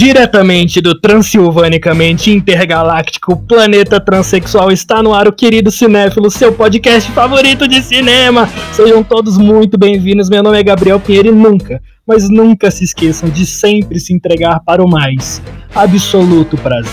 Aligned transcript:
Diretamente 0.00 0.80
do 0.80 0.98
Transilvanicamente 0.98 2.30
Intergaláctico 2.30 3.36
Planeta 3.36 4.00
Transsexual 4.00 4.72
está 4.72 5.02
no 5.02 5.12
ar 5.12 5.28
o 5.28 5.32
querido 5.32 5.70
Cinéfilo, 5.70 6.30
seu 6.30 6.54
podcast 6.54 7.12
favorito 7.12 7.68
de 7.68 7.82
cinema. 7.82 8.48
Sejam 8.72 9.02
todos 9.02 9.36
muito 9.36 9.76
bem-vindos. 9.76 10.30
Meu 10.30 10.42
nome 10.42 10.58
é 10.58 10.62
Gabriel 10.62 10.98
Pinheiro 10.98 11.28
e 11.28 11.32
nunca, 11.32 11.82
mas 12.06 12.30
nunca 12.30 12.70
se 12.70 12.82
esqueçam 12.82 13.28
de 13.28 13.44
sempre 13.44 14.00
se 14.00 14.14
entregar 14.14 14.60
para 14.60 14.82
o 14.82 14.88
mais 14.88 15.42
absoluto 15.74 16.56
prazer. 16.56 16.90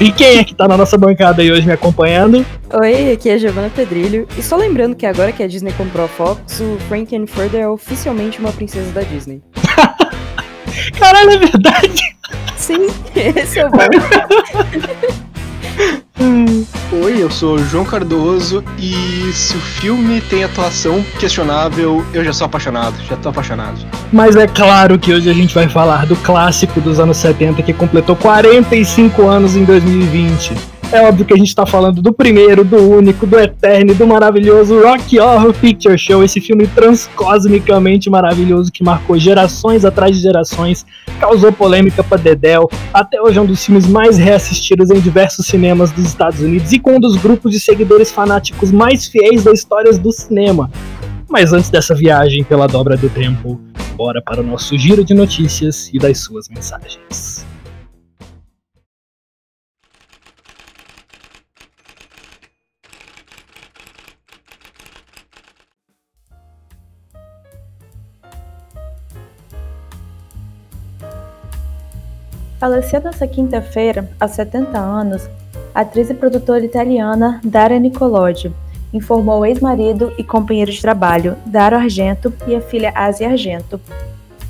E 0.00 0.10
quem 0.10 0.38
é 0.38 0.42
que 0.42 0.54
tá 0.54 0.66
na 0.66 0.78
nossa 0.78 0.96
bancada 0.96 1.42
aí 1.42 1.52
hoje 1.52 1.66
me 1.66 1.74
acompanhando? 1.74 2.46
Oi, 2.72 3.12
aqui 3.12 3.28
é 3.28 3.34
a 3.34 3.38
Giovanna 3.38 3.68
Pedrilho. 3.68 4.26
E 4.38 4.42
só 4.42 4.56
lembrando 4.56 4.96
que 4.96 5.04
agora 5.04 5.32
que 5.32 5.42
a 5.42 5.46
Disney 5.46 5.72
comprou 5.72 6.06
a 6.06 6.08
Fox, 6.08 6.60
o 6.60 6.78
Frankenfurter 6.88 7.60
é 7.60 7.68
oficialmente 7.68 8.40
uma 8.40 8.52
princesa 8.52 8.90
da 8.92 9.02
Disney. 9.02 9.42
Caralho, 10.98 11.32
é 11.32 11.36
verdade? 11.36 12.17
Sim, 12.58 12.88
esse 13.14 13.60
é 13.60 13.66
o 13.66 13.70
bom. 13.70 13.78
Oi, 16.90 17.22
eu 17.22 17.30
sou 17.30 17.54
o 17.54 17.64
João 17.64 17.84
Cardoso 17.84 18.64
e 18.76 19.30
se 19.32 19.56
o 19.56 19.60
filme 19.60 20.20
tem 20.20 20.42
atuação 20.42 21.02
questionável, 21.20 22.04
eu 22.12 22.24
já 22.24 22.32
sou 22.32 22.46
apaixonado, 22.46 22.96
já 23.08 23.16
tô 23.16 23.28
apaixonado. 23.28 23.78
Mas 24.12 24.34
é 24.34 24.48
claro 24.48 24.98
que 24.98 25.12
hoje 25.12 25.30
a 25.30 25.32
gente 25.32 25.54
vai 25.54 25.68
falar 25.68 26.06
do 26.06 26.16
clássico 26.16 26.80
dos 26.80 26.98
anos 26.98 27.16
70 27.18 27.62
que 27.62 27.72
completou 27.72 28.16
45 28.16 29.28
anos 29.28 29.54
em 29.54 29.64
2020. 29.64 30.77
É 30.90 31.02
óbvio 31.02 31.26
que 31.26 31.34
a 31.34 31.36
gente 31.36 31.54
tá 31.54 31.66
falando 31.66 32.00
do 32.00 32.14
primeiro, 32.14 32.64
do 32.64 32.78
único, 32.78 33.26
do 33.26 33.38
eterno, 33.38 33.94
do 33.94 34.06
maravilhoso 34.06 34.80
Rock 34.80 35.20
Horror 35.20 35.52
Picture 35.52 35.98
Show, 35.98 36.24
esse 36.24 36.40
filme 36.40 36.66
transcosmicamente 36.66 38.08
maravilhoso 38.08 38.72
que 38.72 38.82
marcou 38.82 39.18
gerações 39.18 39.84
atrás 39.84 40.16
de 40.16 40.22
gerações, 40.22 40.86
causou 41.20 41.52
polêmica 41.52 42.02
pra 42.02 42.16
Dedel, 42.16 42.70
até 42.92 43.20
hoje 43.20 43.38
é 43.38 43.42
um 43.42 43.44
dos 43.44 43.62
filmes 43.62 43.86
mais 43.86 44.16
reassistidos 44.16 44.90
em 44.90 44.98
diversos 44.98 45.44
cinemas 45.46 45.90
dos 45.90 46.06
Estados 46.06 46.40
Unidos 46.40 46.72
e 46.72 46.78
com 46.78 46.96
um 46.96 47.00
dos 47.00 47.16
grupos 47.16 47.52
de 47.52 47.60
seguidores 47.60 48.10
fanáticos 48.10 48.72
mais 48.72 49.06
fiéis 49.06 49.44
da 49.44 49.52
história 49.52 49.92
do 49.92 50.10
cinema. 50.10 50.70
Mas 51.28 51.52
antes 51.52 51.68
dessa 51.68 51.94
viagem 51.94 52.42
pela 52.42 52.66
dobra 52.66 52.96
do 52.96 53.10
tempo, 53.10 53.60
bora 53.94 54.22
para 54.22 54.40
o 54.40 54.44
nosso 54.44 54.78
giro 54.78 55.04
de 55.04 55.12
notícias 55.12 55.90
e 55.92 55.98
das 55.98 56.20
suas 56.20 56.48
mensagens. 56.48 57.46
Faleceu 72.58 73.00
nesta 73.00 73.26
quinta-feira, 73.26 74.10
aos 74.18 74.32
70 74.32 74.76
anos, 74.76 75.30
a 75.72 75.82
atriz 75.82 76.10
e 76.10 76.14
produtora 76.14 76.64
italiana 76.64 77.40
Dara 77.44 77.78
Nicolodi, 77.78 78.52
informou 78.92 79.40
o 79.40 79.46
ex-marido 79.46 80.12
e 80.18 80.24
companheiro 80.24 80.72
de 80.72 80.80
trabalho, 80.80 81.36
Daro 81.46 81.76
Argento, 81.76 82.34
e 82.48 82.56
a 82.56 82.60
filha 82.60 82.92
Asia 82.96 83.28
Argento. 83.28 83.80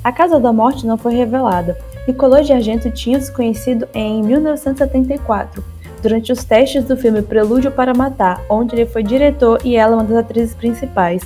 A 0.03 0.11
causa 0.11 0.39
da 0.39 0.51
morte 0.51 0.87
não 0.87 0.97
foi 0.97 1.13
revelada. 1.13 1.77
Nicolodi 2.07 2.51
Argento 2.51 2.89
tinha 2.89 3.21
se 3.21 3.31
conhecido 3.31 3.87
em 3.93 4.23
1974, 4.23 5.63
durante 6.01 6.31
os 6.31 6.43
testes 6.43 6.85
do 6.85 6.97
filme 6.97 7.21
Prelúdio 7.21 7.71
para 7.71 7.93
Matar, 7.93 8.41
onde 8.49 8.73
ele 8.73 8.87
foi 8.87 9.03
diretor 9.03 9.59
e 9.63 9.75
ela 9.75 9.97
uma 9.97 10.03
das 10.03 10.17
atrizes 10.17 10.55
principais. 10.55 11.21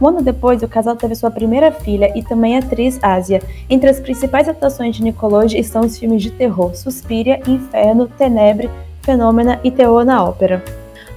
Um 0.00 0.08
ano 0.08 0.22
depois, 0.22 0.62
o 0.62 0.68
casal 0.68 0.94
teve 0.94 1.14
sua 1.14 1.30
primeira 1.30 1.72
filha 1.72 2.12
e 2.16 2.22
também 2.22 2.56
atriz 2.56 2.98
Ásia. 3.02 3.42
Entre 3.68 3.90
as 3.90 3.98
principais 3.98 4.48
atuações 4.48 4.94
de 4.94 5.02
Nicolodi 5.02 5.58
estão 5.58 5.82
os 5.82 5.98
filmes 5.98 6.22
de 6.22 6.30
terror 6.30 6.74
Suspiria, 6.74 7.40
Inferno, 7.48 8.06
Tenebre, 8.06 8.70
Fenômena 9.02 9.58
e 9.64 9.70
Terror 9.70 10.04
na 10.04 10.22
Ópera. 10.22 10.62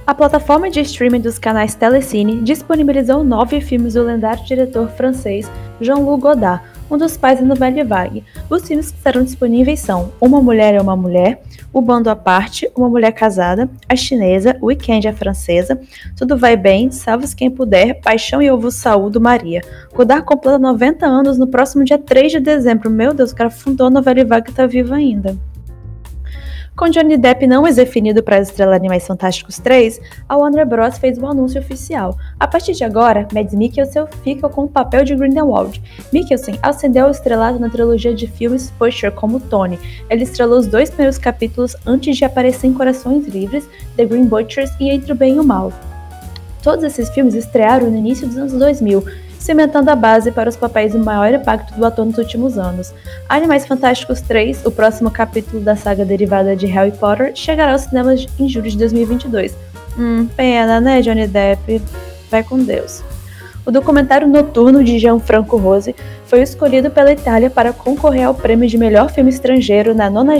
A 0.04 0.12
plataforma 0.12 0.68
de 0.68 0.80
streaming 0.80 1.20
dos 1.20 1.38
canais 1.38 1.76
Telecine 1.76 2.40
disponibilizou 2.40 3.22
nove 3.22 3.60
filmes 3.60 3.94
do 3.94 4.02
lendário 4.02 4.44
diretor 4.44 4.88
francês 4.88 5.48
Jean-Luc 5.80 6.22
Godard, 6.22 6.60
um 6.92 6.98
dos 6.98 7.16
pais 7.16 7.40
da 7.40 7.46
novela 7.46 7.82
Vague. 7.84 8.22
Os 8.50 8.68
filmes 8.68 8.90
que 8.90 8.98
estarão 8.98 9.24
disponíveis 9.24 9.80
são 9.80 10.12
Uma 10.20 10.42
Mulher 10.42 10.74
é 10.74 10.80
uma 10.80 10.94
Mulher, 10.94 11.42
O 11.72 11.80
Bando 11.80 12.10
à 12.10 12.16
Parte, 12.16 12.70
Uma 12.76 12.88
Mulher 12.88 13.12
Casada, 13.12 13.68
A 13.88 13.96
Chinesa, 13.96 14.58
Weekend 14.62 15.08
a 15.08 15.12
Francesa, 15.14 15.80
Tudo 16.14 16.36
Vai 16.36 16.54
Bem, 16.54 16.90
Salve 16.90 17.34
Quem 17.34 17.50
Puder, 17.50 18.00
Paixão 18.02 18.42
e 18.42 18.50
Ovo 18.50 18.70
Saúdo, 18.70 19.20
Maria. 19.20 19.62
Godard 19.94 20.26
completa 20.26 20.58
90 20.58 21.06
anos 21.06 21.38
no 21.38 21.46
próximo 21.46 21.82
dia 21.82 21.98
3 21.98 22.32
de 22.32 22.40
dezembro. 22.40 22.90
Meu 22.90 23.14
Deus, 23.14 23.30
o 23.30 23.34
cara 23.34 23.48
fundou 23.48 23.86
a 23.86 23.90
novela 23.90 24.24
Vague 24.24 24.50
e 24.50 24.54
tá 24.54 24.66
vivo 24.66 24.92
ainda. 24.92 25.36
Com 26.74 26.88
Johnny 26.88 27.18
Depp 27.18 27.46
não 27.46 27.66
exefinido 27.66 28.22
para 28.22 28.40
estrelar 28.40 28.76
Animais 28.76 29.06
Fantásticos 29.06 29.58
3, 29.58 30.00
a 30.26 30.38
Warner 30.38 30.66
Bros. 30.66 30.96
fez 30.96 31.18
um 31.18 31.28
anúncio 31.28 31.60
oficial. 31.60 32.16
A 32.40 32.48
partir 32.48 32.72
de 32.72 32.82
agora, 32.82 33.28
Mads 33.30 33.52
Mikkelsen 33.52 34.06
fica 34.24 34.48
com 34.48 34.64
o 34.64 34.68
papel 34.68 35.04
de 35.04 35.14
Grindelwald. 35.14 35.82
Mikkelsen 36.10 36.58
ascendeu 36.62 37.04
ao 37.04 37.10
estrelado 37.10 37.58
na 37.58 37.68
trilogia 37.68 38.14
de 38.14 38.26
filmes 38.26 38.70
Pusher 38.78 39.12
como 39.12 39.38
Tony. 39.38 39.78
Ele 40.08 40.22
estrelou 40.22 40.58
os 40.58 40.66
dois 40.66 40.88
primeiros 40.88 41.18
capítulos 41.18 41.76
antes 41.84 42.16
de 42.16 42.24
aparecer 42.24 42.68
em 42.68 42.72
Corações 42.72 43.28
Livres, 43.28 43.68
The 43.96 44.06
Green 44.06 44.24
Butchers 44.24 44.70
e 44.80 44.88
Entre 44.88 45.12
o 45.12 45.14
Bem 45.14 45.36
e 45.36 45.40
o 45.40 45.44
Mal. 45.44 45.70
Todos 46.62 46.84
esses 46.84 47.10
filmes 47.10 47.34
estrearam 47.34 47.90
no 47.90 47.98
início 47.98 48.26
dos 48.26 48.38
anos 48.38 48.52
2000 48.54 49.04
cimentando 49.42 49.90
a 49.90 49.96
base 49.96 50.30
para 50.30 50.48
os 50.48 50.56
papéis 50.56 50.92
do 50.92 50.98
maior 50.98 51.34
impacto 51.34 51.74
do 51.74 51.84
ator 51.84 52.06
nos 52.06 52.16
últimos 52.16 52.56
anos. 52.56 52.94
Animais 53.28 53.66
Fantásticos 53.66 54.20
3, 54.20 54.64
o 54.64 54.70
próximo 54.70 55.10
capítulo 55.10 55.60
da 55.60 55.74
saga 55.74 56.04
derivada 56.04 56.54
de 56.54 56.66
Harry 56.66 56.92
Potter, 56.92 57.32
chegará 57.34 57.72
aos 57.72 57.82
cinemas 57.82 58.26
em 58.38 58.48
julho 58.48 58.70
de 58.70 58.78
2022. 58.78 59.56
Hum, 59.98 60.26
pena, 60.36 60.80
né, 60.80 61.02
Johnny 61.02 61.26
Depp? 61.26 61.82
Vai 62.30 62.42
com 62.44 62.58
Deus. 62.58 63.02
O 63.66 63.70
documentário 63.70 64.26
Noturno 64.26 64.82
de 64.82 64.98
Gianfranco 64.98 65.56
Rose 65.56 65.94
foi 66.26 66.42
escolhido 66.42 66.90
pela 66.90 67.12
Itália 67.12 67.50
para 67.50 67.72
concorrer 67.72 68.26
ao 68.26 68.34
prêmio 68.34 68.68
de 68.68 68.78
melhor 68.78 69.10
filme 69.10 69.30
estrangeiro 69.30 69.94
na 69.94 70.08
90 70.08 70.38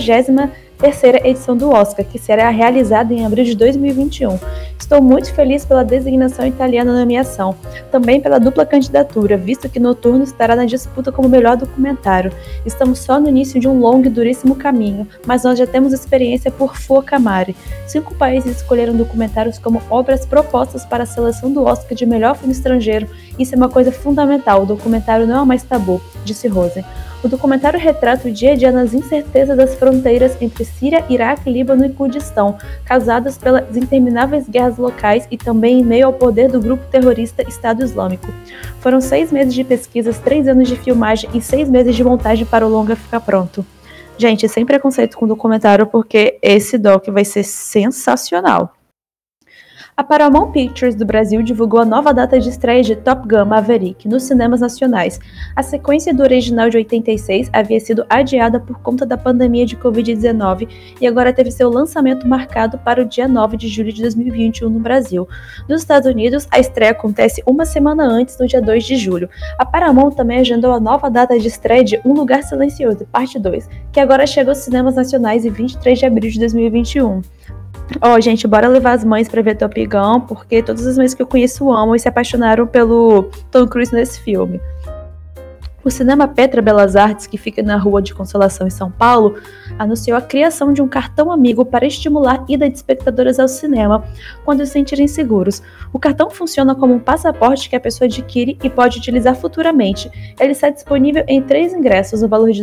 terceira 0.83 1.21
edição 1.25 1.57
do 1.57 1.71
Oscar, 1.71 2.05
que 2.05 2.19
será 2.19 2.51
realizada 2.51 3.15
em 3.15 3.25
abril 3.25 3.45
de 3.45 3.55
2021. 3.55 4.37
Estou 4.77 5.01
muito 5.01 5.33
feliz 5.33 5.65
pela 5.65 5.85
designação 5.85 6.45
italiana 6.45 6.93
na 6.93 6.99
nomeação, 6.99 7.55
também 7.93 8.21
pela 8.21 8.41
dupla 8.41 8.67
candidatura, 8.67 9.37
visto 9.37 9.69
que 9.69 9.79
Noturno 9.79 10.25
estará 10.25 10.57
na 10.57 10.65
disputa 10.65 11.13
como 11.13 11.29
melhor 11.29 11.57
documentário. 11.57 12.33
Estamos 12.67 12.99
só 12.99 13.21
no 13.21 13.29
início 13.29 13.61
de 13.61 13.69
um 13.69 13.79
longo 13.79 14.09
e 14.09 14.11
duríssimo 14.11 14.57
caminho, 14.57 15.07
mas 15.25 15.45
nós 15.45 15.57
já 15.57 15.69
temos 15.69 15.93
experiência 15.93 16.51
por 16.51 16.77
Fuocamare. 16.77 17.55
Cinco 17.87 18.17
países 18.17 18.57
escolheram 18.57 18.97
documentários 18.97 19.61
como 19.61 19.81
obras 19.89 20.27
propostas 20.27 20.85
para 20.85 21.05
a 21.05 21.07
seleção 21.07 21.53
do 21.53 21.63
Oscar 21.63 21.97
de 21.97 22.05
melhor 22.05 22.35
filme 22.35 22.53
estrangeiro. 22.53 23.09
Isso 23.39 23.55
é 23.55 23.57
uma 23.57 23.69
coisa 23.69 23.93
fundamental, 23.93 24.65
o 24.65 24.67
documentário 24.67 25.29
não 25.29 25.43
é 25.43 25.45
mais 25.45 25.63
tabu, 25.63 26.03
disse 26.25 26.49
Rosen. 26.49 26.85
O 27.23 27.29
documentário 27.29 27.79
retrata 27.79 28.29
o 28.29 28.33
dia 28.33 28.53
a 28.53 28.57
dia 28.57 28.73
nas 28.73 28.93
incertezas 28.93 29.57
das 29.57 29.77
fronteiras 29.77 30.37
entre 30.41 30.65
Síria, 30.65 31.05
Iraque, 31.09 31.49
Líbano 31.49 31.87
e 31.87 31.89
Kurdistão, 31.89 32.59
causadas 32.85 33.39
pelas 33.39 33.77
intermináveis 33.77 34.49
guerras 34.49 34.77
locais 34.77 35.29
e 35.31 35.39
também 35.39 35.81
em 35.81 35.85
meio 35.85 36.07
ao 36.07 36.13
poder 36.13 36.51
do 36.51 36.61
grupo 36.61 36.85
terrorista 36.91 37.49
Estado 37.49 37.85
Islâmico. 37.85 38.27
Foram 38.81 39.01
seis 39.01 39.31
meses 39.31 39.55
de 39.55 39.63
pesquisas, 39.63 40.19
três 40.19 40.49
anos 40.49 40.67
de 40.67 40.75
filmagem 40.75 41.31
e 41.33 41.41
seis 41.41 41.71
meses 41.71 41.95
de 41.95 42.03
montagem 42.03 42.45
para 42.45 42.67
o 42.67 42.69
longa 42.69 42.97
ficar 42.97 43.21
pronto. 43.21 43.65
Gente, 44.19 44.49
sem 44.49 44.67
preconceito 44.67 45.17
com 45.17 45.25
o 45.25 45.29
documentário, 45.29 45.87
porque 45.87 46.39
esse 46.43 46.77
doc 46.77 47.07
vai 47.07 47.25
ser 47.25 47.45
sensacional. 47.45 48.75
A 49.95 50.03
Paramount 50.03 50.53
Pictures 50.53 50.95
do 50.95 51.05
Brasil 51.05 51.43
divulgou 51.43 51.79
a 51.79 51.85
nova 51.85 52.15
data 52.15 52.41
de 52.41 52.49
estreia 52.49 52.83
de 52.83 52.97
Top 52.97 53.29
Gun 53.29 53.45
Maverick 53.45 54.09
nos 54.09 54.23
cinemas 54.23 54.63
nacionais. 54.63 55.21
A 55.55 55.63
sequência 55.63 56.15
do 56.15 56.23
original 56.23 56.71
de 56.71 56.79
86 56.79 57.51
havia 57.53 57.79
sido 57.79 58.07
adiada 58.09 58.59
por 58.59 58.79
conta 58.81 59.05
da 59.05 59.19
pandemia 59.19 59.67
de 59.67 59.77
Covid-19 59.77 60.67
e 60.99 61.07
agora 61.07 61.31
teve 61.31 61.51
seu 61.51 61.69
lançamento 61.69 62.27
marcado 62.27 62.79
para 62.79 63.03
o 63.03 63.05
dia 63.05 63.29
9 63.29 63.59
de 63.59 63.69
julho 63.69 63.93
de 63.93 64.01
2021 64.01 64.71
no 64.71 64.81
Brasil. 64.81 65.29
Nos 65.69 65.83
Estados 65.83 66.11
Unidos, 66.11 66.49
a 66.51 66.59
estreia 66.59 66.93
acontece 66.93 67.43
uma 67.47 67.67
semana 67.67 68.03
antes, 68.03 68.39
no 68.39 68.47
dia 68.47 68.63
2 68.63 68.87
de 68.87 68.97
julho. 68.97 69.29
A 69.59 69.67
Paramount 69.67 70.13
também 70.13 70.39
agendou 70.39 70.73
a 70.73 70.81
nova 70.81 71.11
data 71.11 71.39
de 71.39 71.47
estreia 71.47 71.85
de 71.85 72.01
Um 72.03 72.15
Lugar 72.15 72.43
Silencioso, 72.43 73.07
parte 73.13 73.39
2, 73.39 73.69
que 73.93 74.01
agora 74.01 74.27
chega 74.27 74.53
aos 74.53 74.59
cinemas 74.59 74.95
nacionais 74.95 75.45
em 75.45 75.51
23 75.51 75.99
de 75.99 76.07
abril 76.07 76.31
de 76.31 76.39
2021. 76.39 77.21
Ó, 78.01 78.15
oh, 78.15 78.21
gente, 78.21 78.47
bora 78.47 78.69
levar 78.69 78.93
as 78.93 79.05
mães 79.05 79.29
pra 79.29 79.43
ver 79.43 79.57
Top 79.57 79.87
Gun, 79.87 80.21
porque 80.21 80.63
todas 80.63 80.87
as 80.87 80.97
mães 80.97 81.15
que 81.15 81.23
eu 81.23 81.27
conheço 81.27 81.71
amam 81.71 81.95
e 81.95 81.99
se 81.99 82.09
apaixonaram 82.09 82.67
pelo 82.67 83.31
Tom 83.51 83.67
Cruise 83.67 83.95
nesse 83.95 84.21
filme. 84.21 84.61
O 85.85 85.91
Cinema 85.91 86.29
Petra 86.29 86.63
Belas 86.63 86.95
Artes, 86.95 87.27
que 87.27 87.37
fica 87.37 87.63
na 87.63 87.77
Rua 87.77 88.01
de 88.01 88.15
Consolação 88.15 88.67
em 88.67 88.71
São 88.71 88.91
Paulo, 88.91 89.37
anunciou 89.79 90.17
a 90.17 90.23
criação 90.23 90.73
de 90.73 90.81
um 90.81 90.87
cartão 90.87 91.33
amigo 91.33 91.65
para 91.65 91.85
estimular 91.85 92.45
ida 92.49 92.71
de 92.71 92.77
espectadores 92.77 93.41
ao 93.41 93.49
cinema 93.49 94.05
quando 94.45 94.65
se 94.65 94.73
sentirem 94.73 95.09
seguros. 95.09 95.61
O 95.93 95.99
cartão 95.99 96.31
funciona 96.31 96.75
como 96.75 96.95
um 96.95 97.01
passaporte 97.01 97.69
que 97.69 97.75
a 97.75 97.81
pessoa 97.81 98.07
adquire 98.07 98.57
e 98.63 98.71
pode 98.71 98.99
utilizar 98.99 99.35
futuramente. 99.35 100.09
Ele 100.39 100.53
está 100.53 100.71
disponível 100.71 101.25
em 101.27 101.43
três 101.43 101.73
ingressos, 101.73 102.23
no 102.23 102.29
valor 102.29 102.53
de, 102.53 102.63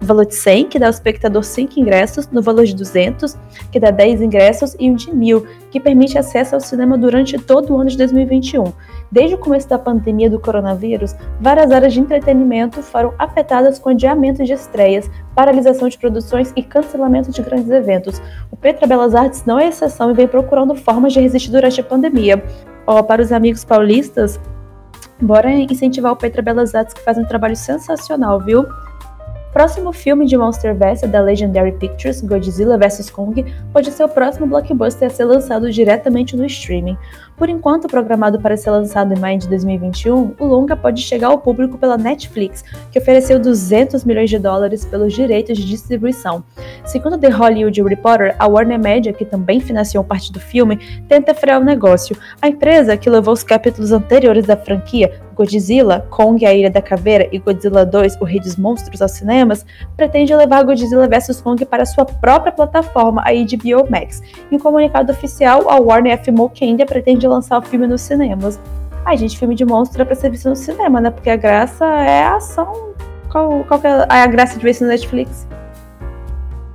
valor 0.00 0.26
de 0.26 0.34
100, 0.34 0.68
que 0.68 0.78
dá 0.78 0.86
ao 0.86 0.90
espectador 0.90 1.42
5 1.42 1.80
ingressos, 1.80 2.28
no 2.28 2.42
valor 2.42 2.64
de 2.64 2.74
200, 2.74 3.36
que 3.72 3.80
dá 3.80 3.90
10 3.90 4.22
ingressos, 4.22 4.76
e 4.78 4.90
um 4.90 4.94
de 4.94 5.14
1000, 5.14 5.46
que 5.70 5.80
permite 5.80 6.18
acesso 6.18 6.54
ao 6.54 6.60
cinema 6.60 6.96
durante 6.96 7.38
todo 7.38 7.74
o 7.74 7.80
ano 7.80 7.90
de 7.90 7.96
2021. 7.96 8.72
Desde 9.10 9.34
o 9.34 9.38
começo 9.38 9.68
da 9.68 9.78
pandemia 9.78 10.28
do 10.28 10.40
coronavírus, 10.40 11.14
várias 11.40 11.70
áreas 11.70 11.92
de 11.92 12.00
entretenimento 12.00 12.82
foram 12.82 13.14
afetadas 13.18 13.78
com 13.78 13.90
adiamento 13.90 14.44
de 14.44 14.52
estreias, 14.52 15.10
paralisação 15.34 15.88
de 15.88 15.98
produções 15.98 16.52
e 16.56 16.62
cancelamento 16.62 17.30
de 17.30 17.42
grandes 17.42 17.70
eventos. 17.70 18.20
O 18.50 18.56
Petra 18.56 18.86
Belas 18.86 19.14
Artes 19.14 19.44
não 19.44 19.58
é 19.58 19.68
exceção 19.68 20.10
e 20.10 20.14
vem 20.14 20.28
procurando 20.28 20.74
formas 20.74 21.12
de 21.12 21.20
resistir 21.20 21.50
durante 21.50 21.80
a 21.80 21.84
pandemia. 21.84 22.42
Oh, 22.86 23.02
para 23.02 23.22
os 23.22 23.32
amigos 23.32 23.64
paulistas, 23.64 24.40
bora 25.20 25.52
incentivar 25.52 26.12
o 26.12 26.16
Petra 26.16 26.42
Belas 26.42 26.74
Artes 26.74 26.94
que 26.94 27.02
faz 27.02 27.18
um 27.18 27.24
trabalho 27.24 27.56
sensacional, 27.56 28.40
viu? 28.40 28.66
Próximo 29.52 29.92
filme 29.92 30.26
de 30.26 30.36
Monsterverse 30.36 31.06
da 31.06 31.20
Legendary 31.20 31.72
Pictures, 31.72 32.20
Godzilla 32.20 32.76
vs 32.76 33.10
Kong, 33.10 33.44
pode 33.72 33.90
ser 33.90 34.04
o 34.04 34.08
próximo 34.08 34.46
blockbuster 34.46 35.08
a 35.08 35.10
ser 35.10 35.24
lançado 35.24 35.70
diretamente 35.70 36.36
no 36.36 36.44
streaming. 36.44 36.98
Por 37.38 37.48
enquanto 37.48 37.86
programado 37.86 38.40
para 38.40 38.56
ser 38.56 38.72
lançado 38.72 39.14
em 39.14 39.18
maio 39.18 39.38
de 39.38 39.48
2021, 39.48 40.34
o 40.40 40.44
longa 40.44 40.76
pode 40.76 41.00
chegar 41.00 41.28
ao 41.28 41.38
público 41.38 41.78
pela 41.78 41.96
Netflix, 41.96 42.64
que 42.90 42.98
ofereceu 42.98 43.38
200 43.38 44.04
milhões 44.04 44.28
de 44.28 44.40
dólares 44.40 44.84
pelos 44.84 45.14
direitos 45.14 45.56
de 45.56 45.64
distribuição. 45.64 46.42
Segundo 46.84 47.16
The 47.16 47.28
Hollywood 47.28 47.80
Reporter, 47.80 48.34
a 48.40 48.46
Warner 48.48 48.80
Media, 48.80 49.12
que 49.12 49.24
também 49.24 49.60
financiou 49.60 50.02
parte 50.02 50.32
do 50.32 50.40
filme, 50.40 50.78
tenta 51.06 51.32
frear 51.32 51.60
o 51.60 51.64
negócio. 51.64 52.16
A 52.42 52.48
empresa, 52.48 52.96
que 52.96 53.08
levou 53.08 53.34
os 53.34 53.44
capítulos 53.44 53.92
anteriores 53.92 54.44
da 54.44 54.56
franquia, 54.56 55.22
Godzilla, 55.38 56.04
Kong, 56.10 56.44
a 56.44 56.52
Ilha 56.52 56.68
da 56.68 56.82
Caveira 56.82 57.28
e 57.30 57.38
Godzilla 57.38 57.86
2, 57.86 58.20
o 58.20 58.24
Rei 58.24 58.40
dos 58.40 58.56
Monstros 58.56 59.00
aos 59.00 59.12
cinemas, 59.12 59.64
pretende 59.96 60.34
levar 60.34 60.64
Godzilla 60.64 61.06
vs 61.06 61.40
Kong 61.40 61.64
para 61.64 61.86
sua 61.86 62.04
própria 62.04 62.50
plataforma, 62.50 63.22
a 63.22 63.30
HBO 63.30 63.88
Max. 63.88 64.20
Em 64.50 64.56
um 64.56 64.58
comunicado 64.58 65.12
oficial, 65.12 65.70
a 65.70 65.78
Warner 65.78 66.14
afirmou 66.14 66.50
que 66.50 66.64
ainda 66.64 66.84
pretende 66.84 67.27
lançar 67.28 67.58
o 67.58 67.62
filme 67.62 67.86
nos 67.86 68.00
cinemas. 68.00 68.60
Ai, 69.04 69.16
gente, 69.16 69.38
filme 69.38 69.54
de 69.54 69.64
monstro 69.64 70.02
é 70.02 70.04
pra 70.04 70.14
ser 70.14 70.30
visto 70.30 70.48
no 70.48 70.56
cinema, 70.56 71.00
né? 71.00 71.10
Porque 71.10 71.30
a 71.30 71.36
graça 71.36 71.84
é 71.84 72.24
a 72.24 72.36
ação. 72.36 72.94
Qual, 73.30 73.64
qual 73.64 73.80
é 73.84 74.22
a 74.22 74.26
graça 74.26 74.58
de 74.58 74.64
ver 74.64 74.70
isso 74.70 74.84
no 74.84 74.90
Netflix? 74.90 75.46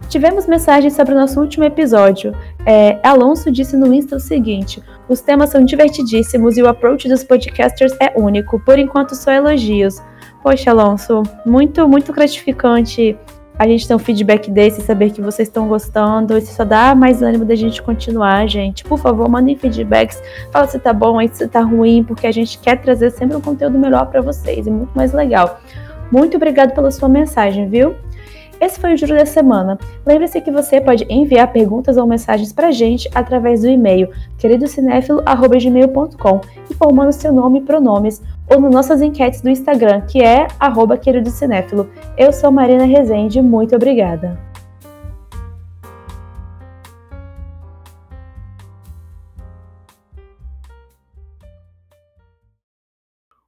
Tivemos 0.09 0.45
mensagens 0.45 0.93
sobre 0.93 1.15
o 1.15 1.17
nosso 1.17 1.39
último 1.39 1.63
episódio. 1.63 2.35
É, 2.65 2.99
Alonso 3.03 3.51
disse 3.51 3.75
no 3.75 3.91
Insta 3.91 4.17
o 4.17 4.19
seguinte: 4.19 4.81
os 5.09 5.21
temas 5.21 5.49
são 5.49 5.65
divertidíssimos 5.65 6.57
e 6.57 6.61
o 6.61 6.67
approach 6.67 7.09
dos 7.09 7.23
podcasters 7.23 7.93
é 7.99 8.13
único, 8.15 8.59
por 8.59 8.77
enquanto 8.77 9.15
só 9.15 9.31
elogios. 9.31 10.01
Poxa, 10.43 10.71
Alonso, 10.71 11.23
muito, 11.45 11.87
muito 11.87 12.13
gratificante 12.13 13.17
a 13.57 13.67
gente 13.67 13.87
ter 13.87 13.93
um 13.93 13.99
feedback 13.99 14.49
desse, 14.49 14.81
saber 14.81 15.11
que 15.11 15.21
vocês 15.21 15.47
estão 15.47 15.67
gostando. 15.67 16.37
Isso 16.37 16.53
só 16.53 16.65
dá 16.65 16.95
mais 16.95 17.21
ânimo 17.21 17.45
da 17.45 17.55
gente 17.55 17.81
continuar, 17.81 18.47
gente. 18.47 18.83
Por 18.83 18.97
favor, 18.97 19.29
mandem 19.29 19.55
feedbacks. 19.55 20.21
Fala 20.51 20.67
se 20.67 20.79
tá 20.79 20.91
bom, 20.91 21.17
se 21.31 21.47
tá 21.47 21.61
ruim, 21.61 22.03
porque 22.03 22.25
a 22.25 22.31
gente 22.31 22.57
quer 22.59 22.81
trazer 22.81 23.11
sempre 23.11 23.37
um 23.37 23.41
conteúdo 23.41 23.77
melhor 23.77 24.07
para 24.07 24.21
vocês 24.21 24.65
e 24.65 24.71
muito 24.71 24.91
mais 24.95 25.13
legal. 25.13 25.61
Muito 26.11 26.37
obrigado 26.37 26.73
pela 26.73 26.91
sua 26.91 27.09
mensagem, 27.09 27.67
viu? 27.67 27.95
Esse 28.59 28.79
foi 28.79 28.93
o 28.93 28.97
Juro 28.97 29.15
da 29.15 29.25
Semana. 29.25 29.79
Lembre-se 30.05 30.39
que 30.39 30.51
você 30.51 30.79
pode 30.79 31.05
enviar 31.09 31.51
perguntas 31.51 31.97
ou 31.97 32.05
mensagens 32.07 32.53
para 32.53 32.71
gente 32.71 33.09
através 33.13 33.61
do 33.61 33.69
e-mail 33.69 34.09
queridocinéfilo.gmail.com 34.37 36.41
informando 36.71 37.11
seu 37.11 37.33
nome 37.33 37.59
e 37.59 37.63
pronomes 37.63 38.21
ou 38.49 38.59
nas 38.59 38.71
nossas 38.71 39.01
enquetes 39.01 39.41
do 39.41 39.49
Instagram, 39.49 40.01
que 40.01 40.21
é 40.21 40.47
arroba 40.59 40.97
queridocinéfilo. 40.97 41.89
Eu 42.17 42.31
sou 42.31 42.51
Marina 42.51 42.85
Rezende, 42.85 43.41
muito 43.41 43.75
obrigada. 43.75 44.39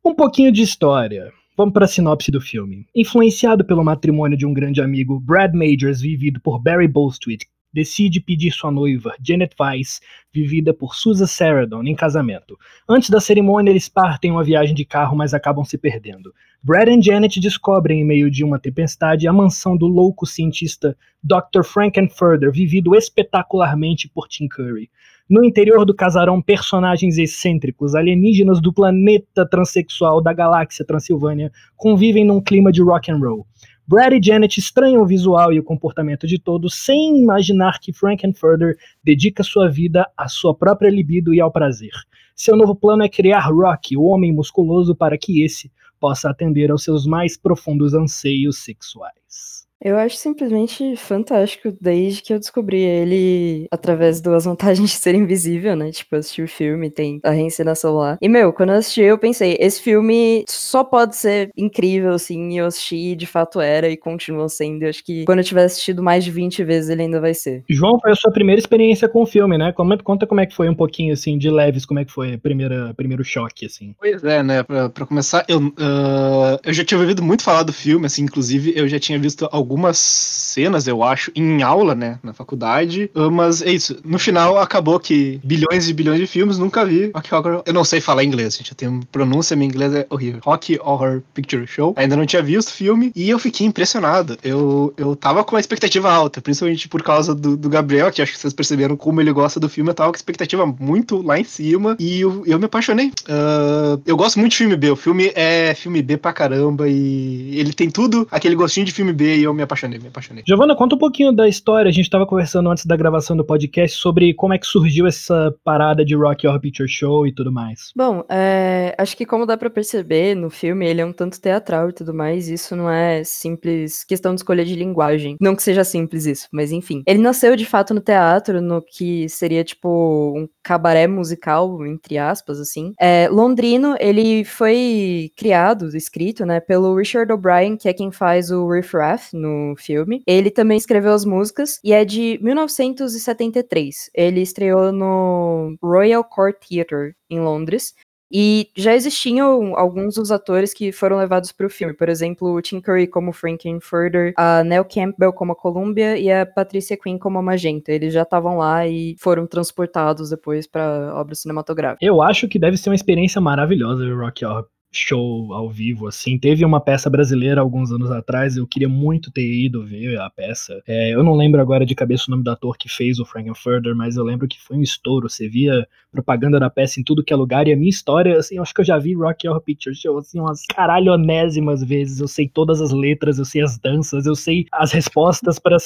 Um 0.04 0.14
pouquinho 0.14 0.52
de 0.52 0.62
história. 0.62 1.32
Vamos 1.58 1.74
para 1.74 1.86
a 1.86 1.88
sinopse 1.88 2.30
do 2.32 2.42
filme. 2.42 2.86
Influenciado 2.94 3.64
pelo 3.64 3.82
matrimônio 3.82 4.38
de 4.38 4.46
um 4.46 4.54
grande 4.54 4.82
amigo, 4.82 5.22
Brad 5.22 5.54
Majors, 5.54 6.02
vivido 6.02 6.42
por 6.42 6.60
Barry 6.60 6.88
Bostwick, 6.88 7.46
decide 7.76 8.22
pedir 8.22 8.52
sua 8.52 8.72
noiva, 8.72 9.14
Janet 9.22 9.54
Weiss, 9.60 10.00
vivida 10.34 10.74
por 10.74 10.96
Susan 10.96 11.28
Sarandon, 11.28 11.84
em 11.84 11.94
casamento. 11.94 12.58
Antes 12.88 13.10
da 13.10 13.20
cerimônia, 13.20 13.70
eles 13.70 13.90
partem 13.90 14.32
uma 14.32 14.46
viagem 14.46 14.74
de 14.74 14.86
carro, 14.86 15.18
mas 15.18 15.34
acabam 15.34 15.66
se 15.66 15.78
perdendo. 15.78 16.34
Brad 16.64 16.88
e 16.88 17.02
Janet 17.02 17.38
descobrem, 17.38 18.00
em 18.00 18.06
meio 18.06 18.32
de 18.32 18.46
uma 18.46 18.58
tempestade, 18.58 19.28
a 19.28 19.34
mansão 19.34 19.76
do 19.76 19.88
louco 19.88 20.26
cientista 20.26 20.98
Dr. 21.22 21.64
Frankenfurter, 21.66 22.50
vivido 22.50 22.96
espetacularmente 22.96 24.08
por 24.08 24.30
Tim 24.30 24.48
Curry. 24.48 24.90
No 25.30 25.44
interior 25.44 25.86
do 25.86 25.94
casarão, 25.94 26.42
personagens 26.42 27.18
excêntricos, 27.18 27.94
alienígenas 27.94 28.62
do 28.62 28.72
planeta 28.72 29.46
transexual 29.46 30.22
da 30.22 30.32
galáxia 30.32 30.86
Transilvânia, 30.86 31.52
convivem 31.76 32.24
num 32.24 32.40
clima 32.40 32.72
de 32.72 32.82
rock 32.82 33.12
and 33.12 33.18
roll. 33.18 33.46
Brad 33.88 34.14
e 34.14 34.20
Janet 34.22 34.60
estranham 34.60 35.04
o 35.04 35.06
visual 35.06 35.54
e 35.54 35.60
o 35.60 35.64
comportamento 35.64 36.26
de 36.26 36.40
todos, 36.40 36.74
sem 36.74 37.20
imaginar 37.20 37.80
que 37.80 37.94
Frankenfurter 37.94 38.76
dedica 39.04 39.44
sua 39.44 39.70
vida 39.70 40.10
à 40.18 40.28
sua 40.28 40.56
própria 40.56 40.90
libido 40.90 41.36
e 41.36 41.40
ao 41.40 41.52
prazer. 41.52 41.92
Seu 42.36 42.58
novo 42.58 42.76
plano 42.76 43.04
é 43.04 43.10
criar 43.10 43.42
Rock, 43.42 43.96
o 43.96 44.06
homem 44.06 44.34
musculoso, 44.34 44.96
para 44.96 45.20
que 45.20 45.44
esse 45.44 45.72
possa 46.00 46.32
atender 46.32 46.72
aos 46.72 46.84
seus 46.84 47.06
mais 47.06 47.38
profundos 47.38 47.94
anseios 47.94 48.58
sexuais. 48.64 49.55
Eu 49.86 50.00
acho 50.00 50.18
simplesmente 50.18 50.96
fantástico 50.96 51.72
desde 51.80 52.24
que 52.24 52.34
eu 52.34 52.40
descobri 52.40 52.80
ele 52.80 53.68
através 53.70 54.20
das 54.20 54.46
vantagens 54.46 54.90
de 54.90 54.96
ser 54.96 55.14
invisível, 55.14 55.76
né? 55.76 55.92
Tipo, 55.92 56.16
assistir 56.16 56.42
o 56.42 56.48
filme, 56.48 56.90
tem 56.90 57.20
a 57.24 57.30
reencenação 57.30 57.94
lá. 57.94 58.18
E, 58.20 58.28
meu, 58.28 58.52
quando 58.52 58.72
eu 58.72 58.78
assisti, 58.78 59.02
eu 59.02 59.16
pensei, 59.16 59.56
esse 59.60 59.80
filme 59.80 60.44
só 60.50 60.84
pode 60.84 61.16
ser 61.16 61.52
incrível, 61.56 62.14
assim, 62.14 62.50
e 62.54 62.58
eu 62.58 62.66
assisti 62.66 62.96
e 62.96 63.16
de 63.16 63.28
fato 63.28 63.62
era 63.62 63.88
e 63.88 63.96
continua 63.96 64.50
sendo. 64.50 64.82
Eu 64.82 64.90
acho 64.90 65.06
que 65.06 65.24
quando 65.24 65.38
eu 65.38 65.46
tiver 65.46 65.66
assistido 65.66 66.02
mais 66.02 66.24
de 66.24 66.32
20 66.32 66.64
vezes, 66.64 66.90
ele 66.90 67.04
ainda 67.04 67.22
vai 67.22 67.36
ser. 67.36 67.64
João, 67.70 68.00
foi 68.00 68.12
a 68.12 68.16
sua 68.16 68.32
primeira 68.32 68.60
experiência 68.60 69.08
com 69.08 69.22
o 69.22 69.28
filme, 69.28 69.56
né? 69.56 69.72
Conta 70.04 70.26
como 70.26 70.42
é 70.42 70.48
que 70.48 70.56
foi 70.56 70.68
um 70.68 70.74
pouquinho, 70.76 71.14
assim, 71.14 71.38
de 71.38 71.52
leves, 71.52 71.86
como 71.86 72.00
é 72.00 72.06
que 72.06 72.12
foi 72.12 72.34
o 72.34 72.40
primeiro 72.40 73.24
choque, 73.24 73.68
assim. 73.68 73.94
Pois 74.00 74.24
é, 74.24 74.42
né? 74.42 74.64
Pra, 74.64 74.90
pra 74.90 75.06
começar, 75.06 75.46
eu, 75.48 75.60
uh, 75.60 76.58
eu 76.64 76.74
já 76.74 76.84
tinha 76.84 77.00
ouvido 77.00 77.22
muito 77.22 77.44
falar 77.44 77.62
do 77.62 77.72
filme, 77.72 78.08
assim, 78.08 78.24
inclusive 78.24 78.74
eu 78.76 78.88
já 78.88 79.00
tinha 79.00 79.20
visto 79.20 79.48
algumas 79.76 79.98
cenas, 79.98 80.88
eu 80.88 81.04
acho, 81.04 81.32
em 81.36 81.62
aula, 81.62 81.94
né, 81.94 82.18
na 82.24 82.34
faculdade. 82.34 83.12
Uh, 83.14 83.30
mas 83.30 83.62
é 83.62 83.72
isso. 83.72 83.98
No 84.06 84.18
final, 84.18 84.58
acabou 84.58 84.98
que 85.00 85.40
bilhões 85.44 85.90
e 85.90 85.94
bilhões 85.94 86.20
de 86.20 86.26
filmes, 86.26 86.58
nunca 86.58 86.86
vi 86.86 87.12
Rock 87.14 87.36
Horror. 87.36 87.64
Eu 87.66 87.74
não 87.74 87.84
sei 87.84 88.00
falar 88.00 88.24
inglês, 88.24 88.56
gente. 88.56 88.72
Eu 88.72 88.78
tenho 88.78 89.02
pronúncia, 89.12 89.56
meu 89.56 89.68
inglês 89.68 89.94
é 89.94 90.08
horrível. 90.10 90.40
Rock 90.44 90.80
Horror 90.82 91.22
Picture 91.34 91.68
Show. 91.68 91.94
Ainda 91.98 92.16
não 92.16 92.26
tinha 92.26 92.42
visto 92.42 92.70
o 92.70 92.72
filme 92.72 93.12
e 93.14 93.30
eu 93.30 93.38
fiquei 93.38 93.68
impressionado. 93.68 94.38
Eu, 94.42 94.94
eu 94.96 95.16
tava 95.16 95.44
com 95.44 95.56
uma 95.56 95.60
expectativa 95.60 96.10
alta, 96.10 96.42
principalmente 96.42 96.88
por 96.88 97.04
causa 97.04 97.36
do, 97.36 97.58
do 97.58 97.70
Gabriel, 97.70 98.12
que 98.12 98.22
acho 98.22 98.32
que 98.32 98.40
vocês 98.40 98.54
perceberam 98.54 98.96
como 98.96 99.20
ele 99.20 99.34
gosta 99.34 99.60
do 99.60 99.68
filme. 99.68 99.90
Eu 99.90 99.94
tava 99.94 100.12
com 100.12 100.16
expectativa 100.16 100.66
muito 100.66 101.22
lá 101.22 101.38
em 101.38 101.44
cima 101.44 101.98
e 102.00 102.22
eu, 102.22 102.44
eu 102.46 102.58
me 102.58 102.66
apaixonei. 102.66 103.08
Uh, 103.08 104.02
eu 104.06 104.16
gosto 104.16 104.40
muito 104.40 104.52
de 104.52 104.58
filme 104.58 104.78
B. 104.78 104.92
O 104.92 104.96
filme 104.96 105.32
é 105.36 105.76
filme 105.76 106.02
B 106.02 106.16
pra 106.16 106.32
caramba 106.32 106.88
e 106.88 107.60
ele 107.60 107.74
tem 107.74 107.90
tudo 107.90 108.26
aquele 108.32 108.56
gostinho 108.56 108.86
de 108.86 108.94
filme 108.94 109.12
B 109.12 109.38
e 109.38 109.44
eu 109.44 109.54
me 109.54 109.65
apaixonei, 109.66 110.00
me 110.00 110.08
apaixonei. 110.08 110.44
Giovana, 110.48 110.76
conta 110.76 110.96
um 110.96 111.00
pouquinho 111.00 111.32
da 111.32 111.48
história. 111.48 111.90
A 111.90 111.94
gente 111.94 112.10
tava 112.10 112.26
conversando 112.26 112.70
antes 112.70 112.86
da 112.86 112.96
gravação 112.96 113.36
do 113.36 113.46
podcast 113.46 113.98
sobre 113.98 114.34
como 114.34 114.54
é 114.54 114.58
que 114.58 114.66
surgiu 114.66 115.08
essa 115.08 115.54
parada 115.64 116.06
de 116.06 116.16
Rock 116.16 116.48
Horror 116.48 116.60
Picture 116.60 116.90
Show 116.90 117.28
e 117.28 117.34
tudo 117.34 117.52
mais. 117.52 117.92
Bom, 117.96 118.24
é, 118.30 118.96
acho 118.98 119.16
que 119.16 119.26
como 119.26 119.46
dá 119.46 119.58
para 119.58 119.70
perceber 119.70 120.36
no 120.36 120.50
filme, 120.50 120.86
ele 120.88 121.02
é 121.02 121.06
um 121.06 121.14
tanto 121.14 121.40
teatral 121.40 121.90
e 121.90 121.94
tudo 121.94 122.14
mais. 122.14 122.48
Isso 122.48 122.76
não 122.76 122.90
é 122.90 123.24
simples 123.24 124.04
questão 124.04 124.34
de 124.34 124.42
escolha 124.42 124.64
de 124.64 124.76
linguagem. 124.76 125.38
Não 125.40 125.56
que 125.56 125.64
seja 125.64 125.84
simples 125.84 126.26
isso, 126.26 126.48
mas 126.52 126.72
enfim. 126.72 127.04
Ele 127.06 127.20
nasceu 127.20 127.56
de 127.56 127.66
fato 127.66 127.94
no 127.94 128.02
teatro, 128.02 128.62
no 128.62 128.82
que 128.82 129.28
seria 129.30 129.64
tipo 129.64 130.34
um 130.36 130.48
cabaré 130.64 131.08
musical, 131.08 131.86
entre 131.86 132.18
aspas, 132.18 132.60
assim. 132.60 132.94
É, 133.00 133.28
Londrino, 133.30 133.96
ele 134.00 134.44
foi 134.44 135.32
criado, 135.38 135.96
escrito, 135.96 136.46
né, 136.46 136.60
pelo 136.60 136.96
Richard 136.96 137.32
O'Brien, 137.32 137.78
que 137.78 137.90
é 137.90 137.94
quem 137.94 138.12
faz 138.12 138.52
o 138.52 138.68
Riff 138.70 138.96
Raff 138.96 139.36
no 139.46 139.76
filme. 139.78 140.22
Ele 140.26 140.50
também 140.50 140.78
escreveu 140.78 141.14
as 141.14 141.26
músicas 141.26 141.80
e 141.84 141.94
é 141.94 142.04
de 142.04 142.40
1973. 142.42 144.10
Ele 144.14 144.42
estreou 144.42 144.92
no 144.92 145.78
Royal 145.82 146.24
Court 146.24 146.56
Theatre 146.68 147.16
em 147.30 147.40
Londres. 147.40 147.94
E 148.32 148.70
já 148.76 148.94
existiam 148.96 149.78
alguns 149.78 150.16
dos 150.16 150.32
atores 150.32 150.74
que 150.74 150.92
foram 150.92 151.18
levados 151.18 151.52
para 151.52 151.68
o 151.68 151.70
filme, 151.70 151.94
por 151.94 152.10
exemplo, 152.10 152.54
o 152.54 152.62
Tim 152.62 152.82
Curry 152.82 153.08
como 153.08 153.32
Frankenfurter, 153.32 154.34
a 154.36 154.64
Nell 154.64 154.84
Campbell 154.84 155.32
como 155.32 155.52
a 155.52 155.56
Columbia 155.56 156.18
e 156.18 156.32
a 156.32 156.46
Patricia 156.46 156.98
Quinn 156.98 157.20
como 157.20 157.38
a 157.38 157.42
Magenta. 157.42 157.92
Eles 157.92 158.14
já 158.14 158.24
estavam 158.24 158.58
lá 158.58 158.88
e 158.88 159.16
foram 159.20 159.46
transportados 159.46 160.32
depois 160.32 160.68
para 160.68 161.14
obra 161.16 161.36
cinematográfica. 161.36 162.04
Eu 162.04 162.22
acho 162.22 162.48
que 162.48 162.58
deve 162.58 162.78
ser 162.78 162.90
uma 162.90 162.96
experiência 162.96 163.40
maravilhosa 163.40 164.04
o 164.04 164.18
Rock 164.18 164.44
Horror 164.44 164.68
show 164.98 165.54
ao 165.54 165.70
vivo, 165.70 166.08
assim. 166.08 166.38
Teve 166.38 166.64
uma 166.66 166.80
peça 166.80 167.10
brasileira 167.10 167.62
alguns 167.62 167.92
anos 167.92 168.12
atrás, 168.12 168.58
eu 168.58 168.68
queria 168.68 168.90
muito 168.90 169.32
ter 169.32 169.46
ido 169.46 169.86
ver 169.86 170.20
a 170.20 170.30
peça. 170.30 170.82
É, 170.88 171.14
eu 171.14 171.24
não 171.24 171.36
lembro 171.36 171.62
agora 171.62 171.86
de 171.86 171.96
cabeça 171.96 172.26
o 172.28 172.32
nome 172.32 172.44
do 172.44 172.52
ator 172.52 172.78
que 172.78 172.90
fez 172.90 173.20
o 173.20 173.26
Frankenfurter, 173.26 173.96
mas 173.96 174.16
eu 174.16 174.24
lembro 174.24 174.48
que 174.48 174.62
foi 174.62 174.78
um 174.78 174.82
estouro. 174.82 175.30
Você 175.30 175.48
via 175.48 175.88
propaganda 176.12 176.60
da 176.60 176.70
peça 176.70 177.00
em 177.00 177.04
tudo 177.04 177.24
que 177.24 177.34
é 177.34 177.36
lugar, 177.36 177.68
e 177.68 177.74
a 177.74 177.76
minha 177.76 177.90
história, 177.90 178.38
assim, 178.38 178.56
eu 178.56 178.62
acho 178.62 178.74
que 178.74 178.82
eu 178.82 178.86
já 178.86 178.98
vi 178.98 179.14
Rock 179.14 179.48
Horror 179.48 179.62
Picture 179.62 179.96
Show, 179.96 180.18
assim, 180.18 180.40
umas 180.40 180.66
caralhonésimas 180.66 181.84
vezes. 181.84 182.20
Eu 182.20 182.28
sei 182.28 182.48
todas 182.48 182.82
as 182.82 182.92
letras, 182.92 183.38
eu 183.38 183.46
sei 183.46 183.62
as 183.62 183.78
danças, 183.78 184.26
eu 184.26 184.36
sei 184.36 184.66
as 184.72 184.92
respostas 184.92 185.60
para 185.60 185.78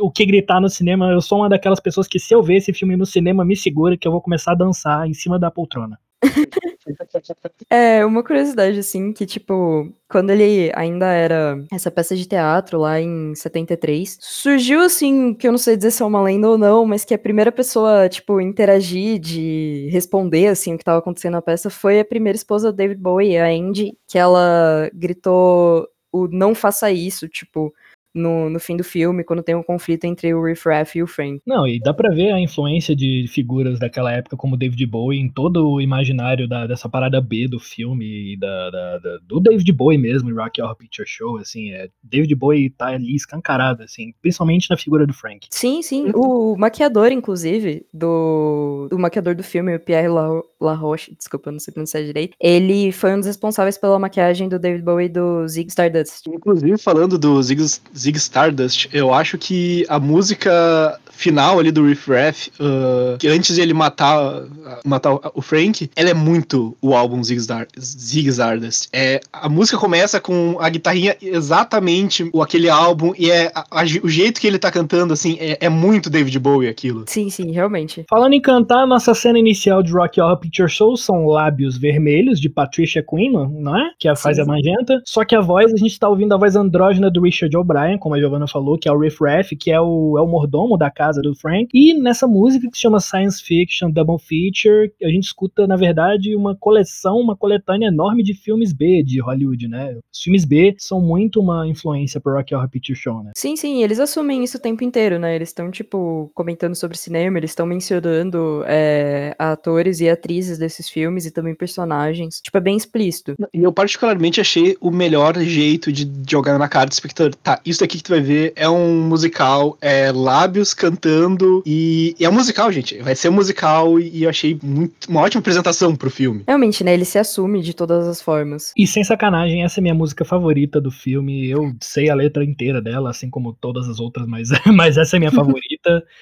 o 0.00 0.10
que 0.10 0.26
gritar 0.26 0.60
no 0.60 0.68
cinema. 0.68 1.10
Eu 1.10 1.20
sou 1.20 1.38
uma 1.38 1.48
daquelas 1.48 1.80
pessoas 1.80 2.08
que, 2.08 2.18
se 2.18 2.34
eu 2.34 2.42
ver 2.42 2.56
esse 2.56 2.72
filme 2.72 2.96
no 2.96 3.06
cinema, 3.06 3.44
me 3.44 3.56
segura 3.56 3.96
que 3.96 4.06
eu 4.06 4.12
vou 4.12 4.20
começar 4.20 4.52
a 4.52 4.56
dançar 4.56 5.08
em 5.08 5.14
cima 5.14 5.38
da 5.38 5.50
poltrona. 5.50 5.98
É, 7.70 8.04
uma 8.04 8.22
curiosidade, 8.22 8.78
assim, 8.78 9.12
que, 9.12 9.26
tipo, 9.26 9.92
quando 10.08 10.30
ele 10.30 10.70
ainda 10.74 11.06
era 11.06 11.64
essa 11.72 11.90
peça 11.90 12.14
de 12.14 12.26
teatro 12.26 12.78
lá 12.78 13.00
em 13.00 13.34
73, 13.34 14.18
surgiu, 14.20 14.80
assim, 14.80 15.34
que 15.34 15.46
eu 15.46 15.52
não 15.52 15.58
sei 15.58 15.76
dizer 15.76 15.90
se 15.90 16.02
é 16.02 16.06
uma 16.06 16.22
lenda 16.22 16.48
ou 16.48 16.58
não, 16.58 16.84
mas 16.84 17.04
que 17.04 17.14
a 17.14 17.18
primeira 17.18 17.50
pessoa, 17.50 18.08
tipo, 18.08 18.40
interagir, 18.40 19.18
de 19.18 19.88
responder, 19.90 20.48
assim, 20.48 20.74
o 20.74 20.76
que 20.76 20.82
estava 20.82 20.98
acontecendo 20.98 21.32
na 21.32 21.42
peça 21.42 21.70
foi 21.70 22.00
a 22.00 22.04
primeira 22.04 22.36
esposa 22.36 22.70
do 22.70 22.76
David 22.76 23.00
Bowie, 23.00 23.38
a 23.38 23.46
Andy, 23.46 23.96
que 24.06 24.18
ela 24.18 24.90
gritou 24.92 25.88
o 26.12 26.28
não 26.28 26.54
faça 26.54 26.90
isso, 26.90 27.26
tipo, 27.26 27.72
no, 28.14 28.50
no 28.50 28.60
fim 28.60 28.76
do 28.76 28.84
filme, 28.84 29.24
quando 29.24 29.42
tem 29.42 29.54
um 29.54 29.62
conflito 29.62 30.04
entre 30.04 30.32
o 30.34 30.44
Riff 30.44 30.68
Raff 30.68 30.96
e 30.96 31.02
o 31.02 31.06
Frank. 31.06 31.40
Não, 31.46 31.66
e 31.66 31.80
dá 31.80 31.92
pra 31.92 32.10
ver 32.10 32.32
a 32.32 32.40
influência 32.40 32.94
de 32.94 33.26
figuras 33.28 33.78
daquela 33.78 34.12
época, 34.12 34.36
como 34.36 34.56
David 34.56 34.84
Bowie, 34.86 35.20
em 35.20 35.28
todo 35.28 35.68
o 35.68 35.80
imaginário 35.80 36.48
da, 36.48 36.66
dessa 36.66 36.88
parada 36.88 37.20
B 37.20 37.48
do 37.48 37.58
filme, 37.58 38.32
e 38.32 38.36
da, 38.36 38.70
da, 38.70 38.98
da, 38.98 39.18
do 39.22 39.40
David 39.40 39.70
Bowie 39.72 39.98
mesmo, 39.98 40.30
em 40.30 40.34
Rocky 40.34 40.60
Horror 40.60 40.76
Picture 40.76 41.08
Show, 41.08 41.38
assim, 41.38 41.70
é, 41.70 41.88
David 42.02 42.34
Bowie 42.34 42.70
tá 42.70 42.88
ali 42.88 43.14
escancarado, 43.14 43.82
assim, 43.82 44.12
principalmente 44.20 44.70
na 44.70 44.76
figura 44.76 45.06
do 45.06 45.12
Frank. 45.12 45.46
Sim, 45.50 45.82
sim, 45.82 46.10
o 46.14 46.56
maquiador, 46.56 47.12
inclusive, 47.12 47.86
do, 47.92 48.88
do 48.90 48.98
maquiador 48.98 49.34
do 49.34 49.42
filme, 49.42 49.74
o 49.74 49.80
Pierre 49.80 50.08
La, 50.08 50.28
La 50.60 50.74
Roche, 50.74 51.14
desculpa, 51.16 51.48
eu 51.48 51.52
não 51.52 51.60
sei 51.60 51.72
pronunciar 51.72 52.02
direito, 52.02 52.36
ele 52.40 52.92
foi 52.92 53.14
um 53.14 53.18
dos 53.18 53.26
responsáveis 53.26 53.78
pela 53.78 53.98
maquiagem 53.98 54.48
do 54.48 54.58
David 54.58 54.82
Bowie 54.84 55.08
do 55.08 55.46
Zig 55.48 55.68
Stardust. 55.68 56.26
Inclusive, 56.26 56.78
falando 56.78 57.18
do 57.18 57.42
Zig 57.42 57.62
Zig 58.02 58.18
Stardust, 58.18 58.88
eu 58.92 59.14
acho 59.14 59.38
que 59.38 59.86
a 59.88 59.98
música 59.98 60.98
final 61.22 61.60
ali 61.60 61.70
do 61.70 61.86
Riff 61.86 62.10
Raff, 62.10 62.50
uh, 62.58 63.16
que 63.18 63.28
antes 63.28 63.54
de 63.54 63.60
ele 63.60 63.72
matar, 63.72 64.42
matar 64.84 65.18
o 65.34 65.40
Frank, 65.40 65.88
ela 65.94 66.10
é 66.10 66.14
muito 66.14 66.76
o 66.82 66.94
álbum 66.94 67.22
Zig, 67.22 67.40
Zig 67.78 68.28
Stardust. 68.28 68.88
É, 68.92 69.20
a 69.32 69.48
música 69.48 69.78
começa 69.78 70.20
com 70.20 70.56
a 70.60 70.68
guitarrinha 70.68 71.16
exatamente 71.22 72.28
o 72.32 72.42
aquele 72.42 72.68
álbum 72.68 73.12
e 73.16 73.30
é 73.30 73.52
a, 73.54 73.64
a, 73.70 73.84
o 74.02 74.08
jeito 74.08 74.40
que 74.40 74.46
ele 74.46 74.58
tá 74.58 74.70
cantando, 74.70 75.12
assim, 75.12 75.36
é, 75.38 75.58
é, 75.60 75.68
muito 75.68 76.10
David 76.10 76.36
Bowie 76.40 76.68
aquilo. 76.68 77.04
Sim, 77.06 77.30
sim, 77.30 77.52
realmente. 77.52 78.04
Falando 78.08 78.32
em 78.32 78.40
cantar, 78.40 78.86
nossa 78.86 79.14
cena 79.14 79.38
inicial 79.38 79.82
de 79.82 79.92
Rock 79.92 80.20
Horror 80.20 80.38
Picture 80.38 80.68
Show 80.68 80.96
são 80.96 81.26
Lábios 81.26 81.78
Vermelhos, 81.78 82.40
de 82.40 82.48
Patricia 82.48 83.04
Quinlan, 83.08 83.48
não 83.52 83.76
é? 83.76 83.90
Que 83.98 84.12
faz 84.16 84.36
sim, 84.36 84.42
a 84.42 84.44
magenta. 84.44 85.00
Só 85.04 85.24
que 85.24 85.36
a 85.36 85.40
voz, 85.40 85.72
a 85.72 85.76
gente 85.76 85.98
tá 85.98 86.08
ouvindo 86.08 86.34
a 86.34 86.36
voz 86.36 86.56
andrógena 86.56 87.10
do 87.10 87.22
Richard 87.22 87.56
O'Brien, 87.56 87.91
como 87.98 88.14
a 88.14 88.18
Giovanna 88.18 88.46
falou, 88.46 88.78
que 88.78 88.88
é 88.88 88.92
o 88.92 88.98
Riff 88.98 89.18
Raff, 89.20 89.54
que 89.56 89.70
é 89.70 89.80
o, 89.80 90.16
é 90.18 90.22
o 90.22 90.26
mordomo 90.26 90.76
da 90.76 90.90
casa 90.90 91.20
do 91.20 91.34
Frank. 91.34 91.68
E 91.72 91.94
nessa 91.94 92.26
música 92.26 92.68
que 92.70 92.76
se 92.76 92.82
chama 92.82 93.00
Science 93.00 93.42
Fiction 93.42 93.90
Double 93.90 94.18
Feature, 94.18 94.92
a 95.02 95.08
gente 95.08 95.24
escuta, 95.24 95.66
na 95.66 95.76
verdade, 95.76 96.34
uma 96.34 96.54
coleção, 96.56 97.18
uma 97.18 97.36
coletânea 97.36 97.88
enorme 97.88 98.22
de 98.22 98.34
filmes 98.34 98.72
B 98.72 99.02
de 99.02 99.20
Hollywood, 99.20 99.68
né? 99.68 99.98
Os 100.12 100.20
filmes 100.22 100.44
B 100.44 100.74
são 100.78 101.00
muito 101.00 101.40
uma 101.40 101.66
influência 101.66 102.20
pro 102.20 102.34
Rock 102.34 102.54
Horror 102.54 102.68
Picture 102.68 102.96
Show, 102.96 103.22
né? 103.22 103.32
Sim, 103.36 103.56
sim, 103.56 103.82
eles 103.82 103.98
assumem 103.98 104.42
isso 104.44 104.56
o 104.56 104.60
tempo 104.60 104.84
inteiro, 104.84 105.18
né? 105.18 105.34
Eles 105.34 105.48
estão, 105.48 105.70
tipo, 105.70 106.30
comentando 106.34 106.74
sobre 106.74 106.96
cinema, 106.96 107.38
eles 107.38 107.50
estão 107.50 107.66
mencionando 107.66 108.62
é, 108.66 109.34
atores 109.38 110.00
e 110.00 110.08
atrizes 110.08 110.58
desses 110.58 110.88
filmes 110.88 111.26
e 111.26 111.30
também 111.30 111.54
personagens. 111.54 112.40
Tipo, 112.40 112.58
é 112.58 112.60
bem 112.60 112.76
explícito. 112.76 113.34
E 113.52 113.62
eu 113.62 113.72
particularmente 113.72 114.40
achei 114.40 114.76
o 114.80 114.90
melhor 114.90 115.38
jeito 115.40 115.92
de 115.92 116.10
jogar 116.28 116.58
na 116.58 116.68
cara 116.68 116.86
do 116.86 116.92
espectador. 116.92 117.34
Tá, 117.36 117.60
isso 117.64 117.81
aqui 117.84 117.98
que 117.98 118.04
tu 118.04 118.10
vai 118.10 118.20
ver 118.20 118.52
é 118.56 118.68
um 118.68 119.02
musical, 119.02 119.76
é 119.80 120.10
lábios 120.12 120.74
cantando 120.74 121.62
e, 121.66 122.14
e 122.18 122.24
é 122.24 122.28
um 122.28 122.32
musical, 122.32 122.70
gente. 122.72 122.98
Vai 122.98 123.14
ser 123.14 123.28
um 123.28 123.32
musical 123.32 123.98
e 123.98 124.24
eu 124.24 124.30
achei 124.30 124.58
muito, 124.62 125.08
uma 125.08 125.20
ótima 125.20 125.40
apresentação 125.40 125.94
pro 125.94 126.10
filme. 126.10 126.42
Realmente, 126.46 126.82
né? 126.84 126.94
Ele 126.94 127.04
se 127.04 127.18
assume 127.18 127.60
de 127.62 127.74
todas 127.74 128.06
as 128.06 128.20
formas. 128.20 128.72
E 128.76 128.86
sem 128.86 129.04
sacanagem, 129.04 129.64
essa 129.64 129.80
é 129.80 129.82
minha 129.82 129.94
música 129.94 130.24
favorita 130.24 130.80
do 130.80 130.90
filme. 130.90 131.48
Eu 131.48 131.74
sei 131.80 132.10
a 132.10 132.14
letra 132.14 132.44
inteira 132.44 132.80
dela, 132.80 133.10
assim 133.10 133.30
como 133.30 133.52
todas 133.52 133.88
as 133.88 134.00
outras, 134.00 134.26
mas, 134.26 134.48
mas 134.74 134.96
essa 134.96 135.16
é 135.16 135.18
minha 135.18 135.32
favorita. 135.32 136.04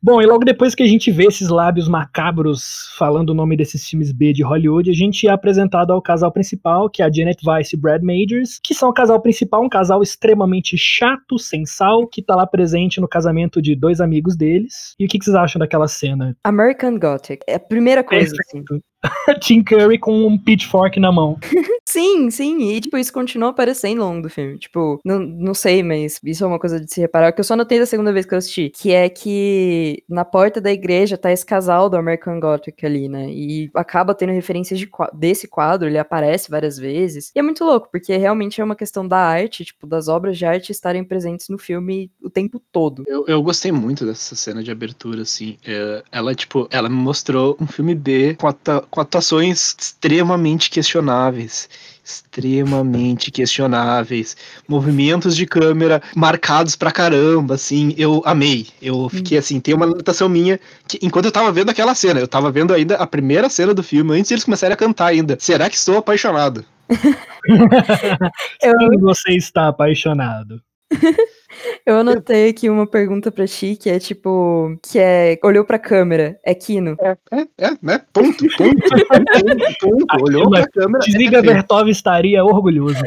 Bom, 0.00 0.22
e 0.22 0.26
logo 0.26 0.44
depois 0.44 0.76
que 0.76 0.82
a 0.84 0.86
gente 0.86 1.10
vê 1.10 1.24
esses 1.24 1.48
lábios 1.48 1.88
macabros 1.88 2.94
falando 2.96 3.30
o 3.30 3.34
nome 3.34 3.56
desses 3.56 3.84
filmes 3.88 4.12
B 4.12 4.32
de 4.32 4.44
Hollywood, 4.44 4.88
a 4.88 4.94
gente 4.94 5.26
é 5.26 5.30
apresentado 5.30 5.92
ao 5.92 6.00
casal 6.00 6.30
principal, 6.30 6.88
que 6.88 7.02
é 7.02 7.04
a 7.04 7.10
Janet 7.10 7.42
Weiss 7.44 7.72
e 7.72 7.76
Brad 7.76 8.00
Majors, 8.02 8.60
que 8.62 8.74
são 8.74 8.90
o 8.90 8.92
casal 8.92 9.20
principal, 9.20 9.64
um 9.64 9.68
casal 9.68 10.00
extremamente 10.00 10.78
chato, 10.78 11.36
sem 11.36 11.66
sal, 11.66 12.06
que 12.06 12.22
tá 12.22 12.36
lá 12.36 12.46
presente 12.46 13.00
no 13.00 13.08
casamento 13.08 13.60
de 13.60 13.74
dois 13.74 14.00
amigos 14.00 14.36
deles. 14.36 14.94
E 15.00 15.04
o 15.04 15.08
que, 15.08 15.18
que 15.18 15.24
vocês 15.24 15.34
acham 15.34 15.58
daquela 15.58 15.88
cena? 15.88 16.36
American 16.44 16.96
Gothic. 16.96 17.42
É 17.48 17.56
a 17.56 17.60
primeira 17.60 18.04
coisa, 18.04 18.32
assim. 18.46 18.62
Tim 19.40 19.62
Curry 19.62 19.98
com 19.98 20.26
um 20.26 20.36
pitchfork 20.36 20.98
na 20.98 21.12
mão. 21.12 21.38
sim, 21.86 22.30
sim. 22.30 22.70
E, 22.70 22.80
tipo, 22.80 22.96
isso 22.96 23.12
continua 23.12 23.50
aparecendo 23.50 24.02
ao 24.02 24.08
longo 24.08 24.22
do 24.22 24.30
filme. 24.30 24.58
Tipo, 24.58 25.00
não, 25.04 25.18
não 25.18 25.54
sei, 25.54 25.82
mas 25.82 26.18
isso 26.24 26.44
é 26.44 26.46
uma 26.46 26.58
coisa 26.58 26.80
de 26.80 26.92
se 26.92 27.00
reparar, 27.00 27.32
que 27.32 27.40
eu 27.40 27.44
só 27.44 27.56
notei 27.56 27.78
da 27.78 27.86
segunda 27.86 28.12
vez 28.12 28.26
que 28.26 28.34
eu 28.34 28.38
assisti, 28.38 28.70
que 28.70 28.92
é 28.92 29.08
que 29.08 30.02
na 30.08 30.24
porta 30.24 30.60
da 30.60 30.72
igreja 30.72 31.16
tá 31.16 31.32
esse 31.32 31.46
casal 31.46 31.88
do 31.88 31.96
American 31.96 32.40
Gothic 32.40 32.84
ali, 32.84 33.08
né? 33.08 33.30
E 33.30 33.70
acaba 33.74 34.14
tendo 34.14 34.32
referências 34.32 34.78
de, 34.78 34.88
desse 35.14 35.46
quadro, 35.46 35.88
ele 35.88 35.98
aparece 35.98 36.50
várias 36.50 36.76
vezes. 36.76 37.30
E 37.34 37.38
é 37.38 37.42
muito 37.42 37.64
louco, 37.64 37.88
porque 37.90 38.16
realmente 38.16 38.60
é 38.60 38.64
uma 38.64 38.76
questão 38.76 39.06
da 39.06 39.18
arte, 39.18 39.64
tipo, 39.64 39.86
das 39.86 40.08
obras 40.08 40.36
de 40.36 40.44
arte 40.44 40.72
estarem 40.72 41.04
presentes 41.04 41.48
no 41.48 41.58
filme 41.58 42.10
o 42.22 42.30
tempo 42.30 42.60
todo. 42.72 43.04
Eu, 43.06 43.24
eu 43.26 43.42
gostei 43.42 43.72
muito 43.72 44.04
dessa 44.04 44.34
cena 44.34 44.62
de 44.62 44.70
abertura, 44.70 45.22
assim. 45.22 45.56
É, 45.64 46.02
ela, 46.10 46.34
tipo, 46.34 46.68
ela 46.70 46.88
me 46.88 46.96
mostrou 46.96 47.56
um 47.60 47.66
filme 47.66 47.94
B 47.94 48.34
com 48.34 48.48
a 48.48 48.52
com 48.90 49.00
atuações 49.00 49.74
extremamente 49.78 50.70
questionáveis. 50.70 51.68
Extremamente 52.04 53.30
questionáveis. 53.30 54.36
Movimentos 54.66 55.36
de 55.36 55.44
câmera 55.44 56.02
marcados 56.16 56.74
pra 56.74 56.90
caramba, 56.90 57.54
assim. 57.54 57.94
Eu 57.98 58.22
amei. 58.24 58.68
Eu 58.80 59.08
fiquei 59.08 59.36
hum. 59.36 59.40
assim. 59.40 59.60
Tem 59.60 59.74
uma 59.74 59.84
anotação 59.84 60.28
minha 60.28 60.58
que, 60.86 60.98
enquanto 61.02 61.26
eu 61.26 61.32
tava 61.32 61.52
vendo 61.52 61.70
aquela 61.70 61.94
cena, 61.94 62.18
eu 62.18 62.28
tava 62.28 62.50
vendo 62.50 62.72
ainda 62.72 62.96
a 62.96 63.06
primeira 63.06 63.50
cena 63.50 63.74
do 63.74 63.82
filme, 63.82 64.12
antes 64.12 64.28
de 64.28 64.34
eles 64.34 64.44
começarem 64.44 64.74
a 64.74 64.76
cantar 64.76 65.06
ainda. 65.06 65.36
Será 65.38 65.68
que 65.68 65.76
estou 65.76 65.98
apaixonado? 65.98 66.64
eu... 68.62 69.00
você 69.00 69.32
está 69.32 69.68
apaixonado. 69.68 70.62
Eu 71.84 71.96
anotei 71.96 72.50
aqui 72.50 72.68
uma 72.68 72.86
pergunta 72.86 73.30
pra 73.30 73.46
ti, 73.46 73.76
que 73.76 73.88
é 73.88 73.98
tipo, 73.98 74.78
que 74.82 74.98
é, 74.98 75.38
olhou 75.42 75.64
pra 75.64 75.78
câmera, 75.78 76.38
é 76.44 76.54
Kino. 76.54 76.96
É, 77.00 77.16
é, 77.32 77.40
é 77.58 77.70
né? 77.80 78.00
Ponto, 78.12 78.44
ponto, 78.56 78.80
ponto, 79.08 79.78
ponto. 79.80 80.24
Olhou 80.24 80.50
pra 80.50 80.68
câmera. 80.68 81.04
Desliga 81.04 81.38
é 81.38 81.42
Bertov 81.42 81.88
estaria 81.88 82.44
orgulhoso. 82.44 83.02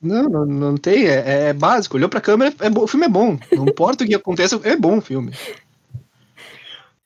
Não, 0.00 0.28
não, 0.28 0.44
não 0.44 0.76
tem, 0.76 1.06
é, 1.06 1.48
é 1.48 1.52
básico. 1.52 1.96
Olhou 1.96 2.08
pra 2.08 2.20
câmera, 2.20 2.54
é, 2.60 2.68
o 2.68 2.86
filme 2.86 3.06
é 3.06 3.08
bom. 3.08 3.38
Não 3.52 3.64
importa 3.64 4.04
o 4.04 4.06
que 4.06 4.14
aconteça, 4.14 4.60
é 4.64 4.76
bom 4.76 4.98
o 4.98 5.02
filme. 5.02 5.32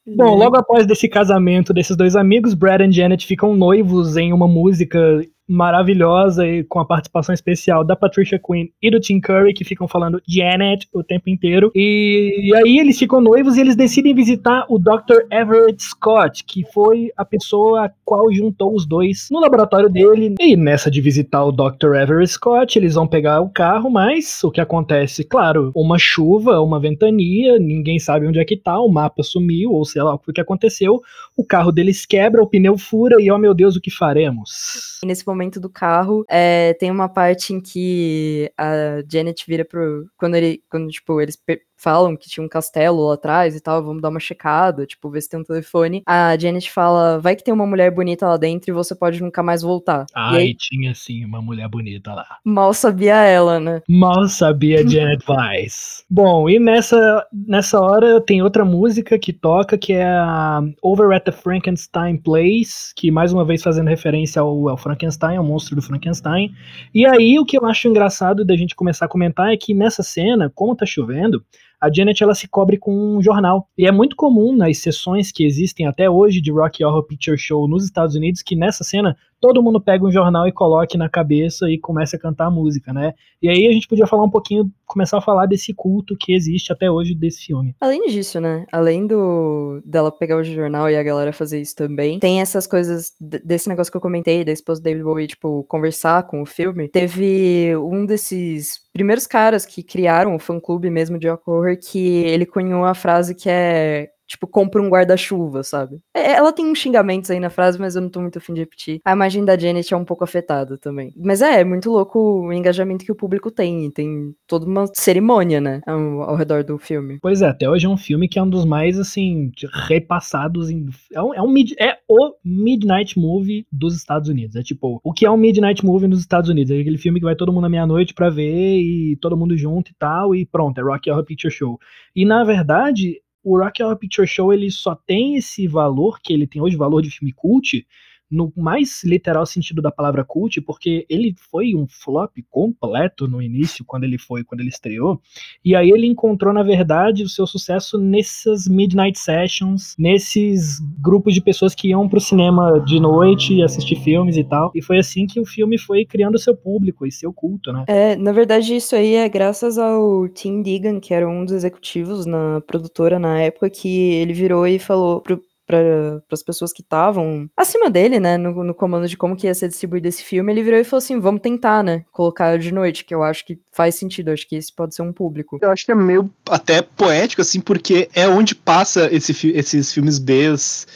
Bom, 0.07 0.37
logo 0.37 0.57
após 0.57 0.87
desse 0.87 1.09
casamento 1.09 1.75
desses 1.75 1.97
dois 1.97 2.15
amigos, 2.15 2.55
Brad 2.55 2.81
e 2.81 2.93
Janet 2.93 3.27
ficam 3.27 3.57
noivos 3.57 4.17
em 4.17 4.33
uma 4.33 4.47
música 4.47 4.99
maravilhosa 5.49 6.47
e 6.47 6.65
com 6.65 6.81
a 6.81 6.85
participação 6.85 7.33
especial 7.33 7.85
da 7.85 7.95
Patricia 7.95 8.39
Quinn 8.39 8.67
e 8.83 8.91
do 8.91 9.01
Tim 9.01 9.21
Curry, 9.21 9.55
que 9.55 9.65
ficam 9.65 9.87
falando 9.87 10.21
Janet 10.27 10.87
o 10.93 11.03
tempo 11.03 11.31
inteiro. 11.31 11.71
E, 11.75 12.51
e 12.51 12.55
aí 12.55 12.79
eles 12.79 12.99
ficam 12.99 13.21
noivos 13.21 13.57
e 13.57 13.61
eles 13.61 13.77
decidem 13.77 14.15
visitar 14.15 14.67
o 14.69 14.79
Dr. 14.79 15.27
Everett 15.31 15.83
Scott, 15.83 16.45
que 16.45 16.65
foi 16.73 17.11
a 17.17 17.25
pessoa 17.25 17.87
a 17.87 17.91
qual 18.05 18.33
juntou 18.33 18.75
os 18.75 18.87
dois 18.87 19.29
no 19.31 19.41
laboratório 19.41 19.89
dele. 19.89 20.35
E 20.41 20.57
nessa 20.57 20.91
de 20.91 21.01
visitar 21.01 21.45
o 21.45 21.53
Dr. 21.53 21.95
Everett 21.95 22.33
Scott, 22.33 22.79
eles 22.79 22.95
vão 22.95 23.07
pegar 23.07 23.41
o 23.41 23.49
carro, 23.49 23.91
mas 23.91 24.43
o 24.43 24.51
que 24.51 24.61
acontece? 24.61 25.25
Claro, 25.25 25.71
uma 25.75 25.99
chuva, 25.99 26.61
uma 26.61 26.81
ventania, 26.81 27.59
ninguém 27.59 27.99
sabe 27.99 28.27
onde 28.27 28.39
é 28.39 28.45
que 28.45 28.57
tá, 28.57 28.79
o 28.81 28.89
mapa 28.89 29.23
sumiu, 29.23 29.73
ou 29.73 29.85
sei 29.85 30.03
lá 30.03 30.15
o 30.15 30.19
que 30.19 30.41
aconteceu. 30.41 31.01
O 31.37 31.45
carro 31.45 31.71
deles 31.71 32.05
quebra, 32.05 32.43
o 32.43 32.47
pneu 32.47 32.77
fura 32.77 33.21
e, 33.21 33.31
oh 33.31 33.39
meu 33.39 33.55
Deus, 33.55 33.77
o 33.77 33.81
que 33.81 33.91
faremos? 33.91 35.01
Nesse 35.05 35.27
momento 35.27 35.36
do 35.61 35.71
carro, 35.71 36.25
é, 36.29 36.75
tem 36.75 36.91
uma 36.91 37.09
parte 37.09 37.53
em 37.55 37.61
que 37.61 38.51
a 38.57 39.03
Janet 39.11 39.45
vira 39.47 39.65
pro. 39.65 40.09
Quando 40.17 40.35
ele. 40.37 40.63
Quando, 40.71 40.89
tipo, 40.91 41.21
eles 41.21 41.37
falam 41.77 42.17
que 42.17 42.29
tinha 42.29 42.45
um 42.45 42.49
castelo 42.49 43.07
lá 43.07 43.15
atrás 43.15 43.55
e 43.55 43.61
tal, 43.61 43.85
vamos 43.85 44.03
dar 44.03 44.09
uma 44.09 44.21
checada, 44.21 44.87
tipo, 44.87 45.11
ver 45.11 45.21
se 45.21 45.29
tem 45.29 45.41
um 45.41 45.45
telefone. 45.45 46.03
A 46.07 46.37
Janet 46.37 46.71
fala, 46.71 47.19
vai 47.19 47.37
que 47.37 47.45
tem 47.45 47.53
uma 47.53 47.67
mulher 47.67 47.91
bonita 47.91 48.27
lá 48.27 48.37
dentro 48.37 48.71
e 48.71 48.75
você 48.75 48.95
pode 48.95 49.23
nunca 49.23 49.43
mais 49.43 49.63
voltar. 49.63 50.07
Ai, 50.15 50.39
aí, 50.39 50.55
tinha 50.55 50.95
sim 50.95 51.25
uma 51.25 51.43
mulher 51.43 51.69
bonita 51.69 52.15
lá. 52.15 52.27
Mal 52.45 52.73
sabia 52.73 53.17
ela, 53.17 53.61
né? 53.61 53.83
Mal 53.89 54.27
sabia 54.27 54.79
Janet 54.89 55.25
Weiss. 55.29 56.05
Bom, 56.09 56.49
e 56.49 56.59
nessa, 56.59 57.27
nessa 57.33 57.81
hora 57.81 58.21
tem 58.21 58.43
outra 58.43 58.65
música 58.65 59.19
que 59.19 59.33
toca, 59.33 59.77
que 59.77 59.93
é 59.93 60.07
a 60.07 60.63
Over 60.83 61.15
at 61.15 61.25
the 61.25 61.33
Frankenstein 61.33 62.17
Place, 62.17 62.93
que 62.97 63.11
mais 63.11 63.33
uma 63.33 63.45
vez 63.45 63.63
fazendo 63.63 63.89
referência 63.89 64.41
ao, 64.41 64.69
ao 64.69 64.77
Frankenstein, 64.77 65.37
ao 65.37 65.45
monstro 65.45 65.77
do 65.77 65.83
Frankenstein. 65.83 66.55
E 66.95 67.07
aí 67.07 67.39
o 67.39 67.45
que 67.45 67.59
eu 67.59 67.67
acho 67.67 67.89
engraçado 67.89 68.45
da 68.45 68.57
gente 68.57 68.75
começar 68.75 69.05
a 69.05 69.09
comentar 69.09 69.53
é 69.53 69.57
que 69.57 69.75
nessa 69.75 70.03
cena, 70.03 70.51
como 70.55 70.75
tá 70.75 70.87
chovendo, 70.87 71.45
a 71.81 71.93
Janet 71.93 72.23
ela 72.23 72.35
se 72.35 72.49
cobre 72.49 72.79
com 72.79 73.17
um 73.17 73.23
jornal. 73.23 73.69
E 73.77 73.87
é 73.87 73.93
muito 73.93 74.17
comum 74.17 74.55
nas 74.55 74.79
sessões 74.79 75.31
que 75.31 75.45
existem 75.45 75.87
até 75.87 76.09
hoje 76.09 76.41
de 76.41 76.51
Rocky 76.51 76.85
Horror 76.85 77.05
Picture 77.05 77.39
Show 77.39 77.69
nos 77.69 77.85
Estados 77.85 78.15
Unidos 78.15 78.43
que 78.43 78.57
nessa 78.57 78.83
cena 78.83 79.17
todo 79.41 79.63
mundo 79.63 79.81
pega 79.81 80.05
um 80.05 80.11
jornal 80.11 80.47
e 80.47 80.53
coloque 80.53 80.97
na 80.97 81.09
cabeça 81.09 81.71
e 81.71 81.79
comece 81.79 82.17
a 82.17 82.19
cantar 82.19 82.47
a 82.47 82.51
música, 82.51 82.93
né? 82.93 83.13
E 83.41 83.49
aí 83.49 83.67
a 83.67 83.73
gente 83.73 83.89
podia 83.89 84.07
falar 84.07 84.25
um 84.25 84.31
pouquinho, 84.31 84.71
começar 84.85 85.19
a 85.19 85.23
falar 85.23 85.47
desse 85.47 85.75
culto 85.75 86.17
que 86.19 86.33
existe 86.33 86.73
até 86.73 86.91
hoje 86.91 87.15
desse 87.15 87.47
filme. 87.47 87.75
Além 87.81 88.07
disso, 88.09 88.41
né? 88.41 88.67
Além 88.73 89.07
do 89.07 89.81
dela 89.85 90.11
pegar 90.11 90.37
o 90.37 90.45
jornal 90.45 90.91
e 90.91 90.97
a 90.97 91.03
galera 91.03 91.33
fazer 91.33 91.61
isso 91.61 91.77
também, 91.77 92.19
tem 92.19 92.41
essas 92.41 92.67
coisas 92.67 93.13
desse 93.21 93.69
negócio 93.69 93.91
que 93.91 93.97
eu 93.97 94.03
comentei, 94.03 94.45
da 94.45 94.53
esposa 94.53 94.83
David 94.83 95.05
Bowie, 95.05 95.27
tipo, 95.27 95.65
conversar 95.65 96.27
com 96.27 96.43
o 96.43 96.47
filme. 96.47 96.89
Teve 96.89 97.77
um 97.77 98.07
desses 98.07 98.81
primeiros 98.93 99.27
caras 99.27 99.67
que 99.67 99.83
criaram 99.83 100.35
o 100.35 100.39
fã-clube 100.39 100.89
mesmo 100.91 101.19
de 101.19 101.29
Horror 101.29 101.77
que 101.79 102.25
ele 102.25 102.47
cunhou 102.47 102.85
a 102.85 102.95
frase 102.95 103.35
que 103.35 103.49
é 103.49 104.09
Tipo, 104.27 104.47
compra 104.47 104.83
um 104.83 104.89
guarda-chuva, 104.89 105.63
sabe? 105.63 106.01
É, 106.15 106.33
ela 106.33 106.53
tem 106.53 106.67
uns 106.67 106.79
xingamentos 106.79 107.31
aí 107.31 107.39
na 107.39 107.51
frase, 107.51 107.79
mas 107.79 107.95
eu 107.95 108.03
não 108.03 108.09
tô 108.09 108.21
muito 108.21 108.39
afim 108.39 108.55
de 108.55 108.61
repetir. 108.61 109.01
A 109.05 109.13
imagem 109.13 109.45
da 109.45 109.57
Janet 109.57 109.93
é 109.93 109.97
um 109.97 110.05
pouco 110.05 110.25
afetada 110.25 110.77
também. 110.77 111.13
Mas 111.17 111.43
é, 111.43 111.61
é 111.61 111.65
muito 111.65 111.91
louco 111.91 112.19
o 112.19 112.53
engajamento 112.53 113.05
que 113.05 113.13
o 113.13 113.17
público 113.17 113.51
tem. 113.51 113.91
Tem 113.91 114.35
toda 114.47 114.67
uma 114.67 114.87
cerimônia, 114.95 115.61
né? 115.61 115.81
Ao, 115.87 116.23
ao, 116.23 116.37
redor 116.37 116.65
do 116.65 116.79
filme. 116.79 117.19
Pois 117.23 117.41
é, 117.41 117.49
até 117.49 117.69
hoje 117.69 117.87
é 117.87 117.89
um 117.89 117.97
filme 117.97 118.29
que 118.29 118.39
é 118.39 118.43
um 118.43 118.51
dos 118.51 118.65
mais, 118.65 118.99
assim, 118.99 119.53
repassados. 119.89 120.71
Em, 120.71 120.87
é, 121.13 121.23
um, 121.23 121.35
é, 121.35 121.43
um 121.43 121.49
mid, 121.49 121.73
é 121.79 121.97
o 122.09 122.35
Midnight 122.45 123.19
Movie 123.19 123.67
dos 123.71 123.95
Estados 123.95 124.29
Unidos. 124.29 124.57
É 124.57 124.63
tipo, 124.63 125.01
o 125.05 125.13
que 125.13 125.25
é 125.25 125.31
um 125.31 125.37
Midnight 125.37 125.85
Movie 125.85 126.09
nos 126.09 126.21
Estados 126.21 126.51
Unidos? 126.51 126.73
É 126.73 126.81
aquele 126.81 126.99
filme 126.99 127.21
que 127.21 127.27
vai 127.27 127.37
todo 127.37 127.53
mundo 127.53 127.67
à 127.67 127.69
meia-noite 127.69 128.15
pra 128.15 128.29
ver 128.29 128.81
e 128.81 129.17
todo 129.21 129.37
mundo 129.37 129.57
junto 129.57 129.91
e 129.91 129.95
tal, 129.99 130.35
e 130.35 130.45
pronto, 130.45 130.79
é 130.79 130.83
Rocky 130.83 131.11
Horror 131.11 131.25
Picture 131.25 131.53
Show. 131.53 131.79
E 132.15 132.25
na 132.25 132.45
verdade, 132.45 133.21
o 133.47 133.57
Rocky 133.57 133.81
Horror 133.81 133.97
Picture 133.97 134.27
Show 134.27 134.53
ele 134.53 134.73
só 134.73 134.97
tem 134.97 135.37
esse 135.37 135.69
valor 135.69 136.19
que 136.21 136.33
ele 136.33 136.49
tem 136.49 136.61
hoje, 136.61 136.77
valor 136.77 137.01
de 137.01 137.13
filme 137.13 137.33
cult, 137.33 137.87
no 138.31 138.53
mais 138.57 139.03
literal 139.05 139.47
sentido 139.47 139.81
da 139.81 139.91
palavra 139.91 140.25
cult, 140.25 140.61
porque 140.61 141.07
ele 141.09 141.35
foi 141.51 141.75
um 141.75 141.87
flop 141.89 142.37
completo 142.51 143.29
no 143.29 143.41
início, 143.41 143.85
quando 143.85 144.05
ele 144.05 144.19
foi, 144.19 144.45
quando 144.45 144.61
ele 144.61 144.69
estreou, 144.69 145.21
e 145.65 145.75
aí 145.75 145.91
ele 145.91 146.07
encontrou, 146.07 146.53
na 146.53 146.63
verdade, 146.63 147.23
o 147.23 147.29
seu 147.29 147.47
sucesso 147.47 147.99
nessas 147.99 148.67
midnight 148.67 149.19
sessions, 149.19 149.95
nesses 149.99 150.79
grupos 151.01 151.35
de 151.35 151.41
pessoas 151.41 151.75
que 151.75 151.89
iam 151.89 152.09
pro 152.09 152.21
cinema 152.21 152.81
de 152.81 152.99
noite 153.01 153.63
assistir 153.63 153.97
filmes 153.97 154.37
e 154.37 154.45
tal, 154.45 154.71
e 154.75 154.83
foi 154.83 154.99
assim 154.99 155.27
que 155.27 155.41
o 155.41 155.47
filme 155.47 155.79
foi 155.79 156.05
criando 156.05 156.39
seu 156.39 156.57
público 156.57 157.07
e 157.07 157.13
seu 157.13 157.33
culto, 157.33 157.73
né? 157.73 157.85
É, 157.87 158.17
na 158.17 158.33
verdade, 158.33 158.75
isso 158.75 158.95
aí 158.97 159.15
é 159.15 159.29
graças 159.29 159.79
ao 159.79 160.29
Tim 160.29 160.63
Deegan, 160.63 161.01
que 161.01 161.15
era 161.15 161.29
um 161.29 161.45
dos 161.45 161.55
executivos 161.55 162.27
na 162.27 162.61
produtora 162.67 163.19
na 163.19 163.41
época, 163.41 163.71
que 163.71 163.89
ele 164.15 164.33
virou 164.33 164.67
e 164.67 164.79
falou 164.79 165.21
pro 165.21 165.41
para 165.67 166.23
as 166.31 166.43
pessoas 166.43 166.73
que 166.73 166.81
estavam 166.81 167.51
acima 167.57 167.91
dele, 167.91 168.21
né, 168.21 168.37
no, 168.37 168.63
no, 168.63 168.75
comando 168.75 169.09
de 169.09 169.17
como 169.17 169.37
que 169.37 169.47
ia 169.47 169.55
ser 169.55 169.69
distribuído 169.69 170.07
esse 170.07 170.23
filme, 170.23 170.53
ele 170.53 170.63
virou 170.63 170.79
e 170.79 170.85
falou 170.85 170.99
assim, 170.99 171.19
vamos 171.19 171.41
tentar, 171.41 171.83
né, 171.83 172.05
colocar 172.13 172.59
de 172.59 172.73
noite, 172.73 173.05
que 173.05 173.15
eu 173.15 173.23
acho 173.23 173.45
que 173.45 173.59
faz 173.73 173.97
sentido, 173.97 174.31
acho 174.31 174.49
que 174.49 174.57
esse 174.57 174.73
pode 174.73 174.95
ser 174.95 175.03
um 175.03 175.13
público. 175.13 175.59
Eu 175.61 175.71
acho 175.71 175.85
que 175.85 175.93
é 175.93 175.95
meio 175.95 176.31
até 176.49 176.81
poético, 176.81 177.43
assim, 177.43 177.61
porque 177.61 178.09
é 178.15 178.29
onde 178.29 178.55
passa 178.55 179.13
esse, 179.13 179.51
esses 179.51 179.93
filmes 179.93 180.19
Bs, 180.19 180.87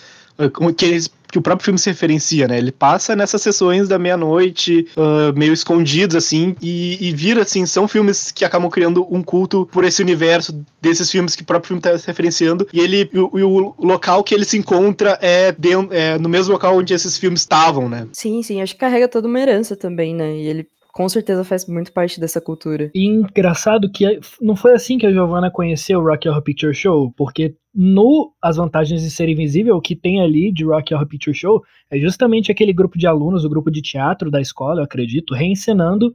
que 0.77 0.85
eles 0.85 1.11
que 1.31 1.39
o 1.39 1.43
próprio 1.43 1.65
filme 1.65 1.79
se 1.79 1.91
referencia, 1.91 2.49
né? 2.49 2.59
Ele 2.59 2.73
passa 2.73 3.15
nessas 3.15 3.43
sessões 3.43 3.89
da 3.89 3.99
meia-noite, 3.99 4.87
uh, 4.97 5.37
meio 5.37 5.53
escondidos, 5.53 6.17
assim, 6.17 6.57
e, 6.61 7.09
e, 7.09 7.13
vira, 7.13 7.43
assim, 7.43 7.65
são 7.67 7.87
filmes 7.87 8.31
que 8.31 8.45
acabam 8.45 8.71
criando 8.71 9.07
um 9.11 9.23
culto 9.23 9.69
por 9.73 9.85
esse 9.85 10.03
universo 10.03 10.65
desses 10.81 11.11
filmes 11.11 11.37
que 11.37 11.43
o 11.43 11.47
próprio 11.47 11.69
filme 11.69 11.81
está 11.81 11.97
se 11.99 12.07
referenciando, 12.07 12.67
e 12.73 12.81
ele, 12.81 13.11
o, 13.15 13.75
o, 13.79 13.87
local 13.87 14.25
que 14.25 14.35
ele 14.35 14.45
se 14.45 14.59
encontra 14.59 15.19
é, 15.21 15.53
dentro, 15.53 15.95
é 15.95 16.19
no 16.19 16.29
mesmo 16.29 16.53
local 16.53 16.77
onde 16.77 16.95
esses 16.95 17.17
filmes 17.17 17.41
estavam, 17.41 17.89
né? 17.89 18.07
Sim, 18.13 18.43
sim, 18.43 18.61
acho 18.61 18.75
que 18.75 18.81
carrega 18.81 19.09
toda 19.09 19.29
uma 19.29 19.41
herança 19.41 19.77
também, 19.77 20.15
né? 20.15 20.37
E 20.37 20.47
ele 20.47 20.67
com 20.93 21.09
certeza 21.09 21.45
faz 21.45 21.67
muito 21.67 21.93
parte 21.93 22.21
dessa 22.21 22.41
cultura. 22.41 22.91
E 22.95 23.07
engraçado 23.07 23.91
que 23.91 24.21
não 24.41 24.57
foi 24.57 24.73
assim 24.73 24.99
que 24.99 25.07
a 25.07 25.13
Giovanna 25.13 25.51
conheceu 25.51 26.01
o 26.01 26.05
Rocky 26.05 26.29
Horror 26.29 26.43
Picture 26.43 26.75
Show, 26.75 27.13
porque 27.17 27.55
no 27.75 28.33
As 28.43 28.57
Vantagens 28.57 29.03
de 29.03 29.11
Ser 29.11 29.29
Invisível, 29.29 29.77
o 29.77 29.81
que 29.81 29.95
tem 29.95 30.21
ali 30.21 30.53
de 30.53 30.65
Rocky 30.65 30.95
Horror 30.95 31.07
Picture 31.07 31.37
Show 31.37 31.63
é 31.91 31.99
justamente 31.99 32.51
aquele 32.51 32.73
grupo 32.73 32.99
de 32.99 33.07
alunos, 33.07 33.45
o 33.45 33.51
grupo 33.51 33.71
de 33.71 33.81
teatro 33.81 34.31
da 34.31 34.41
escola, 34.41 34.81
eu 34.81 34.85
acredito, 34.85 35.35
reencenando 35.35 36.15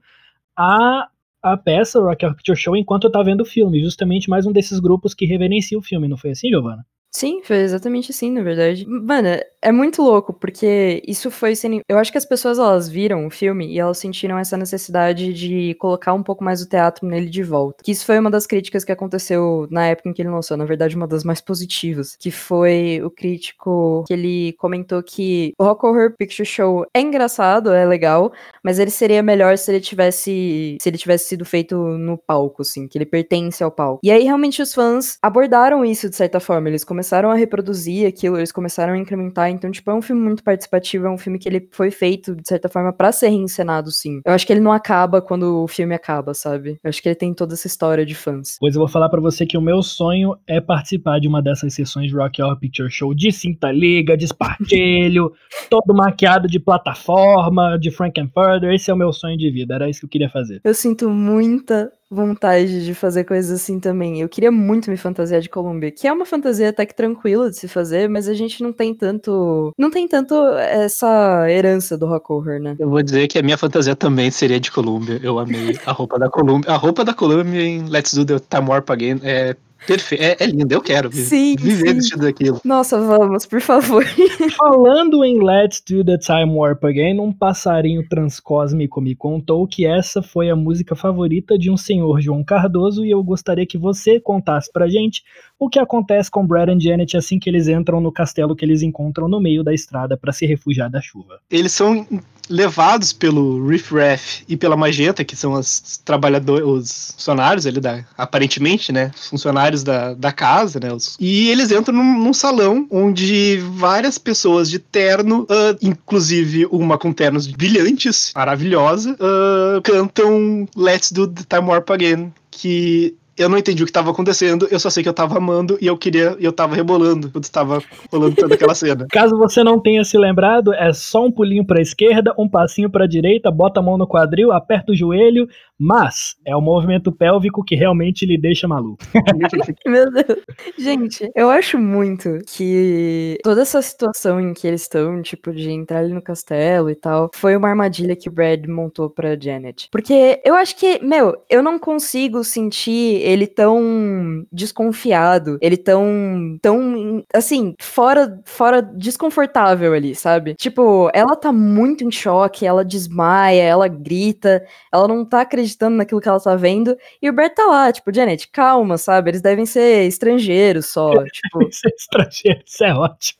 a, 0.57 1.07
a 1.41 1.57
peça 1.57 1.99
Rocky 1.99 2.25
Horror 2.25 2.37
Picture 2.37 2.57
Show 2.57 2.75
enquanto 2.75 3.05
eu 3.05 3.11
tava 3.11 3.25
vendo 3.25 3.41
o 3.41 3.45
filme. 3.45 3.81
Justamente 3.81 4.29
mais 4.29 4.45
um 4.45 4.51
desses 4.51 4.79
grupos 4.79 5.13
que 5.13 5.25
reverencia 5.25 5.77
o 5.77 5.81
filme, 5.81 6.07
não 6.07 6.17
foi 6.17 6.31
assim, 6.31 6.49
Giovana? 6.49 6.85
Sim, 7.15 7.41
foi 7.43 7.59
exatamente 7.59 8.11
assim, 8.11 8.29
na 8.29 8.43
verdade. 8.43 8.85
Mano, 8.85 9.29
é 9.65 9.71
muito 9.71 10.03
louco, 10.03 10.31
porque 10.31 11.01
isso 11.07 11.31
foi. 11.31 11.53
Eu 11.89 11.97
acho 11.97 12.11
que 12.11 12.19
as 12.19 12.25
pessoas 12.25 12.59
elas 12.59 12.87
viram 12.87 13.25
o 13.25 13.31
filme 13.31 13.73
e 13.73 13.79
elas 13.79 13.97
sentiram 13.97 14.37
essa 14.37 14.55
necessidade 14.55 15.33
de 15.33 15.73
colocar 15.79 16.13
um 16.13 16.21
pouco 16.21 16.43
mais 16.43 16.61
o 16.61 16.69
teatro 16.69 17.07
nele 17.07 17.27
de 17.27 17.41
volta. 17.41 17.83
Que 17.83 17.91
isso 17.91 18.05
foi 18.05 18.19
uma 18.19 18.29
das 18.29 18.45
críticas 18.45 18.85
que 18.85 18.91
aconteceu 18.91 19.67
na 19.71 19.87
época 19.87 20.09
em 20.09 20.13
que 20.13 20.21
ele 20.21 20.29
lançou, 20.29 20.55
na 20.55 20.65
verdade, 20.65 20.95
uma 20.95 21.07
das 21.07 21.23
mais 21.23 21.41
positivas. 21.41 22.15
Que 22.19 22.29
foi 22.29 23.01
o 23.03 23.09
crítico 23.09 24.03
que 24.07 24.13
ele 24.13 24.53
comentou 24.59 25.01
que 25.01 25.53
o 25.57 25.63
Rock 25.63 25.83
Horror 25.83 26.13
Picture 26.15 26.45
Show 26.45 26.85
é 26.93 27.01
engraçado, 27.01 27.71
é 27.71 27.85
legal, 27.85 28.31
mas 28.63 28.77
ele 28.77 28.91
seria 28.91 29.23
melhor 29.23 29.57
se 29.57 29.71
ele 29.71 29.81
tivesse. 29.81 30.77
se 30.79 30.89
ele 30.89 30.97
tivesse 30.97 31.29
sido 31.29 31.43
feito 31.43 31.75
no 31.75 32.19
palco, 32.19 32.61
assim, 32.61 32.87
que 32.87 32.99
ele 32.99 33.05
pertence 33.05 33.63
ao 33.63 33.71
palco. 33.71 33.99
E 34.03 34.11
aí, 34.11 34.25
realmente, 34.25 34.61
os 34.61 34.75
fãs 34.75 35.17
abordaram 35.23 35.83
isso 35.83 36.07
de 36.07 36.15
certa 36.15 36.39
forma. 36.39 36.69
Eles 36.69 36.83
começaram 36.83 37.31
a 37.31 37.35
reproduzir 37.35 38.07
aquilo, 38.07 38.37
eles 38.37 38.51
começaram 38.51 38.93
a 38.93 38.97
incrementar. 38.97 39.54
Então, 39.55 39.71
tipo, 39.71 39.89
é 39.89 39.93
um 39.93 40.01
filme 40.01 40.21
muito 40.21 40.43
participativo, 40.43 41.07
é 41.07 41.09
um 41.09 41.17
filme 41.17 41.39
que 41.39 41.47
ele 41.47 41.67
foi 41.71 41.91
feito, 41.91 42.35
de 42.35 42.47
certa 42.47 42.69
forma, 42.69 42.93
para 42.93 43.11
ser 43.11 43.29
reencenado, 43.29 43.91
sim. 43.91 44.21
Eu 44.25 44.33
acho 44.33 44.45
que 44.45 44.53
ele 44.53 44.59
não 44.59 44.71
acaba 44.71 45.21
quando 45.21 45.63
o 45.63 45.67
filme 45.67 45.95
acaba, 45.95 46.33
sabe? 46.33 46.79
Eu 46.83 46.89
acho 46.89 47.01
que 47.01 47.09
ele 47.09 47.15
tem 47.15 47.33
toda 47.33 47.53
essa 47.53 47.67
história 47.67 48.05
de 48.05 48.15
fãs. 48.15 48.57
Pois 48.59 48.75
eu 48.75 48.79
vou 48.79 48.87
falar 48.87 49.09
para 49.09 49.21
você 49.21 49.45
que 49.45 49.57
o 49.57 49.61
meu 49.61 49.81
sonho 49.81 50.37
é 50.47 50.61
participar 50.61 51.19
de 51.19 51.27
uma 51.27 51.41
dessas 51.41 51.73
sessões 51.73 52.09
de 52.09 52.15
Rock 52.15 52.41
Horror 52.41 52.59
Picture 52.59 52.89
Show 52.89 53.13
de 53.13 53.31
cinta 53.31 53.71
liga, 53.71 54.17
de 54.17 54.25
espartilho, 54.25 55.31
todo 55.69 55.95
maquiado 55.95 56.47
de 56.47 56.59
plataforma, 56.59 57.77
de 57.77 57.91
Frankenfurter. 57.91 58.73
Esse 58.73 58.91
é 58.91 58.93
o 58.93 58.97
meu 58.97 59.11
sonho 59.11 59.37
de 59.37 59.49
vida, 59.49 59.75
era 59.75 59.89
isso 59.89 60.01
que 60.01 60.05
eu 60.05 60.09
queria 60.09 60.29
fazer. 60.29 60.61
Eu 60.63 60.73
sinto 60.73 61.09
muita 61.09 61.91
vontade 62.15 62.83
de 62.83 62.93
fazer 62.95 63.23
coisas 63.25 63.61
assim 63.61 63.79
também. 63.79 64.21
Eu 64.21 64.29
queria 64.29 64.51
muito 64.51 64.89
me 64.89 64.97
fantasiar 64.97 65.41
de 65.41 65.49
Colômbia, 65.49 65.91
que 65.91 66.07
é 66.07 66.13
uma 66.13 66.25
fantasia 66.25 66.69
até 66.69 66.85
que 66.85 66.95
tranquila 66.95 67.49
de 67.49 67.57
se 67.57 67.67
fazer, 67.67 68.09
mas 68.09 68.27
a 68.27 68.33
gente 68.33 68.63
não 68.63 68.73
tem 68.73 68.93
tanto, 68.93 69.73
não 69.77 69.91
tem 69.91 70.07
tanto 70.07 70.33
essa 70.57 71.45
herança 71.49 71.97
do 71.97 72.07
rock 72.07 72.31
horror, 72.31 72.59
né? 72.59 72.75
Eu 72.79 72.89
vou 72.89 73.03
dizer 73.03 73.27
que 73.27 73.37
a 73.37 73.43
minha 73.43 73.57
fantasia 73.57 73.95
também 73.95 74.31
seria 74.31 74.59
de 74.59 74.71
Colômbia. 74.71 75.19
Eu 75.21 75.37
amei 75.37 75.77
a 75.85 75.91
roupa 75.91 76.17
da 76.17 76.29
Colômbia. 76.29 76.71
A 76.71 76.75
roupa 76.75 77.03
da 77.03 77.13
Colômbia 77.13 77.61
em 77.61 77.87
Let's 77.89 78.13
Do 78.13 78.25
the 78.25 78.39
Time 78.39 78.69
Warp 78.69 78.89
Again 78.89 79.19
é 79.23 79.55
Perfeito. 79.85 80.23
É, 80.23 80.37
é 80.39 80.45
lindo, 80.47 80.73
eu 80.73 80.81
quero 80.81 81.11
Sim, 81.11 81.55
viver 81.55 81.89
sim. 81.89 81.93
vestido 81.95 82.21
daquilo. 82.21 82.61
Nossa, 82.63 82.99
vamos, 82.99 83.45
por 83.45 83.61
favor. 83.61 84.03
Falando 84.57 85.23
em 85.23 85.43
Let's 85.43 85.81
Do 85.87 86.03
the 86.03 86.17
Time 86.17 86.51
Warp 86.51 86.83
Again, 86.83 87.19
um 87.19 87.31
passarinho 87.31 88.07
transcósmico 88.07 88.99
me 88.99 89.15
contou 89.15 89.67
que 89.67 89.85
essa 89.85 90.21
foi 90.21 90.49
a 90.49 90.55
música 90.55 90.95
favorita 90.95 91.57
de 91.57 91.69
um 91.69 91.77
senhor 91.77 92.19
João 92.21 92.43
Cardoso 92.43 93.05
e 93.05 93.11
eu 93.11 93.23
gostaria 93.23 93.65
que 93.65 93.77
você 93.77 94.19
contasse 94.19 94.71
pra 94.71 94.87
gente 94.87 95.23
o 95.59 95.69
que 95.69 95.79
acontece 95.79 96.29
com 96.29 96.45
Brad 96.45 96.69
e 96.69 96.79
Janet 96.79 97.15
assim 97.15 97.39
que 97.39 97.49
eles 97.49 97.67
entram 97.67 98.01
no 98.01 98.11
castelo 98.11 98.55
que 98.55 98.65
eles 98.65 98.81
encontram 98.81 99.27
no 99.27 99.39
meio 99.39 99.63
da 99.63 99.73
estrada 99.73 100.17
pra 100.17 100.33
se 100.33 100.45
refugiar 100.45 100.89
da 100.89 101.01
chuva. 101.01 101.39
Eles 101.49 101.71
são 101.71 102.05
levados 102.49 103.11
pelo 103.13 103.67
Riff 103.67 103.93
Raff 103.93 104.43
e 104.47 104.55
pela 104.55 104.75
Magenta, 104.77 105.23
que 105.23 105.35
são 105.35 105.53
os 105.53 105.99
trabalhadores, 106.03 106.65
os 106.65 107.11
funcionários 107.15 107.65
ali 107.65 107.79
da, 107.79 108.03
aparentemente, 108.17 108.91
né, 108.91 109.11
os 109.15 109.27
funcionários 109.29 109.83
da, 109.83 110.13
da 110.13 110.31
casa, 110.31 110.79
né, 110.79 110.91
os- 110.93 111.15
e 111.19 111.49
eles 111.49 111.71
entram 111.71 111.95
num, 111.95 112.19
num 112.23 112.33
salão 112.33 112.87
onde 112.91 113.57
várias 113.75 114.17
pessoas 114.17 114.69
de 114.69 114.79
terno, 114.79 115.45
ah, 115.49 115.75
inclusive 115.81 116.65
uma 116.71 116.97
com 116.97 117.11
ternos 117.11 117.47
brilhantes, 117.47 118.31
maravilhosa, 118.35 119.15
ah, 119.19 119.81
cantam 119.83 120.67
Let's 120.75 121.11
Do 121.11 121.27
the 121.27 121.43
Time 121.47 121.69
Warp 121.69 121.89
Again, 121.91 122.31
que 122.51 123.15
eu 123.37 123.49
não 123.49 123.57
entendi 123.57 123.83
o 123.83 123.85
que 123.85 123.89
estava 123.89 124.11
acontecendo, 124.11 124.67
eu 124.71 124.79
só 124.79 124.89
sei 124.89 125.03
que 125.03 125.09
eu 125.09 125.13
tava 125.13 125.37
amando 125.37 125.77
e 125.81 125.87
eu 125.87 125.97
queria, 125.97 126.35
e 126.39 126.45
eu 126.45 126.53
tava 126.53 126.75
rebolando 126.75 127.29
quando 127.29 127.43
estava 127.43 127.81
rolando 128.11 128.35
toda 128.35 128.55
aquela 128.55 128.73
cena. 128.73 129.05
Caso 129.11 129.37
você 129.37 129.63
não 129.63 129.79
tenha 129.79 130.03
se 130.03 130.17
lembrado, 130.17 130.73
é 130.73 130.93
só 130.93 131.25
um 131.25 131.31
pulinho 131.31 131.65
pra 131.65 131.81
esquerda, 131.81 132.33
um 132.37 132.47
passinho 132.47 132.89
pra 132.89 133.07
direita, 133.07 133.51
bota 133.51 133.79
a 133.79 133.83
mão 133.83 133.97
no 133.97 134.07
quadril, 134.07 134.51
aperta 134.51 134.91
o 134.91 134.95
joelho, 134.95 135.47
mas 135.77 136.35
é 136.45 136.55
o 136.55 136.61
movimento 136.61 137.11
pélvico 137.11 137.63
que 137.63 137.75
realmente 137.75 138.25
lhe 138.25 138.37
deixa 138.37 138.67
maluco. 138.67 139.03
Meu 139.85 140.09
Deus. 140.11 140.39
Gente, 140.77 141.29
eu 141.35 141.49
acho 141.49 141.77
muito 141.77 142.39
que 142.47 143.37
toda 143.43 143.61
essa 143.61 143.81
situação 143.81 144.39
em 144.39 144.53
que 144.53 144.67
eles 144.67 144.83
estão, 144.83 145.21
tipo, 145.21 145.51
de 145.51 145.69
entrar 145.69 145.99
ali 145.99 146.13
no 146.13 146.21
castelo 146.21 146.89
e 146.89 146.95
tal, 146.95 147.29
foi 147.33 147.55
uma 147.55 147.69
armadilha 147.69 148.15
que 148.15 148.29
o 148.29 148.31
Brad 148.31 148.65
montou 148.67 149.09
pra 149.09 149.37
Janet. 149.37 149.89
Porque 149.91 150.41
eu 150.45 150.55
acho 150.55 150.77
que, 150.77 151.03
meu, 151.03 151.35
eu 151.49 151.61
não 151.61 151.77
consigo 151.77 152.43
sentir 152.43 153.24
ele 153.25 153.47
tão 153.47 154.45
desconfiado, 154.51 155.57
ele 155.61 155.77
tão, 155.77 156.57
tão, 156.61 157.23
assim, 157.33 157.73
fora, 157.81 158.39
fora, 158.45 158.81
desconfortável 158.81 159.93
ali, 159.93 160.13
sabe? 160.15 160.53
Tipo, 160.55 161.09
ela 161.13 161.35
tá 161.35 161.51
muito 161.51 162.03
em 162.03 162.11
choque, 162.11 162.65
ela 162.65 162.85
desmaia, 162.85 163.63
ela 163.63 163.87
grita, 163.87 164.63
ela 164.93 165.07
não 165.07 165.25
tá 165.25 165.41
acreditando 165.41 165.97
naquilo 165.97 166.21
que 166.21 166.29
ela 166.29 166.39
tá 166.39 166.55
vendo, 166.55 166.95
e 167.21 167.29
o 167.29 167.33
Brad 167.33 167.51
tá 167.53 167.65
lá, 167.65 167.91
tipo, 167.91 168.13
Janet, 168.13 168.47
calma, 168.49 168.97
sabe? 168.97 169.31
Eles 169.31 169.41
devem 169.41 169.65
ser 169.65 170.07
estrangeiros 170.07 170.85
só. 170.87 171.11
Tipo, 171.35 171.63
Isso 171.67 171.87
é 171.87 171.91
estrangeiro, 171.95 172.61
isso 172.65 172.83
é 172.83 172.93
ótimo. 172.93 173.39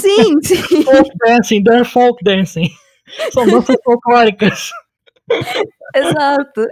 sim, 0.00 0.40
sim. 0.42 0.82
Folk 0.84 1.10
dancing, 1.26 1.62
they're 1.64 1.84
folk 1.84 2.22
dancing. 2.24 2.68
São 3.32 3.46
danças 3.46 3.76
folclóricas. 3.84 4.70
Exato. 5.94 6.66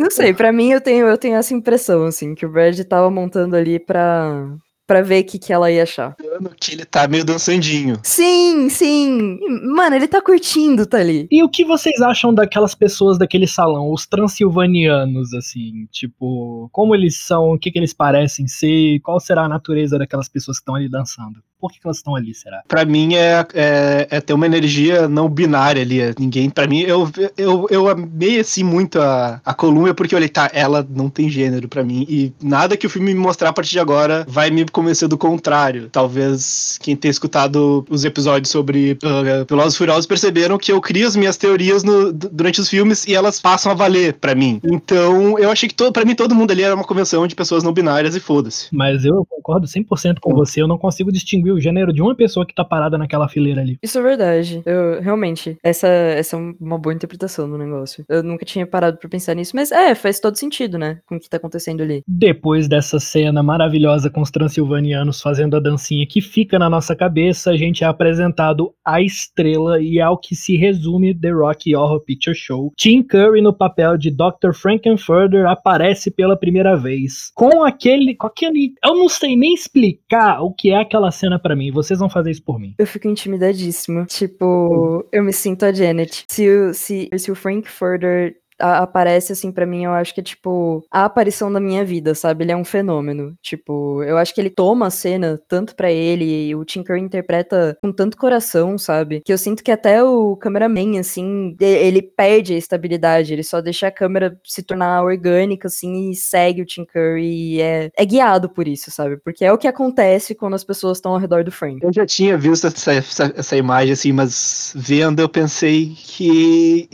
Não 0.00 0.10
sei, 0.10 0.32
pra 0.32 0.50
mim 0.50 0.70
eu 0.70 0.80
tenho, 0.80 1.06
eu 1.06 1.18
tenho 1.18 1.36
essa 1.36 1.52
impressão, 1.52 2.06
assim, 2.06 2.34
que 2.34 2.46
o 2.46 2.50
Brad 2.50 2.80
tava 2.84 3.10
montando 3.10 3.54
ali 3.54 3.78
pra, 3.78 4.48
pra 4.86 5.02
ver 5.02 5.22
o 5.22 5.26
que, 5.26 5.38
que 5.38 5.52
ela 5.52 5.70
ia 5.70 5.82
achar. 5.82 6.16
que 6.58 6.72
ele 6.72 6.86
tá 6.86 7.06
meio 7.06 7.22
dançandinho. 7.22 8.00
Sim, 8.02 8.70
sim. 8.70 9.38
Mano, 9.74 9.94
ele 9.94 10.08
tá 10.08 10.22
curtindo, 10.22 10.86
tá 10.86 10.96
ali. 10.96 11.28
E 11.30 11.42
o 11.42 11.50
que 11.50 11.66
vocês 11.66 12.00
acham 12.00 12.32
daquelas 12.32 12.74
pessoas 12.74 13.18
daquele 13.18 13.46
salão, 13.46 13.92
os 13.92 14.06
transilvanianos, 14.06 15.34
assim? 15.34 15.86
Tipo, 15.92 16.70
como 16.72 16.94
eles 16.94 17.18
são, 17.18 17.50
o 17.50 17.58
que, 17.58 17.70
que 17.70 17.78
eles 17.78 17.92
parecem 17.92 18.48
ser, 18.48 19.00
qual 19.00 19.20
será 19.20 19.44
a 19.44 19.48
natureza 19.50 19.98
daquelas 19.98 20.30
pessoas 20.30 20.56
que 20.56 20.62
estão 20.62 20.76
ali 20.76 20.88
dançando? 20.88 21.42
Por 21.60 21.70
que, 21.70 21.78
que 21.80 21.86
elas 21.86 21.98
estão 21.98 22.14
ali, 22.16 22.34
será? 22.34 22.62
Pra 22.66 22.84
mim 22.84 23.14
é, 23.14 23.46
é, 23.54 24.06
é 24.10 24.20
ter 24.20 24.32
uma 24.32 24.46
energia 24.46 25.08
não 25.08 25.28
binária 25.28 25.82
ali. 25.82 26.00
é 26.00 26.14
Ninguém, 26.18 26.48
para 26.50 26.66
mim, 26.66 26.80
eu, 26.80 27.08
eu, 27.36 27.66
eu 27.70 27.88
amei 27.88 28.40
assim 28.40 28.64
muito 28.64 29.00
a, 29.00 29.40
a 29.44 29.54
Colômbia 29.54 29.94
porque 29.94 30.14
eu 30.14 30.16
olhei, 30.18 30.28
tá, 30.28 30.50
ela 30.52 30.86
não 30.88 31.08
tem 31.10 31.28
gênero 31.28 31.68
pra 31.68 31.84
mim. 31.84 32.06
E 32.08 32.32
nada 32.42 32.76
que 32.76 32.86
o 32.86 32.90
filme 32.90 33.12
me 33.14 33.20
mostrar 33.20 33.50
a 33.50 33.52
partir 33.52 33.72
de 33.72 33.78
agora 33.80 34.24
vai 34.28 34.50
me 34.50 34.64
convencer 34.66 35.08
do 35.08 35.18
contrário. 35.18 35.88
Talvez 35.90 36.78
quem 36.80 36.96
tenha 36.96 37.10
escutado 37.10 37.84
os 37.90 38.04
episódios 38.04 38.50
sobre 38.50 38.98
uh, 39.04 39.44
Velozes 39.48 39.74
e 39.74 39.78
Furiosos 39.78 40.06
perceberam 40.06 40.58
que 40.58 40.72
eu 40.72 40.80
crio 40.80 41.06
as 41.06 41.16
minhas 41.16 41.36
teorias 41.36 41.82
no- 41.84 42.12
durante 42.12 42.60
os 42.60 42.68
filmes 42.68 43.06
e 43.06 43.14
elas 43.14 43.40
passam 43.40 43.70
a 43.72 43.74
valer 43.74 44.14
pra 44.14 44.34
mim. 44.34 44.60
Então 44.64 45.38
eu 45.38 45.50
achei 45.50 45.68
que 45.68 45.74
todo, 45.74 45.92
pra 45.92 46.04
mim 46.04 46.14
todo 46.14 46.34
mundo 46.34 46.50
ali 46.50 46.62
era 46.62 46.74
uma 46.74 46.84
convenção 46.84 47.26
de 47.26 47.34
pessoas 47.34 47.62
não 47.62 47.72
binárias 47.72 48.14
e 48.16 48.20
foda-se. 48.20 48.68
Mas 48.72 49.04
eu 49.04 49.24
concordo 49.28 49.66
100% 49.66 50.18
com 50.20 50.34
você, 50.34 50.60
eu 50.62 50.68
não 50.68 50.78
consigo 50.78 51.12
distinguir 51.12 51.49
o 51.52 51.60
gênero 51.60 51.92
de 51.92 52.02
uma 52.02 52.14
pessoa 52.14 52.46
que 52.46 52.54
tá 52.54 52.64
parada 52.64 52.98
naquela 52.98 53.28
fileira 53.28 53.60
ali. 53.60 53.78
Isso 53.82 53.98
é 53.98 54.02
verdade. 54.02 54.62
Eu, 54.64 55.00
realmente, 55.00 55.56
essa, 55.62 55.86
essa 55.88 56.36
é 56.36 56.38
uma 56.60 56.78
boa 56.78 56.94
interpretação 56.94 57.48
do 57.48 57.58
negócio. 57.58 58.04
Eu 58.08 58.22
nunca 58.22 58.44
tinha 58.44 58.66
parado 58.66 58.98
pra 58.98 59.08
pensar 59.08 59.34
nisso, 59.34 59.52
mas 59.54 59.70
é, 59.72 59.94
faz 59.94 60.20
todo 60.20 60.36
sentido, 60.36 60.78
né? 60.78 61.00
Com 61.06 61.16
o 61.16 61.20
que 61.20 61.28
tá 61.28 61.36
acontecendo 61.36 61.82
ali. 61.82 62.02
Depois 62.06 62.68
dessa 62.68 62.98
cena 62.98 63.42
maravilhosa 63.42 64.10
com 64.10 64.20
os 64.20 64.30
transilvanianos 64.30 65.20
fazendo 65.20 65.56
a 65.56 65.60
dancinha 65.60 66.06
que 66.06 66.20
fica 66.20 66.58
na 66.58 66.70
nossa 66.70 66.94
cabeça, 66.94 67.50
a 67.50 67.56
gente 67.56 67.84
é 67.84 67.86
apresentado 67.86 68.72
a 68.84 69.00
estrela 69.00 69.80
e 69.80 70.00
ao 70.00 70.18
que 70.18 70.34
se 70.34 70.56
resume 70.56 71.14
The 71.14 71.30
Rocky 71.30 71.74
Horror 71.74 72.00
Picture 72.00 72.36
Show. 72.36 72.72
Tim 72.76 73.02
Curry 73.02 73.40
no 73.40 73.52
papel 73.52 73.96
de 73.96 74.10
Dr. 74.10 74.52
Frankenfurter 74.54 75.46
aparece 75.46 76.10
pela 76.10 76.36
primeira 76.36 76.76
vez. 76.76 77.30
Com 77.34 77.64
aquele, 77.64 78.14
com 78.14 78.26
aquele, 78.26 78.74
eu 78.84 78.94
não 78.94 79.08
sei 79.08 79.36
nem 79.36 79.54
explicar 79.54 80.40
o 80.42 80.52
que 80.52 80.70
é 80.70 80.76
aquela 80.76 81.10
cena 81.10 81.38
pra 81.40 81.56
mim. 81.56 81.70
Vocês 81.70 81.98
vão 81.98 82.08
fazer 82.08 82.30
isso 82.30 82.42
por 82.42 82.58
mim. 82.58 82.74
Eu 82.78 82.86
fico 82.86 83.08
intimidadíssima. 83.08 84.06
Tipo, 84.06 85.06
eu 85.12 85.22
me 85.22 85.32
sinto 85.32 85.64
a 85.64 85.72
Janet. 85.72 86.24
Se 86.28 86.48
o, 86.48 86.74
se, 86.74 87.08
se 87.16 87.30
o 87.30 87.34
Frank 87.34 87.68
Furter 87.68 88.36
aparece 88.60 89.32
assim 89.32 89.52
pra 89.52 89.66
mim, 89.66 89.84
eu 89.84 89.92
acho 89.92 90.14
que 90.14 90.20
é 90.20 90.24
tipo 90.24 90.84
a 90.90 91.04
aparição 91.04 91.52
da 91.52 91.60
minha 91.60 91.84
vida, 91.84 92.14
sabe? 92.14 92.44
Ele 92.44 92.52
é 92.52 92.56
um 92.56 92.64
fenômeno. 92.64 93.34
Tipo, 93.42 94.02
eu 94.02 94.16
acho 94.16 94.34
que 94.34 94.40
ele 94.40 94.50
toma 94.50 94.86
a 94.86 94.90
cena 94.90 95.40
tanto 95.48 95.74
pra 95.74 95.90
ele 95.90 96.48
e 96.48 96.54
o 96.54 96.64
Curry 96.64 97.00
interpreta 97.00 97.76
com 97.82 97.92
tanto 97.92 98.16
coração, 98.16 98.78
sabe? 98.78 99.20
Que 99.24 99.32
eu 99.32 99.38
sinto 99.38 99.62
que 99.62 99.70
até 99.70 100.02
o 100.02 100.36
cameraman 100.36 100.98
assim, 100.98 101.56
ele 101.60 102.02
perde 102.02 102.54
a 102.54 102.58
estabilidade, 102.58 103.32
ele 103.32 103.42
só 103.42 103.60
deixa 103.60 103.88
a 103.88 103.92
câmera 103.92 104.38
se 104.44 104.62
tornar 104.62 105.02
orgânica 105.02 105.68
assim 105.68 106.10
e 106.10 106.14
segue 106.14 106.62
o 106.62 106.86
Curry 106.86 107.40
e 107.56 107.60
é, 107.60 107.90
é 107.96 108.04
guiado 108.04 108.48
por 108.48 108.68
isso, 108.68 108.90
sabe? 108.90 109.16
Porque 109.18 109.44
é 109.44 109.52
o 109.52 109.58
que 109.58 109.68
acontece 109.68 110.34
quando 110.34 110.54
as 110.54 110.64
pessoas 110.64 110.98
estão 110.98 111.12
ao 111.12 111.18
redor 111.18 111.44
do 111.44 111.52
Frank. 111.52 111.82
Eu 111.82 111.92
já 111.92 112.06
tinha 112.06 112.36
visto 112.36 112.66
essa, 112.66 112.92
essa, 112.92 113.32
essa 113.36 113.56
imagem, 113.56 113.92
assim, 113.92 114.12
mas 114.12 114.72
vendo 114.76 115.20
eu 115.20 115.28
pensei 115.28 115.92
que. 115.96 116.88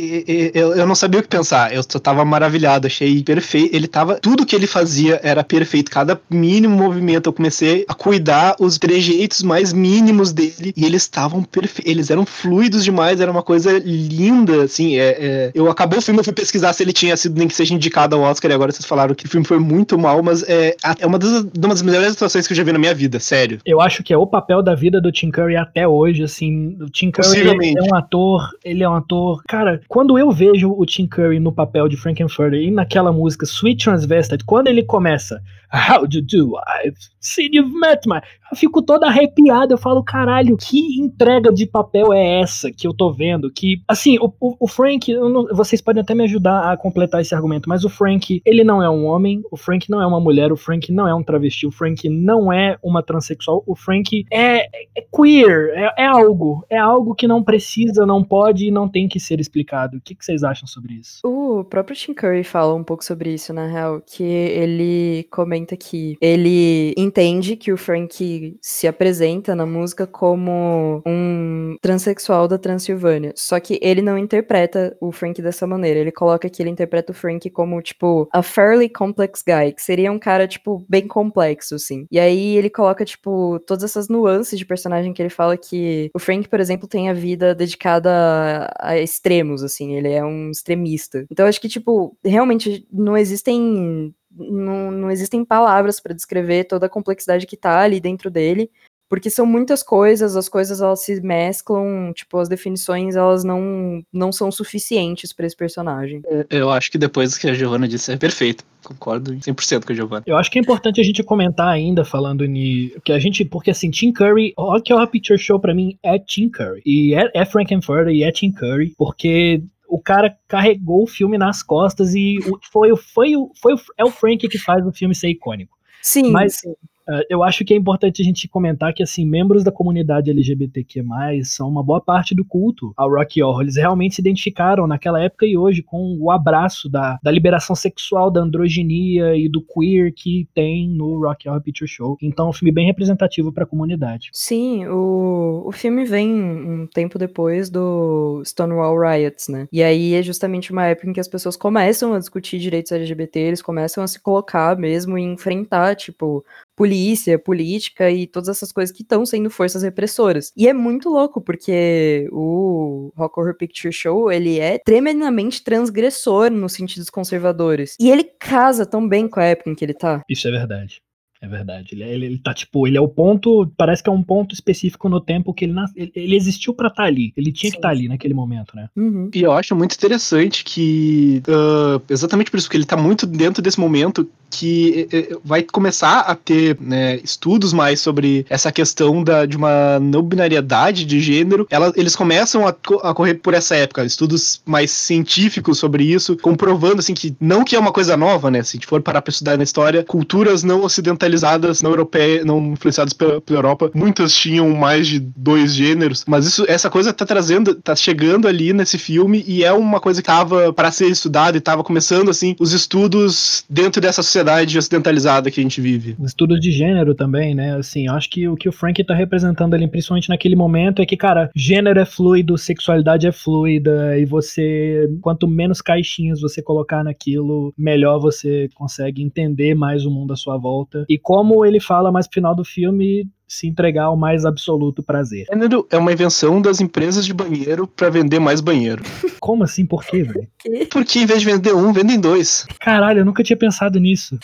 Eu, 0.54 0.74
eu 0.74 0.86
não 0.86 0.94
sabia 0.94 1.20
o 1.20 1.22
que 1.22 1.28
pensar. 1.28 1.55
Eu 1.72 1.82
só 1.82 1.98
tava 1.98 2.24
maravilhado, 2.24 2.86
achei 2.86 3.22
perfeito. 3.22 3.74
Ele 3.74 3.86
tava. 3.86 4.16
Tudo 4.16 4.44
que 4.46 4.54
ele 4.54 4.66
fazia 4.66 5.20
era 5.22 5.42
perfeito. 5.42 5.90
Cada 5.90 6.20
mínimo 6.30 6.76
movimento 6.76 7.28
eu 7.28 7.32
comecei 7.32 7.84
a 7.88 7.94
cuidar 7.94 8.56
os 8.60 8.78
trejeitos 8.78 9.42
mais 9.42 9.72
mínimos 9.72 10.32
dele. 10.32 10.72
E 10.76 10.84
eles 10.84 11.02
estavam 11.02 11.42
perfeitos. 11.42 11.90
Eles 11.90 12.10
eram 12.10 12.24
fluidos 12.26 12.84
demais, 12.84 13.20
era 13.20 13.30
uma 13.30 13.42
coisa 13.42 13.78
linda, 13.84 14.64
assim. 14.64 14.96
É, 14.98 15.08
é- 15.18 15.50
Eu 15.54 15.70
acabou 15.70 15.98
o 15.98 16.02
filme, 16.02 16.20
eu 16.20 16.24
fui 16.24 16.32
pesquisar 16.32 16.72
se 16.72 16.82
ele 16.82 16.92
tinha 16.92 17.16
sido 17.16 17.38
nem 17.38 17.48
que 17.48 17.54
seja 17.54 17.74
indicado 17.74 18.16
ao 18.16 18.22
Oscar, 18.22 18.50
e 18.50 18.54
agora 18.54 18.72
vocês 18.72 18.84
falaram 18.84 19.14
que 19.14 19.26
o 19.26 19.28
filme 19.28 19.46
foi 19.46 19.58
muito 19.58 19.98
mal, 19.98 20.22
mas 20.22 20.42
é, 20.48 20.76
é 20.98 21.06
uma, 21.06 21.18
das, 21.18 21.30
uma 21.30 21.68
das 21.68 21.82
melhores 21.82 22.12
atuações 22.12 22.46
que 22.46 22.52
eu 22.52 22.56
já 22.56 22.62
vi 22.64 22.72
na 22.72 22.78
minha 22.78 22.94
vida, 22.94 23.18
sério. 23.18 23.58
Eu 23.64 23.80
acho 23.80 24.02
que 24.02 24.12
é 24.12 24.16
o 24.18 24.26
papel 24.26 24.62
da 24.62 24.74
vida 24.74 25.00
do 25.00 25.10
Tim 25.12 25.30
Curry 25.30 25.56
até 25.56 25.86
hoje, 25.86 26.22
assim. 26.22 26.76
O 26.80 26.90
Tim 26.90 27.10
Curry 27.10 27.74
é 27.76 27.82
um 27.82 27.94
ator, 27.94 28.48
ele 28.64 28.82
é 28.82 28.88
um 28.88 28.94
ator. 28.94 29.42
Cara, 29.48 29.80
quando 29.88 30.18
eu 30.18 30.30
vejo 30.30 30.70
o 30.76 30.84
Tim 30.84 31.06
Curry 31.06 31.40
no 31.46 31.52
papel 31.52 31.88
de 31.88 31.96
Frankenfurter 31.96 32.60
e 32.60 32.70
naquela 32.72 33.12
música 33.12 33.46
Sweet 33.46 33.84
Transvestite, 33.84 34.44
quando 34.44 34.66
ele 34.66 34.82
começa 34.82 35.40
How 35.72 36.06
do 36.06 36.18
you 36.18 36.22
do? 36.22 36.56
I've 36.56 36.96
seen 37.20 37.50
you've 37.52 37.72
met 37.78 38.06
my. 38.06 38.20
Eu 38.50 38.56
fico 38.56 38.80
todo 38.80 39.02
arrepiado. 39.04 39.74
Eu 39.74 39.78
falo, 39.78 40.02
caralho, 40.04 40.56
que 40.56 41.00
entrega 41.00 41.52
de 41.52 41.66
papel 41.66 42.12
é 42.12 42.40
essa 42.40 42.70
que 42.70 42.86
eu 42.86 42.94
tô 42.94 43.12
vendo? 43.12 43.50
Que, 43.50 43.82
assim, 43.88 44.16
o, 44.20 44.32
o, 44.40 44.56
o 44.60 44.68
Frank, 44.68 45.12
não- 45.12 45.48
vocês 45.52 45.80
podem 45.80 46.00
até 46.02 46.14
me 46.14 46.22
ajudar 46.24 46.70
a 46.72 46.76
completar 46.76 47.20
esse 47.20 47.34
argumento, 47.34 47.68
mas 47.68 47.84
o 47.84 47.88
Frank, 47.88 48.40
ele 48.44 48.62
não 48.62 48.80
é 48.80 48.88
um 48.88 49.04
homem, 49.04 49.42
o 49.50 49.56
Frank 49.56 49.90
não 49.90 50.00
é 50.00 50.06
uma 50.06 50.20
mulher, 50.20 50.52
o 50.52 50.56
Frank 50.56 50.92
não 50.92 51.08
é 51.08 51.14
um 51.14 51.24
travesti, 51.24 51.66
o 51.66 51.72
Frank 51.72 52.08
não 52.08 52.52
é 52.52 52.78
uma 52.82 53.02
transexual, 53.02 53.64
o 53.66 53.74
Frank 53.74 54.24
é, 54.30 54.66
é 54.96 55.04
queer, 55.12 55.72
é, 55.74 56.04
é 56.04 56.06
algo, 56.06 56.64
é 56.70 56.78
algo 56.78 57.14
que 57.14 57.26
não 57.26 57.42
precisa, 57.42 58.06
não 58.06 58.22
pode 58.22 58.66
e 58.66 58.70
não 58.70 58.88
tem 58.88 59.08
que 59.08 59.18
ser 59.18 59.40
explicado. 59.40 59.96
O 59.96 60.00
que, 60.00 60.14
que 60.14 60.24
vocês 60.24 60.44
acham 60.44 60.68
sobre 60.68 60.94
isso? 60.94 61.18
O 61.24 61.64
próprio 61.64 61.96
Tim 61.96 62.14
Curry 62.14 62.44
fala 62.44 62.74
um 62.74 62.84
pouco 62.84 63.04
sobre 63.04 63.34
isso, 63.34 63.52
na 63.52 63.66
real, 63.66 64.00
que 64.00 64.22
ele 64.22 65.26
comenta 65.32 65.55
que 65.64 66.16
ele 66.20 66.92
entende 66.96 67.56
que 67.56 67.72
o 67.72 67.76
Frank 67.76 68.56
se 68.60 68.86
apresenta 68.86 69.54
na 69.54 69.64
música 69.64 70.06
como 70.06 71.02
um 71.06 71.76
transexual 71.80 72.48
da 72.48 72.58
Transilvânia, 72.58 73.32
só 73.36 73.58
que 73.60 73.78
ele 73.80 74.02
não 74.02 74.18
interpreta 74.18 74.96
o 75.00 75.12
Frank 75.12 75.40
dessa 75.40 75.66
maneira, 75.66 76.00
ele 76.00 76.12
coloca 76.12 76.50
que 76.50 76.62
ele 76.62 76.70
interpreta 76.70 77.12
o 77.12 77.14
Frank 77.14 77.48
como, 77.50 77.80
tipo, 77.80 78.28
a 78.32 78.42
fairly 78.42 78.88
complex 78.88 79.42
guy, 79.46 79.72
que 79.72 79.82
seria 79.82 80.10
um 80.10 80.18
cara, 80.18 80.46
tipo, 80.46 80.84
bem 80.88 81.06
complexo, 81.06 81.76
assim. 81.76 82.06
E 82.10 82.18
aí 82.18 82.56
ele 82.56 82.68
coloca, 82.68 83.04
tipo, 83.04 83.58
todas 83.60 83.84
essas 83.84 84.08
nuances 84.08 84.58
de 84.58 84.66
personagem 84.66 85.12
que 85.12 85.22
ele 85.22 85.30
fala 85.30 85.56
que 85.56 86.10
o 86.14 86.18
Frank, 86.18 86.48
por 86.48 86.60
exemplo, 86.60 86.88
tem 86.88 87.08
a 87.08 87.14
vida 87.14 87.54
dedicada 87.54 88.10
a, 88.10 88.90
a 88.90 88.98
extremos, 88.98 89.62
assim, 89.62 89.94
ele 89.94 90.12
é 90.12 90.24
um 90.24 90.50
extremista. 90.50 91.24
Então 91.30 91.46
acho 91.46 91.60
que, 91.60 91.68
tipo, 91.68 92.16
realmente 92.24 92.86
não 92.92 93.16
existem. 93.16 94.14
Não, 94.36 94.90
não 94.90 95.10
existem 95.10 95.44
palavras 95.44 95.98
para 95.98 96.14
descrever 96.14 96.64
toda 96.64 96.86
a 96.86 96.90
complexidade 96.90 97.46
que 97.46 97.56
tá 97.56 97.80
ali 97.80 98.00
dentro 98.00 98.30
dele, 98.30 98.70
porque 99.08 99.30
são 99.30 99.46
muitas 99.46 99.82
coisas, 99.82 100.36
as 100.36 100.48
coisas 100.48 100.80
elas 100.80 101.00
se 101.00 101.20
mesclam, 101.20 102.12
tipo, 102.12 102.38
as 102.38 102.48
definições 102.48 103.14
elas 103.14 103.44
não, 103.44 104.02
não 104.12 104.32
são 104.32 104.50
suficientes 104.50 105.32
para 105.32 105.46
esse 105.46 105.56
personagem. 105.56 106.22
Eu 106.50 106.70
acho 106.70 106.90
que 106.90 106.98
depois 106.98 107.38
que 107.38 107.48
a 107.48 107.54
Giovanna 107.54 107.86
disse 107.86 108.12
é 108.12 108.16
perfeito. 108.16 108.64
Concordo 108.82 109.32
100% 109.32 109.84
com 109.84 109.92
a 109.92 109.96
Giovanna. 109.96 110.22
Eu 110.26 110.36
acho 110.36 110.50
que 110.50 110.58
é 110.58 110.62
importante 110.62 111.00
a 111.00 111.04
gente 111.04 111.22
comentar 111.22 111.68
ainda, 111.68 112.04
falando 112.04 112.44
ni, 112.46 112.94
que 113.04 113.12
a 113.12 113.18
gente, 113.18 113.44
porque 113.44 113.70
assim, 113.70 113.90
Tim 113.90 114.12
Curry, 114.12 114.54
Rock 114.56 114.92
Horror 114.92 115.08
Picture 115.08 115.38
Show 115.38 115.58
pra 115.60 115.74
mim 115.74 115.98
é 116.02 116.18
Tim 116.18 116.48
Curry. 116.48 116.82
E 116.84 117.14
é, 117.14 117.30
é 117.34 117.44
Frankenfurter 117.44 118.12
e 118.12 118.22
é 118.22 118.30
Tim 118.30 118.52
Curry, 118.52 118.94
porque 118.96 119.62
o 119.88 120.00
cara 120.00 120.36
carregou 120.48 121.02
o 121.02 121.06
filme 121.06 121.38
nas 121.38 121.62
costas 121.62 122.14
e 122.14 122.38
foi, 122.70 122.94
foi, 122.96 123.32
foi, 123.60 123.76
foi 123.76 123.84
é 123.96 124.04
o 124.04 124.10
Frank 124.10 124.48
que 124.48 124.58
faz 124.58 124.86
o 124.86 124.92
filme 124.92 125.14
ser 125.14 125.28
icônico. 125.28 125.76
Sim, 126.02 126.30
Mas, 126.30 126.58
sim. 126.58 126.74
Uh, 127.08 127.22
eu 127.28 127.42
acho 127.42 127.64
que 127.64 127.72
é 127.72 127.76
importante 127.76 128.20
a 128.20 128.24
gente 128.24 128.48
comentar 128.48 128.92
que, 128.92 129.02
assim, 129.02 129.24
membros 129.26 129.62
da 129.62 129.70
comunidade 129.70 130.30
LGBTQ+, 130.30 131.04
são 131.44 131.68
uma 131.68 131.82
boa 131.82 132.00
parte 132.00 132.34
do 132.34 132.44
culto 132.44 132.92
ao 132.96 133.10
Rock 133.10 133.42
Horror. 133.42 133.62
Eles 133.62 133.76
realmente 133.76 134.16
se 134.16 134.20
identificaram 134.20 134.86
naquela 134.86 135.22
época 135.22 135.46
e 135.46 135.56
hoje 135.56 135.82
com 135.82 136.16
o 136.20 136.30
abraço 136.30 136.88
da, 136.88 137.18
da 137.22 137.30
liberação 137.30 137.76
sexual, 137.76 138.30
da 138.30 138.40
androginia 138.40 139.36
e 139.36 139.48
do 139.48 139.62
queer 139.62 140.12
que 140.12 140.48
tem 140.54 140.88
no 140.88 141.20
Rock 141.20 141.48
Horror 141.48 141.62
Picture 141.62 141.88
Show. 141.88 142.16
Então, 142.20 142.46
é 142.46 142.48
um 142.50 142.52
filme 142.52 142.72
bem 142.72 142.86
representativo 142.86 143.52
para 143.52 143.64
a 143.64 143.66
comunidade. 143.66 144.30
Sim, 144.32 144.86
o, 144.86 145.64
o 145.66 145.72
filme 145.72 146.04
vem 146.04 146.32
um 146.32 146.86
tempo 146.86 147.18
depois 147.18 147.70
do 147.70 148.42
Stonewall 148.44 148.98
Riots, 148.98 149.48
né? 149.48 149.68
E 149.72 149.82
aí 149.82 150.14
é 150.14 150.22
justamente 150.22 150.72
uma 150.72 150.86
época 150.86 151.08
em 151.08 151.12
que 151.12 151.20
as 151.20 151.28
pessoas 151.28 151.56
começam 151.56 152.14
a 152.14 152.18
discutir 152.18 152.58
direitos 152.58 152.92
LGBT, 152.92 153.38
eles 153.38 153.62
começam 153.62 154.02
a 154.02 154.06
se 154.06 154.20
colocar 154.20 154.76
mesmo 154.76 155.18
e 155.18 155.22
enfrentar, 155.22 155.94
tipo, 155.94 156.44
polícia, 156.76 157.38
política 157.38 158.10
e 158.10 158.26
todas 158.26 158.50
essas 158.50 158.70
coisas 158.70 158.94
que 158.94 159.02
estão 159.02 159.24
sendo 159.24 159.50
forças 159.50 159.82
repressoras. 159.82 160.52
E 160.56 160.68
é 160.68 160.74
muito 160.74 161.08
louco, 161.08 161.40
porque 161.40 162.28
o 162.30 163.10
Rock 163.16 163.40
Horror 163.40 163.56
Picture 163.56 163.92
Show, 163.92 164.30
ele 164.30 164.60
é 164.60 164.78
tremendamente 164.78 165.64
transgressor 165.64 166.50
nos 166.50 166.74
sentidos 166.74 167.08
conservadores. 167.08 167.96
E 167.98 168.10
ele 168.10 168.24
casa 168.24 168.84
tão 168.84 169.08
bem 169.08 169.26
com 169.26 169.40
a 169.40 169.44
época 169.44 169.70
em 169.70 169.74
que 169.74 169.84
ele 169.84 169.94
tá. 169.94 170.22
Isso 170.28 170.46
é 170.46 170.50
verdade. 170.50 171.00
É 171.40 171.46
verdade. 171.46 171.94
Ele, 171.94 172.02
ele, 172.02 172.26
ele, 172.26 172.38
tá, 172.38 172.54
tipo, 172.54 172.86
ele 172.86 172.96
é 172.96 173.00
o 173.00 173.08
ponto. 173.08 173.70
Parece 173.76 174.02
que 174.02 174.08
é 174.08 174.12
um 174.12 174.22
ponto 174.22 174.54
específico 174.54 175.08
no 175.08 175.20
tempo 175.20 175.52
que 175.52 175.64
ele 175.64 175.72
nas, 175.72 175.92
ele, 175.94 176.10
ele, 176.14 176.36
existiu 176.36 176.74
para 176.74 176.88
estar 176.88 177.02
tá 177.02 177.08
ali. 177.08 177.32
Ele 177.36 177.52
tinha 177.52 177.70
Sim. 177.70 177.74
que 177.74 177.78
estar 177.78 177.88
tá 177.88 177.94
ali 177.94 178.08
naquele 178.08 178.34
momento, 178.34 178.74
né? 178.74 178.88
Uhum. 178.96 179.30
E 179.34 179.42
eu 179.42 179.52
acho 179.52 179.74
muito 179.76 179.94
interessante 179.94 180.64
que. 180.64 181.42
Uh, 181.46 182.02
exatamente 182.08 182.50
por 182.50 182.58
isso 182.58 182.70
que 182.70 182.76
ele 182.76 182.86
tá 182.86 182.96
muito 182.96 183.26
dentro 183.26 183.62
desse 183.62 183.78
momento 183.78 184.28
que 184.50 185.08
vai 185.44 185.62
começar 185.62 186.20
a 186.20 186.34
ter 186.34 186.76
né, 186.80 187.16
estudos 187.22 187.72
mais 187.72 188.00
sobre 188.00 188.46
essa 188.48 188.70
questão 188.72 189.22
da, 189.22 189.46
de 189.46 189.56
uma 189.56 189.98
não 190.00 190.22
binariedade 190.22 191.04
de 191.04 191.20
gênero. 191.20 191.66
Ela, 191.70 191.92
eles 191.96 192.16
começam 192.16 192.66
a, 192.66 192.74
a, 193.02 193.14
correr 193.14 193.34
por 193.34 193.54
essa 193.54 193.76
época, 193.76 194.04
estudos 194.04 194.60
mais 194.64 194.90
científicos 194.90 195.78
sobre 195.78 196.04
isso, 196.04 196.36
comprovando 196.36 197.00
assim 197.00 197.14
que 197.14 197.34
não 197.40 197.64
que 197.64 197.76
é 197.76 197.78
uma 197.78 197.92
coisa 197.92 198.16
nova, 198.16 198.50
né? 198.50 198.62
Se 198.62 198.76
a 198.76 198.76
gente 198.76 198.86
for 198.86 199.00
parar 199.00 199.22
para 199.22 199.30
estudar 199.30 199.56
na 199.56 199.64
história, 199.64 200.04
culturas 200.04 200.62
não 200.62 200.82
ocidentalizadas, 200.82 201.82
não 201.82 201.90
europeias, 201.90 202.44
não 202.44 202.72
influenciadas 202.72 203.12
pela, 203.12 203.40
pela, 203.40 203.58
Europa, 203.58 203.90
muitas 203.94 204.34
tinham 204.34 204.70
mais 204.70 205.06
de 205.06 205.18
dois 205.18 205.74
gêneros, 205.74 206.24
mas 206.26 206.46
isso, 206.46 206.64
essa 206.68 206.90
coisa 206.90 207.12
tá 207.12 207.24
trazendo, 207.24 207.74
tá 207.74 207.94
chegando 207.96 208.46
ali 208.46 208.72
nesse 208.72 208.98
filme 208.98 209.44
e 209.46 209.64
é 209.64 209.72
uma 209.72 210.00
coisa 210.00 210.20
que 210.20 210.26
tava 210.26 210.72
para 210.72 210.90
ser 210.90 211.08
estudada 211.08 211.56
e 211.56 211.60
tava 211.60 211.82
começando 211.82 212.30
assim 212.30 212.54
os 212.58 212.72
estudos 212.72 213.64
dentro 213.68 214.00
dessa 214.00 214.22
sociedade 214.36 214.78
ocidentalizada 214.78 215.50
que 215.50 215.60
a 215.60 215.62
gente 215.62 215.80
vive. 215.80 216.16
Estudos 216.22 216.60
de 216.60 216.70
gênero 216.70 217.14
também, 217.14 217.54
né? 217.54 217.76
Assim, 217.76 218.06
eu 218.06 218.12
acho 218.12 218.28
que 218.28 218.46
o 218.46 218.56
que 218.56 218.68
o 218.68 218.72
Frank 218.72 219.02
tá 219.02 219.14
representando 219.14 219.74
ali, 219.74 219.88
principalmente 219.88 220.28
naquele 220.28 220.54
momento, 220.54 221.00
é 221.00 221.06
que, 221.06 221.16
cara, 221.16 221.50
gênero 221.54 221.98
é 221.98 222.04
fluido, 222.04 222.58
sexualidade 222.58 223.26
é 223.26 223.32
fluida, 223.32 224.18
e 224.18 224.26
você, 224.26 225.08
quanto 225.22 225.48
menos 225.48 225.80
caixinhas 225.80 226.40
você 226.40 226.62
colocar 226.62 227.02
naquilo, 227.02 227.72
melhor 227.78 228.18
você 228.18 228.68
consegue 228.74 229.22
entender 229.22 229.74
mais 229.74 230.04
o 230.04 230.10
mundo 230.10 230.32
à 230.32 230.36
sua 230.36 230.58
volta. 230.58 231.06
E 231.08 231.18
como 231.18 231.64
ele 231.64 231.80
fala 231.80 232.12
mais 232.12 232.26
pro 232.26 232.34
final 232.34 232.54
do 232.54 232.64
filme, 232.64 233.26
se 233.46 233.66
entregar 233.66 234.04
ao 234.04 234.16
mais 234.16 234.44
absoluto 234.44 235.02
prazer. 235.02 235.46
Gênero 235.50 235.86
é 235.90 235.96
uma 235.96 236.12
invenção 236.12 236.60
das 236.60 236.80
empresas 236.80 237.24
de 237.24 237.32
banheiro 237.32 237.86
para 237.86 238.10
vender 238.10 238.38
mais 238.38 238.60
banheiro. 238.60 239.02
Como 239.40 239.64
assim? 239.64 239.86
Por 239.86 240.04
quê, 240.04 240.22
velho? 240.22 240.48
Porque 240.90 241.20
em 241.20 241.26
vez 241.26 241.40
de 241.40 241.46
vender 241.46 241.74
um, 241.74 241.92
vendem 241.92 242.18
dois. 242.18 242.66
Caralho, 242.80 243.20
eu 243.20 243.24
nunca 243.24 243.42
tinha 243.42 243.56
pensado 243.56 244.00
nisso. 244.00 244.38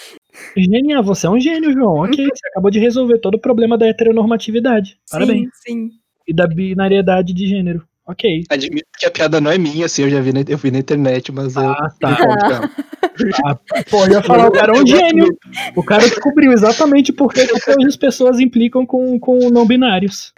Genial, 0.57 1.03
você 1.03 1.27
é 1.27 1.31
um 1.31 1.41
gênio, 1.41 1.73
João. 1.73 2.05
Ok, 2.05 2.25
você 2.25 2.49
acabou 2.49 2.71
de 2.71 2.79
resolver 2.79 3.19
todo 3.19 3.35
o 3.35 3.41
problema 3.41 3.77
da 3.77 3.87
heteronormatividade. 3.87 4.97
Parabéns. 5.11 5.49
Sim, 5.55 5.88
sim. 5.88 5.91
E 6.27 6.33
da 6.33 6.47
binariedade 6.47 7.35
de 7.35 7.47
gênero. 7.47 7.83
Ok. 8.07 8.45
Admito 8.49 8.87
que 8.99 9.07
a 9.07 9.11
piada 9.11 9.41
não 9.41 9.51
é 9.51 9.59
minha, 9.59 9.87
assim, 9.87 10.03
eu 10.03 10.11
já 10.11 10.21
vi 10.21 10.33
na, 10.33 10.41
eu 10.47 10.59
vi 10.59 10.71
na 10.71 10.79
internet, 10.79 11.31
mas 11.33 11.57
ah, 11.57 11.62
eu. 11.62 11.99
Tá. 11.99 12.71
Ah, 13.44 13.55
pô, 13.90 14.07
ia 14.07 14.22
falar, 14.22 14.48
o 14.48 14.53
cara 14.53 14.77
é 14.77 14.81
um 14.81 14.87
gênio. 14.87 15.37
O 15.77 15.83
cara 15.83 16.03
descobriu 16.03 16.53
exatamente 16.53 17.12
por 17.12 17.33
que 17.33 17.40
as 17.87 17.96
pessoas 17.96 18.40
implicam 18.40 18.87
com, 18.87 19.18
com 19.18 19.51
não 19.51 19.66
binários. 19.66 20.33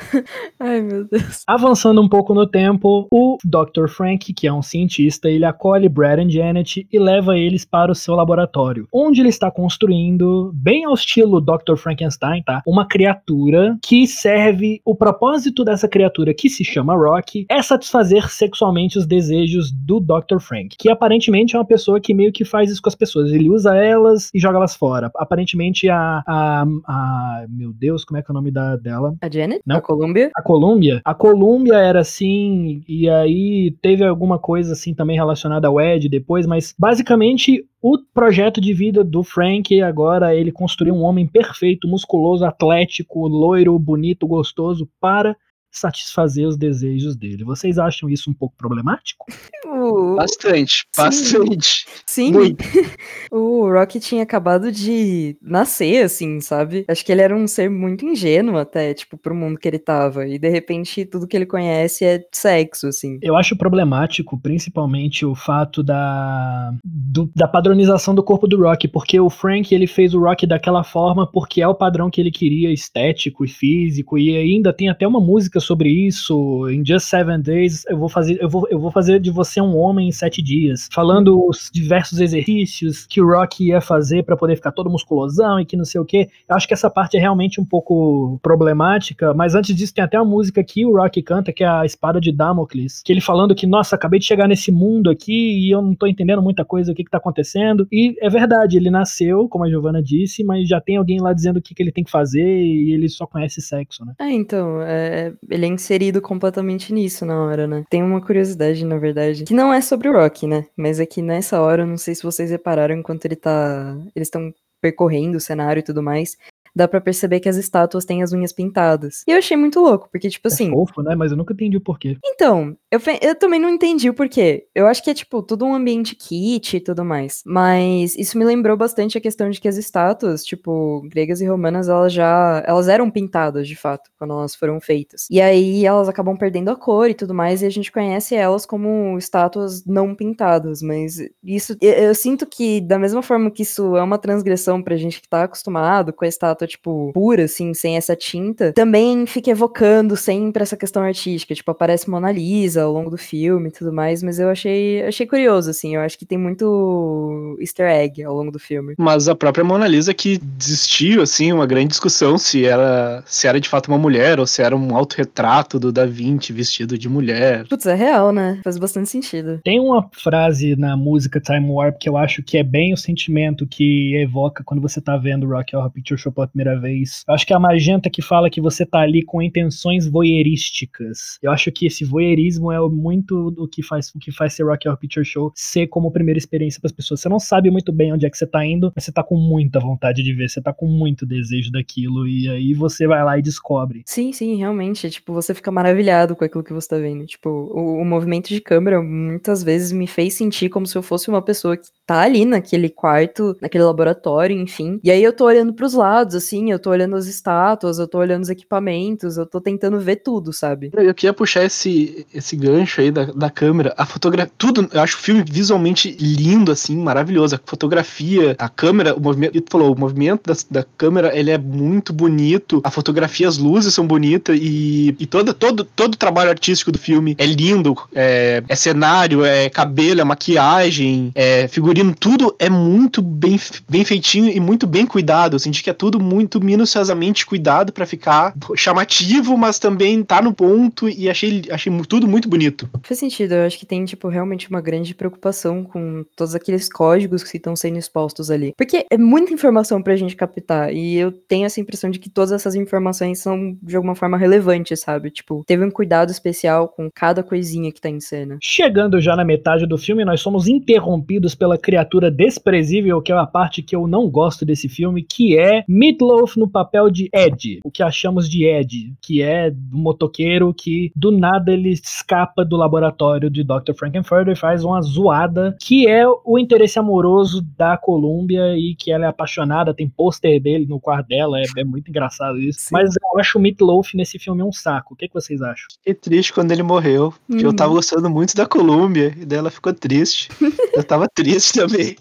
Ai, 0.58 0.80
meu 0.80 1.04
Deus. 1.04 1.42
Avançando 1.46 2.00
um 2.00 2.08
pouco 2.08 2.34
no 2.34 2.46
tempo, 2.46 3.06
o 3.10 3.38
Dr. 3.44 3.88
Frank, 3.88 4.32
que 4.32 4.46
é 4.46 4.52
um 4.52 4.62
cientista, 4.62 5.28
ele 5.28 5.44
acolhe 5.44 5.88
Brad 5.88 6.14
e 6.20 6.30
Janet 6.30 6.86
e 6.90 6.98
leva 6.98 7.36
eles 7.36 7.64
para 7.64 7.90
o 7.90 7.94
seu 7.94 8.14
laboratório, 8.14 8.88
onde 8.92 9.20
ele 9.20 9.28
está 9.28 9.50
construindo, 9.50 10.52
bem 10.54 10.84
ao 10.84 10.94
estilo 10.94 11.40
Dr. 11.40 11.76
Frankenstein, 11.76 12.42
tá? 12.42 12.62
Uma 12.66 12.86
criatura 12.86 13.76
que 13.82 14.06
serve. 14.06 14.80
O 14.84 14.94
propósito 14.94 15.64
dessa 15.64 15.88
criatura, 15.88 16.34
que 16.34 16.48
se 16.48 16.64
chama 16.64 16.94
Rock, 16.94 17.46
é 17.48 17.60
satisfazer 17.62 18.30
sexualmente 18.30 18.98
os 18.98 19.06
desejos 19.06 19.72
do 19.72 20.00
Dr. 20.00 20.38
Frank, 20.40 20.76
que 20.78 20.90
aparentemente 20.90 21.56
é 21.56 21.58
uma 21.58 21.64
pessoa 21.64 22.00
que 22.00 22.14
meio 22.14 22.32
que 22.32 22.44
faz 22.44 22.63
isso 22.70 22.82
com 22.82 22.88
as 22.88 22.94
pessoas. 22.94 23.30
Ele 23.30 23.50
usa 23.50 23.76
elas 23.76 24.30
e 24.34 24.38
joga 24.38 24.58
elas 24.58 24.74
fora. 24.74 25.10
Aparentemente 25.16 25.88
a, 25.88 26.22
a, 26.26 26.64
a 26.86 27.46
meu 27.48 27.72
Deus, 27.72 28.04
como 28.04 28.18
é 28.18 28.22
que 28.22 28.30
é 28.30 28.32
o 28.32 28.34
nome 28.34 28.50
da, 28.50 28.76
dela? 28.76 29.14
A 29.20 29.30
Janet? 29.30 29.62
Não. 29.66 29.76
A 29.76 29.80
Columbia? 29.80 30.30
A 30.36 30.42
Columbia. 30.42 31.00
A 31.04 31.14
Columbia 31.14 31.76
era 31.76 32.00
assim, 32.00 32.82
e 32.88 33.08
aí 33.08 33.76
teve 33.82 34.04
alguma 34.04 34.38
coisa 34.38 34.72
assim 34.72 34.94
também 34.94 35.16
relacionada 35.16 35.68
ao 35.68 35.80
Ed 35.80 36.08
depois, 36.08 36.46
mas 36.46 36.74
basicamente 36.78 37.64
o 37.82 37.98
projeto 37.98 38.60
de 38.60 38.72
vida 38.72 39.04
do 39.04 39.22
Frank 39.22 39.82
agora 39.82 40.34
ele 40.34 40.50
construiu 40.50 40.94
um 40.94 41.02
homem 41.02 41.26
perfeito, 41.26 41.86
musculoso, 41.86 42.44
atlético, 42.44 43.28
loiro, 43.28 43.78
bonito, 43.78 44.26
gostoso 44.26 44.88
para 45.00 45.36
satisfazer 45.74 46.46
os 46.46 46.56
desejos 46.56 47.16
dele. 47.16 47.44
Vocês 47.44 47.78
acham 47.78 48.08
isso 48.08 48.30
um 48.30 48.34
pouco 48.34 48.54
problemático? 48.56 49.26
Uh, 49.66 50.16
bastante, 50.16 50.86
bastante. 50.96 51.86
Sim. 52.06 52.32
Muito. 52.32 52.64
o 53.30 53.68
Rocky 53.70 53.98
tinha 53.98 54.22
acabado 54.22 54.70
de 54.70 55.36
nascer, 55.42 56.04
assim, 56.04 56.40
sabe? 56.40 56.84
Acho 56.88 57.04
que 57.04 57.10
ele 57.10 57.22
era 57.22 57.34
um 57.34 57.46
ser 57.46 57.68
muito 57.68 58.04
ingênuo 58.04 58.56
até, 58.56 58.94
tipo, 58.94 59.16
pro 59.16 59.34
mundo 59.34 59.58
que 59.58 59.66
ele 59.66 59.78
tava. 59.78 60.26
E 60.26 60.38
de 60.38 60.48
repente 60.48 61.04
tudo 61.04 61.26
que 61.26 61.36
ele 61.36 61.46
conhece 61.46 62.04
é 62.04 62.24
sexo, 62.32 62.86
assim. 62.86 63.18
Eu 63.20 63.36
acho 63.36 63.56
problemático, 63.56 64.38
principalmente, 64.38 65.26
o 65.26 65.34
fato 65.34 65.82
da, 65.82 66.72
do, 66.84 67.30
da 67.34 67.48
padronização 67.48 68.14
do 68.14 68.22
corpo 68.22 68.46
do 68.46 68.62
Rocky, 68.62 68.86
porque 68.86 69.18
o 69.18 69.28
Frank, 69.28 69.74
ele 69.74 69.86
fez 69.86 70.14
o 70.14 70.20
Rocky 70.20 70.46
daquela 70.46 70.84
forma 70.84 71.26
porque 71.26 71.60
é 71.60 71.68
o 71.68 71.74
padrão 71.74 72.10
que 72.10 72.20
ele 72.20 72.30
queria, 72.30 72.72
estético 72.72 73.44
e 73.44 73.48
físico, 73.48 74.18
e 74.18 74.36
ainda 74.36 74.72
tem 74.72 74.88
até 74.88 75.06
uma 75.06 75.20
música 75.20 75.60
sobre 75.64 75.88
isso. 75.88 76.68
Em 76.68 76.84
Just 76.84 77.06
Seven 77.06 77.40
Days, 77.40 77.84
eu 77.86 77.98
vou 77.98 78.08
fazer, 78.08 78.38
eu 78.40 78.48
vou, 78.48 78.66
eu 78.70 78.78
vou 78.78 78.90
fazer 78.90 79.20
de 79.20 79.30
você 79.30 79.60
um 79.60 79.76
homem 79.76 80.08
em 80.08 80.12
sete 80.12 80.42
dias, 80.42 80.88
falando 80.92 81.46
os 81.48 81.70
diversos 81.72 82.20
exercícios 82.20 83.06
que 83.06 83.20
o 83.20 83.26
Rock 83.26 83.64
ia 83.64 83.80
fazer 83.80 84.22
para 84.24 84.36
poder 84.36 84.56
ficar 84.56 84.72
todo 84.72 84.90
musculosão 84.90 85.60
e 85.60 85.64
que 85.64 85.76
não 85.76 85.84
sei 85.84 86.00
o 86.00 86.04
que. 86.04 86.28
Eu 86.48 86.56
acho 86.56 86.68
que 86.68 86.74
essa 86.74 86.90
parte 86.90 87.16
é 87.16 87.20
realmente 87.20 87.60
um 87.60 87.64
pouco 87.64 88.38
problemática, 88.42 89.34
mas 89.34 89.54
antes 89.54 89.74
disso 89.74 89.94
tem 89.94 90.04
até 90.04 90.20
uma 90.20 90.30
música 90.30 90.62
que 90.62 90.84
o 90.84 90.96
Rock 90.96 91.22
canta, 91.22 91.52
que 91.52 91.64
é 91.64 91.68
a 91.68 91.84
Espada 91.84 92.20
de 92.20 92.32
Damocles, 92.32 93.02
que 93.02 93.12
ele 93.12 93.20
falando 93.20 93.54
que, 93.54 93.66
nossa, 93.66 93.96
acabei 93.96 94.18
de 94.20 94.26
chegar 94.26 94.48
nesse 94.48 94.70
mundo 94.70 95.10
aqui 95.10 95.66
e 95.66 95.70
eu 95.70 95.80
não 95.80 95.94
tô 95.94 96.06
entendendo 96.06 96.42
muita 96.42 96.64
coisa, 96.64 96.92
o 96.92 96.94
que 96.94 97.04
que 97.04 97.10
tá 97.10 97.18
acontecendo. 97.18 97.86
E 97.90 98.14
é 98.20 98.28
verdade, 98.28 98.76
ele 98.76 98.90
nasceu, 98.90 99.48
como 99.48 99.64
a 99.64 99.68
Giovanna 99.68 100.02
disse, 100.02 100.44
mas 100.44 100.68
já 100.68 100.80
tem 100.80 100.96
alguém 100.96 101.20
lá 101.20 101.32
dizendo 101.32 101.58
o 101.58 101.62
que, 101.62 101.74
que 101.74 101.82
ele 101.82 101.92
tem 101.92 102.04
que 102.04 102.10
fazer 102.10 102.44
e 102.44 102.92
ele 102.92 103.08
só 103.08 103.26
conhece 103.26 103.60
sexo, 103.60 104.04
né? 104.04 104.14
É, 104.18 104.30
então, 104.30 104.80
é, 104.82 105.32
ele 105.54 105.66
é 105.66 105.68
inserido 105.68 106.20
completamente 106.20 106.92
nisso 106.92 107.24
na 107.24 107.40
hora, 107.44 107.68
né? 107.68 107.84
Tem 107.88 108.02
uma 108.02 108.20
curiosidade, 108.20 108.84
na 108.84 108.98
verdade, 108.98 109.44
que 109.44 109.54
não 109.54 109.72
é 109.72 109.80
sobre 109.80 110.08
o 110.08 110.12
Rock, 110.12 110.48
né? 110.48 110.66
Mas 110.76 110.98
é 110.98 111.06
que 111.06 111.22
nessa 111.22 111.60
hora, 111.60 111.86
não 111.86 111.96
sei 111.96 112.12
se 112.16 112.24
vocês 112.24 112.50
repararam, 112.50 112.96
enquanto 112.96 113.24
ele 113.24 113.36
tá. 113.36 113.96
Eles 114.16 114.26
estão 114.26 114.52
percorrendo 114.80 115.38
o 115.38 115.40
cenário 115.40 115.78
e 115.78 115.82
tudo 115.84 116.02
mais, 116.02 116.36
dá 116.74 116.88
pra 116.88 117.00
perceber 117.00 117.40
que 117.40 117.48
as 117.48 117.56
estátuas 117.56 118.04
têm 118.04 118.22
as 118.22 118.32
unhas 118.32 118.52
pintadas. 118.52 119.22
E 119.26 119.30
eu 119.30 119.38
achei 119.38 119.56
muito 119.56 119.80
louco, 119.80 120.08
porque, 120.10 120.28
tipo 120.28 120.48
assim. 120.48 120.68
É 120.68 120.72
fofo, 120.72 121.02
né? 121.02 121.14
Mas 121.14 121.30
eu 121.30 121.36
nunca 121.36 121.52
entendi 121.52 121.76
o 121.76 121.80
porquê. 121.80 122.16
Então, 122.24 122.76
eu, 122.90 123.00
eu 123.20 123.34
também 123.34 123.60
não 123.60 123.68
entendi 123.68 124.10
o 124.10 124.14
porquê. 124.14 124.66
Eu 124.74 124.86
acho 124.86 125.02
que 125.02 125.10
é, 125.10 125.14
tipo, 125.14 125.42
tudo 125.42 125.64
um 125.64 125.74
ambiente 125.74 126.14
kit 126.14 126.76
e 126.76 126.80
tudo 126.80 127.04
mais. 127.04 127.42
Mas 127.46 128.16
isso 128.16 128.38
me 128.38 128.44
lembrou 128.44 128.76
bastante 128.76 129.16
a 129.16 129.20
questão 129.20 129.50
de 129.50 129.60
que 129.60 129.68
as 129.68 129.76
estátuas, 129.76 130.44
tipo, 130.44 131.02
gregas 131.08 131.40
e 131.40 131.46
romanas, 131.46 131.88
elas 131.88 132.12
já. 132.12 132.62
Elas 132.66 132.88
eram 132.88 133.10
pintadas, 133.10 133.68
de 133.68 133.76
fato, 133.76 134.10
quando 134.18 134.32
elas 134.32 134.54
foram 134.54 134.80
feitas. 134.80 135.26
E 135.30 135.40
aí 135.40 135.84
elas 135.84 136.08
acabam 136.08 136.36
perdendo 136.36 136.70
a 136.70 136.76
cor 136.76 137.08
e 137.08 137.14
tudo 137.14 137.34
mais, 137.34 137.62
e 137.62 137.66
a 137.66 137.70
gente 137.70 137.92
conhece 137.92 138.34
elas 138.34 138.66
como 138.66 139.16
estátuas 139.18 139.84
não 139.84 140.14
pintadas. 140.14 140.82
Mas 140.82 141.18
isso. 141.42 141.76
Eu, 141.80 141.92
eu 141.92 142.14
sinto 142.14 142.46
que, 142.46 142.80
da 142.80 142.98
mesma 142.98 143.22
forma 143.22 143.50
que 143.50 143.62
isso 143.62 143.96
é 143.96 144.02
uma 144.02 144.18
transgressão 144.18 144.82
pra 144.82 144.96
gente 144.96 145.20
que 145.20 145.28
tá 145.28 145.44
acostumado 145.44 146.12
com 146.12 146.24
a 146.24 146.28
estátua, 146.28 146.63
tipo, 146.66 147.10
pura, 147.12 147.44
assim, 147.44 147.74
sem 147.74 147.96
essa 147.96 148.16
tinta, 148.16 148.72
também 148.72 149.26
fica 149.26 149.50
evocando 149.50 150.16
sempre 150.16 150.62
essa 150.62 150.76
questão 150.76 151.02
artística. 151.02 151.54
Tipo, 151.54 151.70
aparece 151.70 152.08
Mona 152.08 152.30
Lisa 152.30 152.82
ao 152.82 152.92
longo 152.92 153.10
do 153.10 153.18
filme 153.18 153.68
e 153.68 153.72
tudo 153.72 153.92
mais, 153.92 154.22
mas 154.22 154.38
eu 154.38 154.48
achei, 154.48 155.02
achei 155.02 155.26
curioso, 155.26 155.70
assim. 155.70 155.94
Eu 155.94 156.00
acho 156.00 156.18
que 156.18 156.26
tem 156.26 156.38
muito 156.38 157.56
easter 157.60 157.88
egg 157.88 158.22
ao 158.22 158.34
longo 158.34 158.50
do 158.50 158.58
filme. 158.58 158.94
Mas 158.98 159.28
a 159.28 159.34
própria 159.34 159.64
Mona 159.64 159.86
Lisa 159.86 160.14
que 160.14 160.38
desistiu, 160.38 161.22
assim, 161.22 161.52
uma 161.52 161.66
grande 161.66 161.88
discussão 161.88 162.38
se 162.38 162.64
era, 162.64 163.22
se 163.26 163.46
era 163.46 163.60
de 163.60 163.68
fato 163.68 163.88
uma 163.88 163.98
mulher 163.98 164.38
ou 164.38 164.46
se 164.46 164.62
era 164.62 164.76
um 164.76 164.96
autorretrato 164.96 165.78
do 165.78 165.92
Da 165.92 166.06
Vinci 166.06 166.52
vestido 166.52 166.96
de 166.98 167.08
mulher. 167.08 167.66
Putz, 167.68 167.86
é 167.86 167.94
real, 167.94 168.32
né? 168.32 168.60
Faz 168.62 168.78
bastante 168.78 169.08
sentido. 169.08 169.60
Tem 169.62 169.80
uma 169.80 170.08
frase 170.12 170.76
na 170.76 170.96
música 170.96 171.40
Time 171.40 171.70
Warp 171.70 171.96
que 171.98 172.08
eu 172.08 172.16
acho 172.16 172.42
que 172.42 172.56
é 172.58 172.62
bem 172.62 172.92
o 172.92 172.96
sentimento 172.96 173.66
que 173.66 174.14
evoca 174.16 174.62
quando 174.64 174.80
você 174.80 175.00
tá 175.00 175.16
vendo 175.16 175.46
Rock 175.46 175.74
Horror 175.74 175.90
Picture 175.90 176.20
Show 176.20 176.32
pela 176.32 176.46
primeira 176.54 176.80
vez. 176.80 177.24
Eu 177.26 177.34
acho 177.34 177.44
que 177.44 177.52
é 177.52 177.56
a 177.56 177.60
Magenta 177.60 178.08
que 178.08 178.22
fala 178.22 178.48
que 178.48 178.60
você 178.60 178.86
tá 178.86 179.00
ali 179.00 179.24
com 179.24 179.42
intenções 179.42 180.06
voyeurísticas. 180.06 181.38
Eu 181.42 181.50
acho 181.50 181.70
que 181.72 181.86
esse 181.86 182.04
voyeurismo 182.04 182.70
é 182.70 182.78
muito 182.88 183.50
do 183.50 183.68
que 183.68 183.82
faz 183.82 184.10
o 184.14 184.18
que 184.18 184.30
faz 184.30 184.54
ser 184.54 184.64
Rock 184.64 184.86
Horror 184.86 184.98
Picture 184.98 185.24
Show 185.24 185.52
ser 185.54 185.88
como 185.88 186.12
primeira 186.12 186.38
experiência 186.38 186.80
para 186.80 186.88
as 186.88 186.92
pessoas. 186.92 187.20
Você 187.20 187.28
não 187.28 187.40
sabe 187.40 187.70
muito 187.70 187.92
bem 187.92 188.12
onde 188.12 188.24
é 188.24 188.30
que 188.30 188.38
você 188.38 188.46
tá 188.46 188.64
indo, 188.64 188.92
mas 188.94 189.04
você 189.04 189.12
tá 189.12 189.22
com 189.22 189.36
muita 189.36 189.80
vontade 189.80 190.22
de 190.22 190.32
ver, 190.32 190.48
você 190.48 190.62
tá 190.62 190.72
com 190.72 190.86
muito 190.86 191.26
desejo 191.26 191.72
daquilo 191.72 192.28
e 192.28 192.48
aí 192.48 192.74
você 192.74 193.06
vai 193.06 193.24
lá 193.24 193.36
e 193.38 193.42
descobre. 193.42 194.02
Sim, 194.06 194.32
sim, 194.32 194.56
realmente. 194.56 195.10
Tipo, 195.10 195.32
você 195.32 195.52
fica 195.54 195.72
maravilhado 195.72 196.36
com 196.36 196.44
aquilo 196.44 196.62
que 196.62 196.72
você 196.72 196.88
tá 196.88 196.98
vendo. 196.98 197.26
Tipo, 197.26 197.48
o, 197.48 198.00
o 198.00 198.04
movimento 198.04 198.48
de 198.48 198.60
câmera 198.60 199.02
muitas 199.02 199.62
vezes 199.62 199.90
me 199.90 200.06
fez 200.06 200.34
sentir 200.34 200.68
como 200.68 200.86
se 200.86 200.96
eu 200.96 201.02
fosse 201.02 201.28
uma 201.28 201.42
pessoa 201.42 201.76
que 201.76 201.88
tá 202.06 202.20
ali 202.20 202.44
naquele 202.44 202.88
quarto, 202.88 203.56
naquele 203.60 203.84
laboratório, 203.84 204.56
enfim. 204.56 205.00
E 205.02 205.10
aí 205.10 205.22
eu 205.22 205.32
tô 205.32 205.46
olhando 205.46 205.72
pros 205.74 205.94
lados, 205.94 206.34
assim, 206.44 206.70
eu 206.70 206.78
tô 206.78 206.90
olhando 206.90 207.16
as 207.16 207.26
estátuas, 207.26 207.98
eu 207.98 208.06
tô 208.06 208.18
olhando 208.18 208.42
os 208.42 208.50
equipamentos, 208.50 209.36
eu 209.36 209.46
tô 209.46 209.60
tentando 209.60 209.98
ver 209.98 210.16
tudo, 210.16 210.52
sabe? 210.52 210.90
Eu 210.94 211.14
queria 211.14 211.32
puxar 211.32 211.64
esse, 211.64 212.26
esse 212.32 212.54
gancho 212.56 213.00
aí 213.00 213.10
da, 213.10 213.24
da 213.26 213.50
câmera. 213.50 213.94
A 213.96 214.04
fotografia, 214.04 214.52
tudo, 214.58 214.88
eu 214.92 215.00
acho 215.00 215.16
o 215.16 215.20
filme 215.20 215.44
visualmente 215.48 216.16
lindo, 216.20 216.70
assim, 216.70 216.96
maravilhoso. 216.96 217.56
A 217.56 217.60
fotografia, 217.64 218.54
a 218.58 218.68
câmera, 218.68 219.14
o 219.14 219.20
movimento, 219.20 219.60
tu 219.60 219.70
falou, 219.70 219.94
o 219.94 219.98
movimento 219.98 220.42
da, 220.46 220.54
da 220.70 220.86
câmera, 220.96 221.36
ele 221.36 221.50
é 221.50 221.58
muito 221.58 222.12
bonito. 222.12 222.80
A 222.84 222.90
fotografia, 222.90 223.48
as 223.48 223.58
luzes 223.58 223.94
são 223.94 224.06
bonitas 224.06 224.58
e, 224.60 225.16
e 225.18 225.26
todo, 225.26 225.54
todo, 225.54 225.84
todo 225.84 226.14
o 226.14 226.18
trabalho 226.18 226.50
artístico 226.50 226.92
do 226.92 226.98
filme 226.98 227.34
é 227.38 227.46
lindo. 227.46 227.94
É, 228.14 228.62
é 228.68 228.76
cenário, 228.76 229.44
é 229.44 229.70
cabelo, 229.70 230.20
é 230.20 230.24
maquiagem, 230.24 231.32
é 231.34 231.66
figurino, 231.68 232.14
tudo 232.14 232.54
é 232.58 232.68
muito 232.68 233.22
bem, 233.22 233.58
bem 233.88 234.04
feitinho 234.04 234.50
e 234.50 234.60
muito 234.60 234.86
bem 234.86 235.06
cuidado. 235.06 235.54
Eu 235.54 235.58
senti 235.58 235.82
que 235.82 235.90
é 235.90 235.94
tudo 235.94 236.20
muito 236.20 236.33
minuciosamente 236.60 237.46
cuidado 237.46 237.92
pra 237.92 238.06
ficar 238.06 238.54
chamativo, 238.76 239.56
mas 239.56 239.78
também 239.78 240.22
tá 240.22 240.40
no 240.40 240.52
ponto 240.52 241.08
e 241.08 241.28
achei, 241.28 241.62
achei 241.70 241.92
tudo 242.08 242.26
muito 242.26 242.48
bonito. 242.48 242.88
Faz 243.02 243.18
sentido, 243.18 243.52
eu 243.52 243.66
acho 243.66 243.78
que 243.78 243.86
tem, 243.86 244.04
tipo, 244.04 244.28
realmente 244.28 244.68
uma 244.68 244.80
grande 244.80 245.14
preocupação 245.14 245.84
com 245.84 246.24
todos 246.36 246.54
aqueles 246.54 246.88
códigos 246.88 247.42
que 247.42 247.56
estão 247.56 247.76
sendo 247.76 247.98
expostos 247.98 248.50
ali. 248.50 248.74
Porque 248.76 249.06
é 249.10 249.18
muita 249.18 249.52
informação 249.52 250.02
pra 250.02 250.16
gente 250.16 250.36
captar, 250.36 250.92
e 250.92 251.16
eu 251.16 251.32
tenho 251.32 251.66
essa 251.66 251.80
impressão 251.80 252.10
de 252.10 252.18
que 252.18 252.30
todas 252.30 252.52
essas 252.52 252.74
informações 252.74 253.40
são, 253.40 253.76
de 253.82 253.96
alguma 253.96 254.14
forma, 254.14 254.36
relevantes, 254.36 255.00
sabe? 255.00 255.30
Tipo, 255.30 255.62
teve 255.66 255.84
um 255.84 255.90
cuidado 255.90 256.30
especial 256.30 256.88
com 256.88 257.08
cada 257.14 257.42
coisinha 257.42 257.92
que 257.92 258.00
tá 258.00 258.08
em 258.08 258.20
cena. 258.20 258.58
Chegando 258.62 259.20
já 259.20 259.36
na 259.36 259.44
metade 259.44 259.86
do 259.86 259.98
filme, 259.98 260.24
nós 260.24 260.40
somos 260.40 260.68
interrompidos 260.68 261.54
pela 261.54 261.78
criatura 261.78 262.30
desprezível, 262.30 263.20
que 263.22 263.32
é 263.32 263.36
a 263.36 263.46
parte 263.46 263.82
que 263.82 263.94
eu 263.94 264.06
não 264.06 264.28
gosto 264.28 264.64
desse 264.64 264.88
filme, 264.88 265.22
que 265.22 265.58
é 265.58 265.84
Meatloaf 266.24 266.56
no 266.58 266.68
papel 266.68 267.10
de 267.10 267.28
Ed, 267.32 267.80
o 267.84 267.90
que 267.90 268.02
achamos 268.02 268.48
de 268.48 268.64
Ed, 268.64 269.14
que 269.20 269.42
é 269.42 269.72
um 269.92 269.98
motoqueiro 269.98 270.72
que 270.72 271.12
do 271.14 271.30
nada 271.30 271.72
ele 271.72 271.90
escapa 271.90 272.64
do 272.64 272.76
laboratório 272.76 273.50
de 273.50 273.62
Dr. 273.62 273.92
Frankenfurter 273.96 274.52
e 274.54 274.58
faz 274.58 274.84
uma 274.84 275.00
zoada, 275.02 275.76
que 275.80 276.06
é 276.08 276.24
o 276.44 276.58
interesse 276.58 276.98
amoroso 276.98 277.62
da 277.76 277.96
Columbia 277.96 278.76
e 278.76 278.94
que 278.94 279.10
ela 279.12 279.24
é 279.26 279.28
apaixonada, 279.28 279.94
tem 279.94 280.08
pôster 280.08 280.60
dele 280.60 280.86
no 280.86 280.98
quarto 281.00 281.28
dela, 281.28 281.58
é, 281.60 281.64
é 281.78 281.84
muito 281.84 282.08
engraçado 282.08 282.58
isso. 282.58 282.80
Sim. 282.80 282.88
Mas 282.92 283.10
eu 283.14 283.38
acho 283.40 283.58
o 283.58 283.60
Meatloaf 283.60 284.16
nesse 284.16 284.38
filme 284.38 284.62
um 284.62 284.72
saco. 284.72 285.14
O 285.14 285.16
que, 285.16 285.28
que 285.28 285.34
vocês 285.34 285.60
acham? 285.60 285.86
Fiquei 285.98 286.14
triste 286.14 286.52
quando 286.52 286.72
ele 286.72 286.82
morreu, 286.82 287.32
porque 287.46 287.64
eu 287.64 287.70
Uhum. 287.70 287.76
tava 287.76 287.92
gostando 287.92 288.30
muito 288.30 288.54
da 288.54 288.66
Colômbia 288.66 289.34
e 289.40 289.44
daí 289.44 289.58
ela 289.58 289.70
ficou 289.70 289.92
triste. 289.92 290.48
eu 290.94 291.02
tava 291.04 291.26
triste 291.28 291.72
também. 291.74 292.16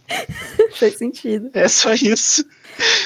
Faz 0.80 0.98
sentido. 0.98 1.50
É 1.54 1.68
só 1.68 1.94
isso. 1.94 2.44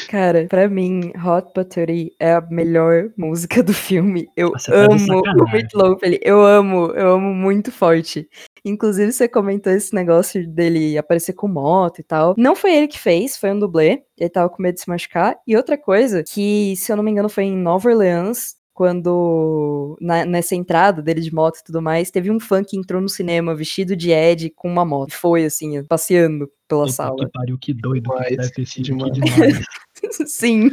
Cara, 0.09 0.45
pra 0.47 0.69
mim, 0.69 1.11
Hot 1.15 1.51
Pottery 1.53 2.13
é 2.19 2.33
a 2.33 2.41
melhor 2.41 3.09
música 3.17 3.61
do 3.61 3.73
filme. 3.73 4.27
Eu 4.35 4.51
Nossa, 4.51 4.71
tá 4.71 4.77
amo 4.77 4.95
o 4.95 4.99
sacanagem. 4.99 5.53
Meatloaf, 5.53 6.03
ele, 6.03 6.19
eu 6.23 6.41
amo, 6.41 6.91
eu 6.91 7.13
amo 7.13 7.33
muito 7.33 7.71
forte. 7.71 8.29
Inclusive, 8.63 9.11
você 9.11 9.27
comentou 9.27 9.71
esse 9.71 9.93
negócio 9.93 10.47
dele 10.47 10.97
aparecer 10.97 11.33
com 11.33 11.47
moto 11.47 11.99
e 11.99 12.03
tal. 12.03 12.35
Não 12.37 12.55
foi 12.55 12.75
ele 12.75 12.87
que 12.87 12.99
fez, 12.99 13.37
foi 13.37 13.51
um 13.51 13.59
dublê. 13.59 14.03
Ele 14.17 14.29
tava 14.29 14.49
com 14.49 14.61
medo 14.61 14.75
de 14.75 14.81
se 14.81 14.89
machucar. 14.89 15.37
E 15.45 15.55
outra 15.55 15.77
coisa, 15.77 16.23
que 16.23 16.75
se 16.75 16.91
eu 16.91 16.95
não 16.95 17.03
me 17.03 17.11
engano 17.11 17.29
foi 17.29 17.43
em 17.43 17.55
Nova 17.55 17.89
Orleans, 17.89 18.55
quando 18.77 19.97
na- 19.99 20.23
nessa 20.23 20.53
entrada 20.55 21.01
dele 21.01 21.19
de 21.19 21.33
moto 21.33 21.57
e 21.57 21.63
tudo 21.63 21.81
mais, 21.81 22.11
teve 22.11 22.29
um 22.29 22.39
fã 22.39 22.63
que 22.63 22.77
entrou 22.77 23.01
no 23.01 23.09
cinema 23.09 23.55
vestido 23.55 23.95
de 23.95 24.11
Ed 24.11 24.51
com 24.55 24.69
uma 24.69 24.85
moto. 24.85 25.13
Foi 25.13 25.45
assim, 25.45 25.83
passeando 25.85 26.47
pela 26.67 26.81
Puta 26.83 26.93
sala. 26.93 27.15
Que 27.25 27.31
pariu, 27.31 27.57
que 27.57 27.73
doido 27.73 28.03
Demais, 28.03 28.27
que 28.27 28.37
deve 28.37 28.51
ter 28.51 28.65
sido 28.67 28.83
demais. 28.83 29.13
que 29.13 29.19
demais. 29.21 29.65
Sim. 30.29 30.69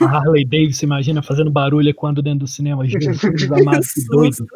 A 0.00 0.06
Harley 0.06 0.46
Davidson, 0.46 0.86
imagina 0.86 1.22
fazendo 1.22 1.50
barulho 1.50 1.94
quando 1.94 2.22
dentro 2.22 2.40
do 2.40 2.46
cinema. 2.46 2.84
Jesus 2.88 3.20
amado, 3.52 3.82
que 3.82 4.06
doido. 4.06 4.46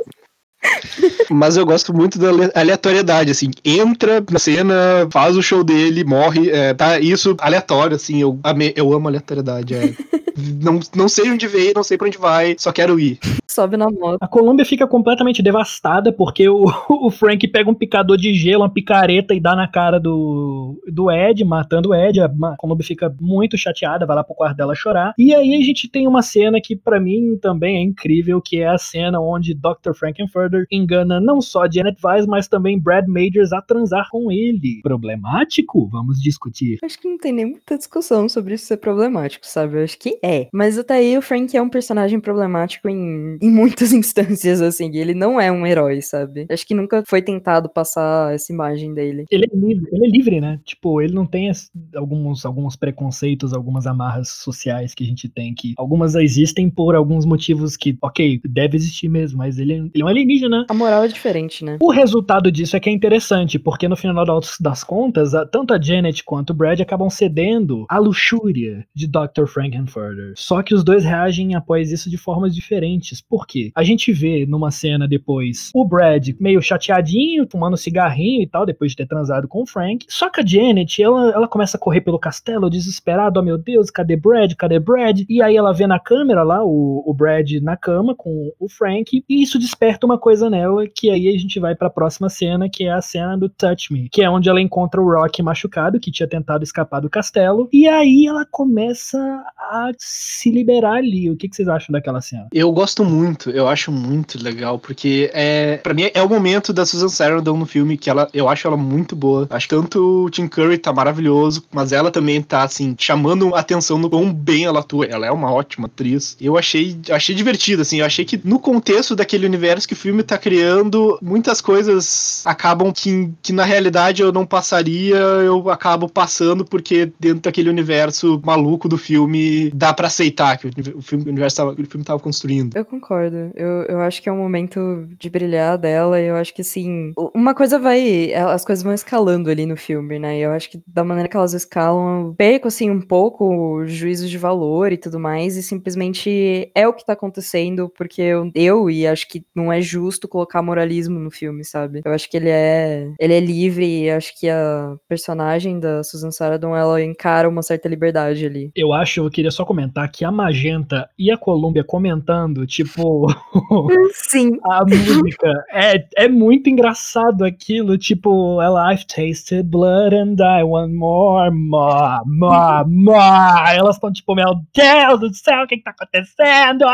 Mas 1.30 1.56
eu 1.56 1.64
gosto 1.64 1.92
muito 1.94 2.18
da 2.18 2.28
ale- 2.28 2.52
aleatoriedade, 2.54 3.30
assim. 3.30 3.50
Entra 3.64 4.22
na 4.30 4.38
cena, 4.38 4.74
faz 5.10 5.36
o 5.36 5.42
show 5.42 5.62
dele, 5.64 6.04
morre. 6.04 6.50
é, 6.50 6.74
tá 6.74 6.98
isso 6.98 7.36
aleatório, 7.40 7.96
assim. 7.96 8.20
Eu, 8.20 8.38
ame- 8.44 8.72
eu 8.76 8.92
amo 8.92 9.08
aleatoriedade. 9.08 9.74
é. 9.74 9.94
não, 10.62 10.80
não 10.94 11.08
sei 11.08 11.30
onde 11.30 11.46
veio, 11.46 11.72
não 11.74 11.82
sei 11.82 11.96
pra 11.98 12.06
onde 12.06 12.18
vai, 12.18 12.56
só 12.58 12.72
quero 12.72 12.98
ir. 12.98 13.18
Sobe 13.48 13.76
na 13.76 13.90
moto. 13.90 14.18
A 14.20 14.28
Colômbia 14.28 14.64
fica 14.64 14.86
completamente 14.86 15.42
devastada 15.42 16.12
porque 16.12 16.48
o, 16.48 16.64
o 16.88 17.10
Frank 17.10 17.46
pega 17.48 17.68
um 17.70 17.74
picador 17.74 18.16
de 18.16 18.32
gelo, 18.34 18.62
uma 18.62 18.72
picareta 18.72 19.34
e 19.34 19.40
dá 19.40 19.56
na 19.56 19.66
cara 19.68 19.98
do, 19.98 20.80
do 20.86 21.10
Ed, 21.10 21.44
matando 21.44 21.90
o 21.90 21.94
Ed. 21.94 22.20
A 22.20 22.28
Colômbia 22.56 22.86
fica 22.86 23.14
muito 23.20 23.58
chateada, 23.58 24.06
vai 24.06 24.16
lá 24.16 24.24
pro 24.24 24.34
quarto 24.34 24.56
dela 24.56 24.74
chorar. 24.74 25.12
E 25.18 25.34
aí 25.34 25.54
a 25.56 25.60
gente 25.64 25.88
tem 25.88 26.06
uma 26.06 26.22
cena 26.22 26.60
que 26.62 26.76
pra 26.76 27.00
mim 27.00 27.36
também 27.42 27.76
é 27.76 27.82
incrível, 27.82 28.40
que 28.40 28.60
é 28.60 28.68
a 28.68 28.78
cena 28.78 29.20
onde 29.20 29.52
Dr. 29.54 29.92
Frankenfurter 29.94 30.49
engana 30.70 31.20
não 31.20 31.40
só 31.40 31.70
Janet 31.70 31.98
Weiss, 32.04 32.26
mas 32.26 32.48
também 32.48 32.78
Brad 32.78 33.06
Majors 33.06 33.52
a 33.52 33.60
transar 33.60 34.08
com 34.10 34.30
ele. 34.30 34.80
Problemático? 34.82 35.88
Vamos 35.88 36.20
discutir. 36.20 36.78
Acho 36.82 36.98
que 36.98 37.08
não 37.08 37.18
tem 37.18 37.32
nem 37.32 37.46
muita 37.46 37.76
discussão 37.76 38.28
sobre 38.28 38.54
isso 38.54 38.66
ser 38.66 38.78
problemático, 38.78 39.46
sabe? 39.46 39.78
Eu 39.78 39.84
acho 39.84 39.98
que 39.98 40.18
é. 40.22 40.48
Mas 40.52 40.78
até 40.78 40.94
aí 40.94 41.16
o 41.16 41.22
Frank 41.22 41.56
é 41.56 41.62
um 41.62 41.68
personagem 41.68 42.20
problemático 42.20 42.88
em, 42.88 43.38
em 43.42 43.50
muitas 43.50 43.92
instâncias, 43.94 44.60
assim. 44.60 44.94
Ele 44.96 45.14
não 45.14 45.40
é 45.40 45.50
um 45.50 45.66
herói, 45.66 46.00
sabe? 46.00 46.46
Acho 46.50 46.66
que 46.66 46.74
nunca 46.74 47.02
foi 47.06 47.22
tentado 47.22 47.68
passar 47.68 48.34
essa 48.34 48.52
imagem 48.52 48.94
dele. 48.94 49.24
Ele 49.30 49.44
é 49.44 49.56
livre, 49.56 49.88
ele 49.92 50.06
é 50.06 50.08
livre, 50.08 50.40
né? 50.40 50.60
Tipo, 50.64 51.00
ele 51.00 51.14
não 51.14 51.26
tem 51.26 51.50
alguns, 51.94 52.44
alguns 52.44 52.76
preconceitos, 52.76 53.52
algumas 53.52 53.86
amarras 53.86 54.28
sociais 54.28 54.94
que 54.94 55.04
a 55.04 55.06
gente 55.06 55.28
tem 55.28 55.54
que. 55.54 55.74
Algumas 55.76 56.14
existem 56.14 56.70
por 56.70 56.94
alguns 56.94 57.24
motivos 57.24 57.76
que, 57.76 57.96
ok, 58.02 58.40
deve 58.44 58.76
existir 58.76 59.08
mesmo, 59.08 59.38
mas 59.38 59.58
ele, 59.58 59.74
ele 59.74 60.02
é 60.02 60.04
um 60.04 60.08
alienígena. 60.08 60.39
A 60.68 60.74
moral 60.74 61.04
é 61.04 61.08
diferente, 61.08 61.64
né? 61.64 61.78
O 61.80 61.90
resultado 61.90 62.50
disso 62.50 62.76
é 62.76 62.80
que 62.80 62.88
é 62.88 62.92
interessante, 62.92 63.58
porque 63.58 63.88
no 63.88 63.96
final 63.96 64.24
das 64.60 64.84
contas, 64.84 65.32
tanto 65.50 65.74
a 65.74 65.80
Janet 65.80 66.24
quanto 66.24 66.50
o 66.50 66.54
Brad 66.54 66.80
acabam 66.80 67.10
cedendo 67.10 67.86
à 67.88 67.98
luxúria 67.98 68.86
de 68.94 69.06
Dr. 69.06 69.46
Frankenfurter. 69.46 70.32
Só 70.36 70.62
que 70.62 70.74
os 70.74 70.84
dois 70.84 71.04
reagem 71.04 71.54
após 71.54 71.90
isso 71.90 72.10
de 72.10 72.16
formas 72.16 72.54
diferentes. 72.54 73.20
Por 73.20 73.46
quê? 73.46 73.70
A 73.74 73.82
gente 73.82 74.12
vê 74.12 74.46
numa 74.46 74.70
cena 74.70 75.06
depois 75.06 75.70
o 75.74 75.84
Brad 75.84 76.28
meio 76.40 76.62
chateadinho, 76.62 77.46
fumando 77.50 77.76
cigarrinho 77.76 78.42
e 78.42 78.46
tal, 78.46 78.64
depois 78.64 78.92
de 78.92 78.96
ter 78.96 79.06
transado 79.06 79.48
com 79.48 79.62
o 79.62 79.66
Frank. 79.66 80.06
Só 80.08 80.30
que 80.30 80.40
a 80.40 80.46
Janet, 80.46 81.02
ela, 81.02 81.30
ela 81.32 81.48
começa 81.48 81.76
a 81.76 81.80
correr 81.80 82.00
pelo 82.00 82.18
castelo 82.18 82.70
desesperado, 82.70 83.40
oh 83.40 83.42
meu 83.42 83.58
Deus, 83.58 83.90
cadê 83.90 84.16
Brad? 84.16 84.54
Cadê 84.54 84.78
Brad? 84.78 85.22
E 85.28 85.42
aí 85.42 85.56
ela 85.56 85.72
vê 85.72 85.86
na 85.86 85.98
câmera 85.98 86.42
lá 86.42 86.64
o, 86.64 87.02
o 87.06 87.14
Brad 87.14 87.50
na 87.62 87.76
cama 87.76 88.14
com 88.14 88.52
o 88.58 88.68
Frank, 88.68 89.24
e 89.28 89.42
isso 89.42 89.58
desperta 89.58 90.06
uma 90.06 90.18
coisa 90.18 90.29
nela, 90.50 90.86
que 90.86 91.10
aí 91.10 91.28
a 91.28 91.38
gente 91.38 91.58
vai 91.58 91.74
para 91.74 91.88
a 91.88 91.90
próxima 91.90 92.28
cena, 92.28 92.68
que 92.68 92.84
é 92.84 92.92
a 92.92 93.00
cena 93.00 93.36
do 93.36 93.48
Touch 93.48 93.92
Me, 93.92 94.08
que 94.08 94.22
é 94.22 94.30
onde 94.30 94.48
ela 94.48 94.60
encontra 94.60 95.00
o 95.00 95.04
Rock 95.04 95.42
machucado, 95.42 95.98
que 95.98 96.10
tinha 96.10 96.28
tentado 96.28 96.62
escapar 96.62 97.00
do 97.00 97.10
castelo, 97.10 97.68
e 97.72 97.88
aí 97.88 98.26
ela 98.26 98.46
começa 98.50 99.18
a 99.58 99.90
se 99.98 100.50
liberar 100.50 100.94
ali. 100.94 101.30
O 101.30 101.36
que, 101.36 101.48
que 101.48 101.56
vocês 101.56 101.68
acham 101.68 101.92
daquela 101.92 102.20
cena? 102.20 102.48
Eu 102.52 102.70
gosto 102.72 103.04
muito, 103.04 103.50
eu 103.50 103.68
acho 103.68 103.90
muito 103.90 104.42
legal, 104.42 104.78
porque 104.78 105.30
é, 105.34 105.78
para 105.78 105.94
mim 105.94 106.10
é 106.14 106.22
o 106.22 106.28
momento 106.28 106.72
da 106.72 106.86
Susan 106.86 107.08
Sarandon 107.08 107.56
no 107.56 107.66
filme 107.66 107.96
que 107.96 108.08
ela, 108.08 108.28
eu 108.32 108.48
acho 108.48 108.66
ela 108.66 108.76
muito 108.76 109.16
boa. 109.16 109.46
Acho 109.50 109.68
que 109.68 109.74
tanto 109.74 110.24
o 110.24 110.30
Tim 110.30 110.46
Curry 110.46 110.78
tá 110.78 110.92
maravilhoso, 110.92 111.64
mas 111.72 111.92
ela 111.92 112.10
também 112.10 112.42
tá 112.42 112.62
assim 112.62 112.94
chamando 112.98 113.54
atenção 113.54 113.98
no 113.98 114.10
quão 114.10 114.32
bem 114.32 114.64
ela 114.64 114.80
atua. 114.80 115.06
Ela 115.06 115.26
é 115.26 115.30
uma 115.30 115.52
ótima 115.52 115.86
atriz. 115.86 116.36
Eu 116.40 116.56
achei, 116.56 116.98
achei 117.10 117.34
divertido 117.34 117.82
assim, 117.82 118.00
eu 118.00 118.06
achei 118.06 118.24
que 118.24 118.40
no 118.44 118.58
contexto 118.58 119.16
daquele 119.16 119.46
universo 119.46 119.86
que 119.86 119.94
o 119.94 119.96
filme 119.96 120.19
tá 120.22 120.38
criando, 120.38 121.18
muitas 121.22 121.60
coisas 121.60 122.42
acabam 122.44 122.92
que, 122.92 123.32
que 123.42 123.52
na 123.52 123.64
realidade 123.64 124.22
eu 124.22 124.32
não 124.32 124.46
passaria, 124.46 125.16
eu 125.16 125.70
acabo 125.70 126.08
passando 126.08 126.64
porque 126.64 127.12
dentro 127.18 127.40
daquele 127.42 127.70
universo 127.70 128.40
maluco 128.44 128.88
do 128.88 128.98
filme 128.98 129.70
dá 129.70 129.92
para 129.92 130.06
aceitar 130.06 130.58
que 130.58 130.68
o, 130.94 131.02
filme, 131.02 131.24
o 131.24 131.28
universo 131.28 131.56
tava, 131.56 131.72
o 131.72 131.86
filme 131.86 132.04
tava 132.04 132.20
construindo. 132.20 132.76
Eu 132.76 132.84
concordo. 132.84 133.50
Eu, 133.54 133.82
eu 133.88 134.00
acho 134.00 134.22
que 134.22 134.28
é 134.28 134.32
um 134.32 134.38
momento 134.38 135.06
de 135.18 135.30
brilhar 135.30 135.78
dela 135.78 136.20
e 136.20 136.26
eu 136.26 136.36
acho 136.36 136.54
que 136.54 136.62
assim, 136.62 137.12
uma 137.34 137.54
coisa 137.54 137.78
vai, 137.78 138.32
as 138.34 138.64
coisas 138.64 138.82
vão 138.82 138.94
escalando 138.94 139.50
ali 139.50 139.66
no 139.66 139.76
filme, 139.76 140.18
né? 140.18 140.38
E 140.38 140.42
eu 140.42 140.52
acho 140.52 140.70
que 140.70 140.80
da 140.86 141.04
maneira 141.04 141.28
que 141.28 141.36
elas 141.36 141.54
escalam, 141.54 142.28
eu 142.28 142.34
perco 142.34 142.68
assim 142.68 142.90
um 142.90 143.00
pouco 143.00 143.44
o 143.44 143.86
juízo 143.86 144.28
de 144.28 144.38
valor 144.38 144.92
e 144.92 144.96
tudo 144.96 145.18
mais 145.18 145.56
e 145.56 145.62
simplesmente 145.62 146.70
é 146.74 146.86
o 146.86 146.92
que 146.92 147.04
tá 147.04 147.12
acontecendo 147.12 147.88
porque 147.96 148.22
eu, 148.22 148.50
eu 148.54 148.90
e 148.90 149.06
acho 149.06 149.28
que 149.28 149.44
não 149.54 149.72
é 149.72 149.80
justo 149.80 150.09
colocar 150.28 150.62
moralismo 150.62 151.18
no 151.18 151.30
filme, 151.30 151.64
sabe? 151.64 152.00
Eu 152.04 152.12
acho 152.12 152.30
que 152.30 152.36
ele 152.36 152.48
é 152.48 153.10
ele 153.18 153.34
é 153.34 153.40
livre 153.40 154.04
e 154.04 154.10
acho 154.10 154.38
que 154.38 154.48
a 154.48 154.94
personagem 155.08 155.78
da 155.78 156.02
Susan 156.02 156.30
Sarandon 156.30 156.76
ela 156.76 157.02
encara 157.02 157.48
uma 157.48 157.62
certa 157.62 157.88
liberdade 157.88 158.46
ali. 158.46 158.70
Eu 158.74 158.92
acho, 158.92 159.20
eu 159.20 159.30
queria 159.30 159.50
só 159.50 159.64
comentar 159.64 160.10
que 160.10 160.24
a 160.24 160.30
Magenta 160.30 161.08
e 161.18 161.30
a 161.30 161.36
Colômbia 161.36 161.84
comentando, 161.84 162.66
tipo, 162.66 163.26
sim, 164.12 164.52
a 164.64 164.84
música 164.84 165.52
é, 165.72 166.06
é 166.16 166.28
muito 166.28 166.68
engraçado 166.68 167.44
aquilo, 167.44 167.98
tipo, 167.98 168.60
ela 168.60 168.92
I've 168.92 169.06
tasted 169.06 169.64
blood 169.64 170.14
and 170.14 170.36
I 170.40 170.62
want 170.62 170.92
more, 170.94 171.50
more, 171.50 172.22
more, 172.26 172.84
more. 172.88 173.76
Elas 173.76 173.96
estão 173.96 174.12
tipo, 174.12 174.34
meu 174.34 174.54
Deus 174.74 175.20
do 175.20 175.34
céu, 175.34 175.64
o 175.64 175.66
que, 175.66 175.76
que 175.76 175.84
tá 175.84 175.90
acontecendo? 175.90 176.84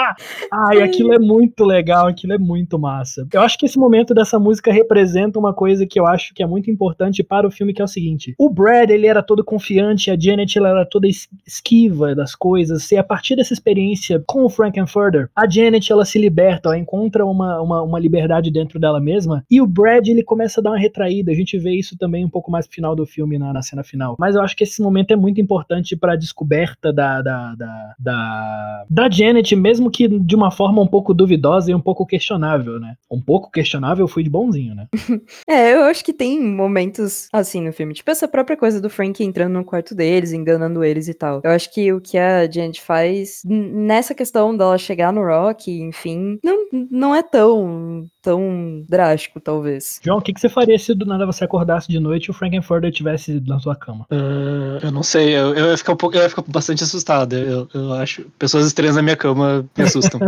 Ai, 0.53 0.83
aquilo 0.83 1.13
é 1.13 1.19
muito 1.19 1.65
legal, 1.65 2.07
aquilo 2.07 2.33
é 2.33 2.39
muito 2.39 2.79
massa. 2.79 3.06
Eu 3.33 3.41
acho 3.41 3.59
que 3.59 3.67
esse 3.67 3.79
momento 3.79 4.15
dessa 4.15 4.39
música 4.39 4.73
representa 4.73 5.39
uma 5.39 5.55
coisa 5.55 5.87
que 5.87 5.99
eu 5.99 6.07
acho 6.07 6.35
que 6.35 6.43
é 6.43 6.47
muito 6.47 6.71
importante 6.71 7.23
para 7.23 7.47
o 7.47 7.51
filme, 7.51 7.73
que 7.73 7.81
é 7.81 7.85
o 7.85 7.89
seguinte: 7.89 8.35
o 8.39 8.51
Brad, 8.51 8.91
ele 8.91 9.07
era 9.07 9.23
todo 9.23 9.45
confiante, 9.45 10.11
a 10.11 10.19
Janet, 10.19 10.57
ela 10.59 10.71
era 10.71 10.87
toda 10.87 11.09
esquiva 11.47 12.15
das 12.15 12.35
coisas, 12.35 12.91
e 12.91 12.97
a 12.97 13.05
partir 13.05 13.37
dessa 13.37 13.53
experiência 13.53 14.23
com 14.27 14.45
o 14.45 14.51
Frankenfurter, 14.51 15.29
a 15.35 15.49
Janet, 15.49 15.91
ela 15.91 16.05
se 16.05 16.19
liberta, 16.19 16.69
ela 16.69 16.79
encontra 16.79 17.25
uma, 17.25 17.61
uma, 17.61 17.83
uma 17.83 17.99
liberdade 17.99 18.51
dentro 18.51 18.79
dela 18.79 19.01
mesma, 19.01 19.45
e 19.51 19.61
o 19.61 19.67
Brad, 19.67 20.07
ele 20.09 20.23
começa 20.23 20.61
a 20.61 20.63
dar 20.63 20.71
uma 20.71 20.79
retraída, 20.79 21.31
a 21.31 21.35
gente 21.35 21.59
vê 21.59 21.73
isso 21.73 21.97
também 21.97 22.25
um 22.25 22.31
pouco 22.31 22.51
mais 22.51 22.67
no 22.67 22.73
final 22.73 22.95
do 22.97 23.07
filme, 23.07 23.39
na, 23.39 23.53
na 23.53 23.63
cena 23.63 23.83
final. 23.83 24.17
Mas 24.19 24.35
eu 24.35 24.43
acho 24.43 24.57
que 24.57 24.65
esse 24.65 24.83
momento 24.83 25.13
é 25.13 25.17
muito 25.17 25.41
importante 25.41 25.97
para 25.97 26.13
a 26.13 26.17
descoberta 26.17 26.93
da, 26.93 27.23
da, 27.23 27.55
da, 27.55 27.95
da, 27.99 28.85
da 28.89 29.11
Janet, 29.11 29.55
mesmo 29.55 29.91
que 29.91 30.09
de 30.09 30.35
uma 30.35 30.51
forma 30.51 30.81
um 30.83 30.87
pouco 30.87 31.15
duvidosa 31.15 31.71
e 31.71 31.75
um 31.75 31.81
pouco 31.81 32.07
questionável, 32.07 32.79
né? 32.81 32.96
Um 33.11 33.21
pouco 33.21 33.51
questionável, 33.51 34.09
fui 34.09 34.23
de 34.23 34.31
bonzinho, 34.31 34.75
né? 34.75 34.87
é, 35.49 35.75
eu 35.75 35.83
acho 35.85 36.05
que 36.05 36.13
tem 36.13 36.41
momentos 36.41 37.29
assim 37.33 37.61
no 37.61 37.73
filme. 37.73 37.95
Tipo, 37.95 38.11
essa 38.11 38.29
própria 38.29 38.57
coisa 38.57 38.81
do 38.81 38.91
Frank 38.91 39.23
entrando 39.23 39.53
no 39.53 39.65
quarto 39.65 39.95
deles, 39.95 40.33
enganando 40.33 40.85
eles 40.85 41.09
e 41.09 41.15
tal. 41.15 41.41
Eu 41.45 41.51
acho 41.51 41.73
que 41.73 41.93
o 41.93 42.01
que 42.01 42.19
a 42.19 42.51
Janet 42.51 42.81
faz 42.81 43.43
nessa 43.45 44.15
questão 44.15 44.57
dela 44.57 44.79
chegar 44.79 45.13
no 45.13 45.25
Rock, 45.25 45.71
enfim, 45.71 46.39
não, 46.43 46.67
não 46.91 47.15
é 47.15 47.23
tão 47.23 48.05
tão 48.27 48.85
drástico, 48.89 49.39
talvez. 49.39 50.01
João, 50.03 50.19
o 50.19 50.21
que, 50.21 50.33
que 50.33 50.41
você 50.41 50.49
faria 50.49 50.77
se 50.77 50.93
do 50.93 51.07
nada 51.07 51.25
você 51.25 51.45
acordasse 51.45 51.87
de 51.87 52.01
noite 52.01 52.27
e 52.27 52.31
o 52.33 52.35
Frankenfurter 52.35 52.91
estivesse 52.91 53.41
na 53.47 53.61
sua 53.61 53.77
cama? 53.77 54.05
Uh, 54.11 54.85
eu 54.85 54.91
não 54.91 55.05
sei, 55.05 55.29
eu, 55.37 55.55
eu, 55.55 55.67
ia 55.67 55.79
ficar 55.79 55.93
um 55.93 55.97
pouco, 55.97 56.17
eu 56.17 56.23
ia 56.23 56.29
ficar 56.29 56.43
bastante 56.49 56.83
assustado. 56.83 57.37
Eu, 57.37 57.69
eu 57.73 57.93
acho. 57.93 58.27
Pessoas 58.37 58.67
estranhas 58.67 58.97
na 58.97 59.03
minha 59.03 59.15
cama 59.15 59.65
me 59.79 59.85
assustam. 59.85 60.19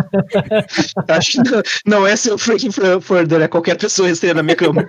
acho 1.09 1.33
que 1.33 1.51
não, 1.51 1.63
não 1.85 2.07
é 2.07 2.15
se 2.15 2.31
o 2.31 2.39
Frankenfurter, 2.39 3.43
é 3.43 3.49
qualquer 3.49 3.77
pessoa 3.77 4.09
estranha 4.09 4.35
na 4.35 4.45
minha 4.45 4.55
cama. 4.55 4.89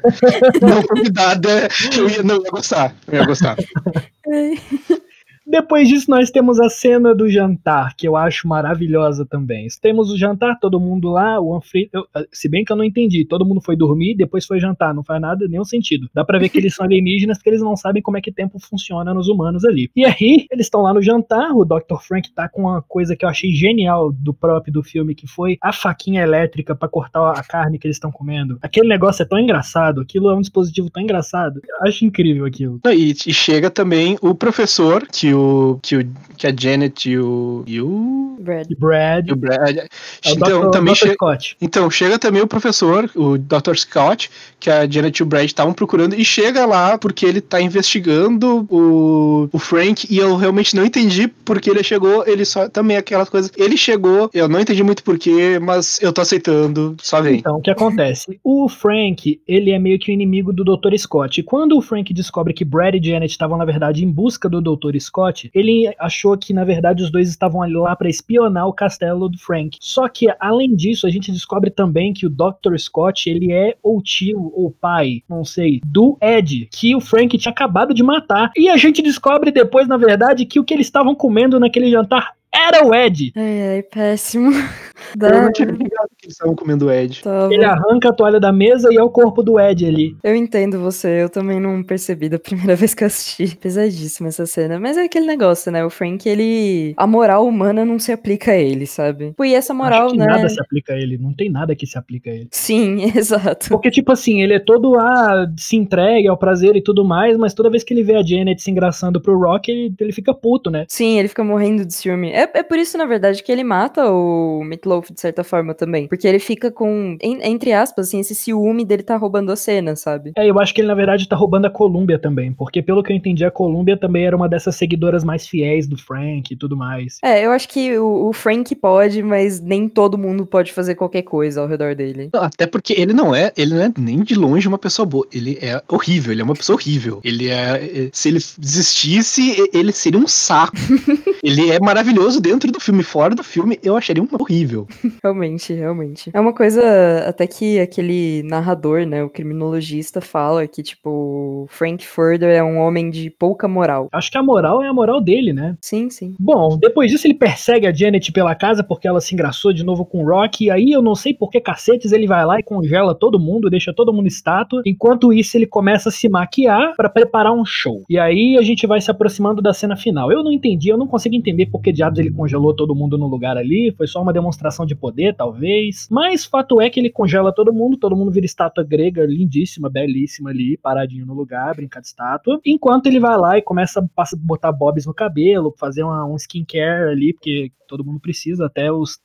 não 0.62 0.84
convidada, 0.84 1.68
eu 1.98 2.08
ia, 2.08 2.22
não 2.22 2.36
ia 2.36 2.52
gostar. 2.52 2.94
Eu 3.08 3.22
ia 3.22 3.26
gostar. 3.26 3.58
Depois 5.50 5.90
disso, 5.90 6.12
nós 6.12 6.30
temos 6.30 6.60
a 6.60 6.70
cena 6.70 7.16
do 7.16 7.28
jantar, 7.28 7.96
que 7.96 8.08
eu 8.08 8.16
acho 8.16 8.48
maravilhosa 8.48 9.26
também. 9.26 9.68
Temos 9.82 10.12
o 10.12 10.18
jantar, 10.18 10.60
todo 10.60 10.80
mundo 10.80 11.10
lá, 11.10 11.42
o 11.42 11.56
anfitrião. 11.56 12.06
Se 12.32 12.48
bem 12.48 12.64
que 12.64 12.72
eu 12.72 12.76
não 12.76 12.84
entendi, 12.84 13.26
todo 13.26 13.44
mundo 13.44 13.60
foi 13.60 13.76
dormir, 13.76 14.16
depois 14.16 14.46
foi 14.46 14.60
jantar, 14.60 14.94
não 14.94 15.04
faz 15.04 15.20
nada, 15.20 15.48
nenhum 15.48 15.66
sentido. 15.66 16.08
Dá 16.14 16.24
pra 16.24 16.38
ver 16.38 16.50
que 16.50 16.60
eles 16.60 16.76
são 16.76 16.86
alienígenas 16.86 17.40
porque 17.40 17.50
eles 17.50 17.64
não 17.64 17.76
sabem 17.76 18.00
como 18.00 18.16
é 18.16 18.22
que 18.22 18.32
tempo 18.32 18.60
funciona 18.60 19.12
nos 19.12 19.28
humanos 19.28 19.66
ali. 19.66 19.90
E 19.96 20.06
aí, 20.06 20.46
eles 20.52 20.68
estão 20.68 20.84
lá 20.84 20.94
no 20.94 21.02
jantar, 21.02 21.52
o 21.52 21.66
Dr. 21.66 21.98
Frank 22.08 22.32
tá 22.32 22.48
com 22.48 22.62
uma 22.62 22.84
coisa 22.84 23.16
que 23.16 23.26
eu 23.26 23.30
achei 23.30 23.52
genial 23.52 24.12
do 24.12 24.36
próprio 24.36 24.72
do 24.72 24.84
filme, 24.84 25.16
que 25.16 25.26
foi 25.26 25.58
a 25.64 25.74
faquinha 25.74 26.22
elétrica 26.22 26.76
para 26.76 26.88
cortar 26.88 27.32
a 27.32 27.42
carne 27.42 27.80
que 27.80 27.88
eles 27.88 27.96
estão 27.96 28.12
comendo. 28.12 28.60
Aquele 28.62 28.88
negócio 28.88 29.24
é 29.24 29.26
tão 29.26 29.40
engraçado, 29.40 30.00
aquilo 30.00 30.30
é 30.30 30.36
um 30.36 30.42
dispositivo 30.42 30.92
tão 30.92 31.02
engraçado. 31.02 31.60
Eu 31.68 31.88
acho 31.88 32.06
incrível 32.06 32.46
aquilo. 32.46 32.80
E, 32.86 33.16
e 33.26 33.34
chega 33.34 33.72
também 33.72 34.16
o 34.22 34.36
professor, 34.36 35.08
que 35.08 35.34
o 35.34 35.39
o 35.40 35.80
que, 35.82 35.98
o, 35.98 36.10
que 36.38 36.48
a 36.48 36.54
Janet 36.56 37.10
e 37.10 37.18
o. 37.18 37.64
E 37.68 37.82
o. 37.82 38.38
Brad. 38.40 38.68
Brad. 38.78 39.28
E 39.28 39.34
o 39.34 39.36
Brad. 39.36 39.78
É 39.78 39.82
o 39.82 40.32
então, 40.32 40.62
Dr. 40.62 40.72
também 40.72 40.94
Dr. 40.94 41.00
Che... 41.00 41.14
Scott. 41.14 41.58
Então, 41.62 41.92
chega 41.92 42.18
também 42.18 42.42
o 42.42 42.48
professor, 42.48 43.10
o 43.16 43.38
Dr. 43.38 43.76
Scott, 43.76 44.32
que 44.60 44.70
a 44.70 44.90
Janet 44.90 45.20
e 45.20 45.24
o 45.24 45.26
Brad 45.26 45.46
estavam 45.46 45.74
procurando, 45.74 46.16
e 46.16 46.24
chega 46.24 46.66
lá 46.66 46.98
porque 46.98 47.26
ele 47.26 47.42
tá 47.42 47.62
investigando 47.62 48.66
o, 48.70 49.50
o 49.52 49.60
Frank, 49.60 50.08
e 50.10 50.18
eu 50.18 50.36
realmente 50.36 50.76
não 50.76 50.86
entendi 50.86 51.28
porque 51.28 51.70
ele 51.70 51.84
chegou, 51.84 52.26
ele 52.26 52.46
só. 52.46 52.70
Também 52.70 52.98
aquelas 52.98 53.30
coisas. 53.30 53.52
Ele 53.58 53.76
chegou, 53.76 54.30
eu 54.34 54.48
não 54.48 54.60
entendi 54.60 54.84
muito 54.84 55.04
porquê, 55.04 55.60
mas 55.60 56.00
eu 56.02 56.14
tô 56.14 56.22
aceitando, 56.22 56.96
só 57.02 57.22
vem. 57.22 57.40
Então, 57.40 57.58
o 57.58 57.62
que 57.62 57.72
acontece? 57.72 58.40
O 58.44 58.70
Frank, 58.70 59.42
ele 59.48 59.72
é 59.72 59.80
meio 59.80 60.00
que 60.00 60.12
o 60.12 60.14
inimigo 60.14 60.54
do 60.54 60.64
Dr. 60.64 60.96
Scott. 60.98 61.40
E 61.40 61.44
quando 61.44 61.78
o 61.78 61.82
Frank 61.82 62.14
descobre 62.14 62.54
que 62.54 62.64
Brad 62.64 62.96
e 62.96 63.04
Janet 63.04 63.32
estavam, 63.32 63.58
na 63.58 63.66
verdade, 63.66 64.04
em 64.04 64.10
busca 64.10 64.50
do 64.50 64.62
Dr. 64.62 64.98
Scott, 65.00 65.29
Ele 65.54 65.94
achou 66.00 66.38
que 66.38 66.54
na 66.54 66.64
verdade 66.64 67.04
os 67.04 67.12
dois 67.12 67.30
estavam 67.30 67.62
ali 67.62 67.74
lá 67.74 67.96
para 67.96 68.10
espionar 68.10 68.68
o 68.68 68.74
castelo 68.74 69.30
do 69.30 69.38
Frank. 69.38 69.78
Só 69.82 70.08
que 70.08 70.28
além 70.40 70.76
disso, 70.76 71.08
a 71.08 71.10
gente 71.10 71.32
descobre 71.32 71.70
também 71.70 72.14
que 72.14 72.26
o 72.26 72.30
Dr. 72.30 72.78
Scott, 72.78 73.30
ele 73.30 73.52
é 73.52 73.76
ou 73.84 74.02
tio 74.02 74.52
ou 74.56 74.72
pai, 74.72 75.22
não 75.28 75.44
sei, 75.44 75.82
do 75.86 76.18
Ed, 76.22 76.70
que 76.72 76.96
o 76.96 77.02
Frank 77.02 77.38
tinha 77.38 77.52
acabado 77.52 77.94
de 77.94 78.04
matar. 78.04 78.52
E 78.56 78.70
a 78.70 78.78
gente 78.78 79.02
descobre 79.02 79.52
depois, 79.52 79.88
na 79.88 79.98
verdade, 79.98 80.46
que 80.46 80.60
o 80.60 80.64
que 80.64 80.74
eles 80.74 80.88
estavam 80.88 81.16
comendo 81.16 81.60
naquele 81.60 81.90
jantar 81.90 82.34
era 82.52 82.86
o 82.86 82.94
Ed. 82.94 83.32
Ai, 83.36 83.76
ai, 83.76 83.84
péssimo. 83.84 84.52
Eu 85.20 85.42
não 85.44 85.52
tinha 85.52 85.68
ligado 85.68 86.10
que 86.18 86.26
eles 86.26 86.36
estavam 86.36 86.56
comendo 86.56 86.88
o 86.88 86.92
Ed. 86.92 87.22
Tava. 87.24 87.54
Ele 87.54 87.66
arranca 87.66 88.10
a 88.10 88.14
toalha 88.14 88.40
da 88.40 88.52
mesa 88.52 88.90
e 88.92 88.98
é 88.98 89.04
o 89.04 89.10
corpo 89.10 89.42
do 89.42 89.60
Ed 89.60 89.86
ali. 89.86 90.16
Eu 90.24 90.36
entendo 90.36 90.80
você, 90.80 91.24
eu 91.24 91.30
também 91.30 91.60
não 91.60 91.84
percebi 91.84 92.30
da 92.30 92.40
primeira 92.40 92.76
vez 92.78 92.94
que 92.94 93.04
eu 93.04 93.08
assisti. 93.08 93.56
Pesadíssima 93.56 94.30
essa 94.30 94.46
cena. 94.46 94.80
Mas 94.80 94.98
é 94.98 95.04
aquele 95.04 95.26
negócio, 95.26 95.72
né? 95.72 95.84
O 95.84 95.90
Frank, 95.90 96.28
ele. 96.28 96.94
A 96.98 97.08
moral 97.08 97.46
humana 97.46 97.86
não 97.86 98.00
se 98.00 98.12
aplica 98.12 98.52
a 98.52 98.58
ele, 98.58 98.86
sabe? 98.86 99.34
E 99.40 99.54
essa 99.54 99.74
moral, 99.74 100.08
Acho 100.08 100.14
que 100.14 100.20
né? 100.20 100.26
nada 100.26 100.50
se 100.50 100.62
aplica 100.62 100.94
a 100.94 100.98
ele. 100.98 101.18
Não 101.18 101.34
tem 101.34 101.50
nada 101.50 101.76
que 101.76 101.86
se 101.86 101.98
aplica 101.98 102.30
a 102.30 102.34
ele. 102.34 102.48
Sim, 102.52 103.12
exato. 103.16 103.70
Porque, 103.70 103.90
tipo 103.90 104.12
assim, 104.12 104.42
ele 104.42 104.54
é 104.54 104.60
todo, 104.60 104.96
ah, 104.96 105.52
se 105.58 105.76
entregue 105.76 106.28
ao 106.28 106.38
prazer 106.38 106.76
e 106.76 106.82
tudo 106.82 107.04
mais, 107.06 107.38
mas 107.38 107.54
toda 107.54 107.70
vez 107.70 107.84
que 107.84 107.94
ele 107.94 108.04
vê 108.04 108.16
a 108.16 108.24
Janet 108.24 108.62
se 108.62 108.72
engraçando 108.72 109.22
pro 109.22 109.38
Rock, 109.38 109.72
ele, 109.72 109.94
ele 110.00 110.12
fica 110.12 110.34
puto, 110.34 110.70
né? 110.70 110.86
Sim, 110.88 111.18
ele 111.18 111.28
fica 111.28 111.44
morrendo 111.44 111.86
de 111.86 111.94
ciúme. 111.94 112.32
É, 112.32 112.50
é 112.54 112.64
por 112.64 112.78
isso, 112.78 112.98
na 112.98 113.06
verdade, 113.06 113.44
que 113.44 113.52
ele 113.52 113.64
mata 113.64 114.12
o 114.12 114.64
Meatloaf, 114.64 114.99
de 115.10 115.20
certa 115.20 115.44
forma, 115.44 115.74
também. 115.74 116.08
Porque 116.08 116.28
ele 116.28 116.40
fica 116.40 116.72
com, 116.72 117.18
en- 117.22 117.40
entre 117.44 117.72
aspas, 117.74 118.08
assim, 118.08 118.20
esse 118.20 118.36
ciúme 118.36 118.86
dele 118.86 119.04
tá 119.04 119.16
roubando 119.18 119.52
a 119.52 119.56
cena, 119.56 119.96
sabe? 119.96 120.32
É, 120.38 120.50
eu 120.50 120.60
acho 120.60 120.74
que 120.74 120.82
ele, 120.82 120.88
na 120.88 120.96
verdade, 120.96 121.28
tá 121.28 121.36
roubando 121.36 121.66
a 121.66 121.70
Columbia 121.70 122.20
também. 122.20 122.52
Porque, 122.54 122.82
pelo 122.82 123.04
que 123.04 123.12
eu 123.12 123.16
entendi, 123.16 123.44
a 123.46 123.52
Columbia 123.52 123.98
também 123.98 124.26
era 124.26 124.36
uma 124.36 124.48
dessas 124.50 124.76
seguidoras 124.76 125.24
mais 125.24 125.48
fiéis 125.48 125.88
do 125.88 125.98
Frank 125.98 126.54
e 126.54 126.58
tudo 126.58 126.76
mais. 126.78 127.18
É, 127.24 127.46
eu 127.46 127.52
acho 127.52 127.68
que 127.70 127.98
o, 127.98 128.28
o 128.30 128.34
Frank 128.34 128.74
pode, 128.76 129.22
mas 129.24 129.60
nem 129.60 129.88
todo 129.90 130.18
mundo 130.18 130.46
pode 130.46 130.72
fazer 130.74 130.96
qualquer 130.96 131.24
coisa 131.24 131.62
ao 131.62 131.68
redor 131.68 131.96
dele. 131.96 132.30
Não, 132.34 132.44
Até 132.44 132.66
porque 132.68 132.94
ele 132.94 133.14
não 133.14 133.34
é, 133.36 133.52
ele 133.58 133.74
não 133.76 133.82
é 133.84 133.92
nem 133.98 134.24
de 134.24 134.36
longe 134.36 134.68
uma 134.68 134.78
pessoa 134.78 135.06
boa. 135.06 135.28
Ele 135.34 135.58
é 135.62 135.82
horrível, 135.88 136.32
ele 136.32 136.42
é 136.42 136.44
uma 136.44 136.56
pessoa 136.56 136.76
horrível. 136.78 137.20
Ele 137.24 137.48
é. 137.50 138.10
Se 138.14 138.30
ele 138.30 138.40
desistisse, 138.58 139.70
ele 139.74 139.92
seria 139.92 140.20
um 140.20 140.28
saco. 140.28 140.76
ele 141.44 141.70
é 141.70 141.80
maravilhoso 141.80 142.40
dentro 142.42 142.72
do 142.72 142.80
filme, 142.80 143.04
fora 143.04 143.36
do 143.36 143.44
filme, 143.44 143.80
eu 143.84 143.96
acharia 143.96 144.24
um 144.24 144.28
horrível. 144.40 144.88
Realmente, 145.24 145.74
realmente. 145.74 146.30
É 146.34 146.40
uma 146.40 146.54
coisa 146.54 146.82
até 147.28 147.46
que 147.46 147.80
aquele 147.80 148.44
narrador, 148.44 149.06
né, 149.06 149.24
o 149.24 149.30
criminologista, 149.30 150.22
fala 150.22 150.68
que, 150.68 150.82
tipo, 150.82 151.66
Frank 151.70 152.06
Furter 152.06 152.50
é 152.50 152.64
um 152.64 152.78
homem 152.78 153.10
de 153.10 153.30
pouca 153.30 153.68
moral. 153.68 154.08
Acho 154.12 154.32
que 154.32 154.38
a 154.38 154.44
moral 154.44 154.82
é 154.82 154.88
a 154.88 154.94
moral 154.94 155.22
dele, 155.22 155.54
né? 155.54 155.78
Sim, 155.82 156.10
sim. 156.10 156.36
Bom, 156.40 156.78
depois 156.78 157.12
disso 157.12 157.28
ele 157.28 157.34
persegue 157.34 157.88
a 157.88 157.94
Janet 157.94 158.32
pela 158.32 158.56
casa 158.56 158.84
porque 158.84 159.08
ela 159.08 159.22
se 159.22 159.34
engraçou 159.34 159.74
de 159.74 159.84
novo 159.84 160.06
com 160.06 160.24
o 160.24 160.28
Rock. 160.28 160.66
E 160.66 160.72
aí 160.72 160.92
eu 160.92 161.02
não 161.02 161.16
sei 161.16 161.34
por 161.34 161.50
que 161.50 161.60
cacetes 161.60 162.12
ele 162.12 162.28
vai 162.28 162.46
lá 162.46 162.60
e 162.60 162.64
congela 162.64 163.14
todo 163.14 163.40
mundo, 163.40 163.70
deixa 163.70 163.94
todo 163.94 164.14
mundo 164.14 164.28
estátua. 164.28 164.82
Enquanto 164.86 165.34
isso 165.34 165.58
ele 165.58 165.66
começa 165.66 166.10
a 166.10 166.12
se 166.12 166.28
maquiar 166.28 166.94
pra 166.96 167.10
preparar 167.10 167.54
um 167.54 167.66
show. 167.66 168.04
E 168.10 168.18
aí 168.18 168.58
a 168.58 168.62
gente 168.62 168.86
vai 168.88 169.02
se 169.02 169.12
aproximando 169.12 169.62
da 169.62 169.74
cena 169.74 169.96
final. 169.96 170.32
Eu 170.32 170.44
não 170.44 170.52
entendi, 170.52 170.90
eu 170.90 170.98
não 170.98 171.08
consigo 171.08 171.36
entender 171.36 171.68
por 171.68 171.82
que 171.82 171.92
diabos 171.92 172.20
ele 172.20 172.32
congelou 172.32 172.76
todo 172.76 172.96
mundo 172.96 173.18
no 173.18 173.28
lugar 173.28 173.58
ali. 173.58 173.94
Foi 173.98 174.08
só 174.08 174.22
uma 174.22 174.34
demonstração 174.34 174.79
de 174.86 174.96
poder, 174.96 175.36
talvez. 175.36 176.08
Mas 176.10 176.46
fato 176.46 176.82
é 176.82 176.90
que 176.90 177.00
ele 177.00 177.10
congela 177.10 177.54
todo 177.54 177.74
mundo, 177.74 177.98
todo 177.98 178.16
mundo 178.16 178.32
vira 178.32 178.46
estátua 178.46 178.84
grega, 178.84 179.26
lindíssima, 179.26 179.90
belíssima 179.90 180.50
ali, 180.50 180.78
paradinho 180.78 181.26
no 181.26 181.34
lugar, 181.34 181.76
brincar 181.76 182.02
de 182.02 182.08
estátua. 182.08 182.60
Enquanto 182.66 183.08
ele 183.08 183.20
vai 183.20 183.38
lá 183.38 183.58
e 183.58 183.62
começa 183.62 184.00
a 184.00 184.26
botar 184.38 184.72
bobs 184.72 185.06
no 185.06 185.14
cabelo, 185.14 185.74
fazer 185.78 186.04
uma, 186.04 186.26
um 186.26 186.36
skincare 186.36 187.12
ali, 187.12 187.34
porque 187.34 187.72
todo 187.88 188.06
mundo 188.06 188.20
precisa, 188.20 188.66
até 188.66 188.92
os 188.92 189.20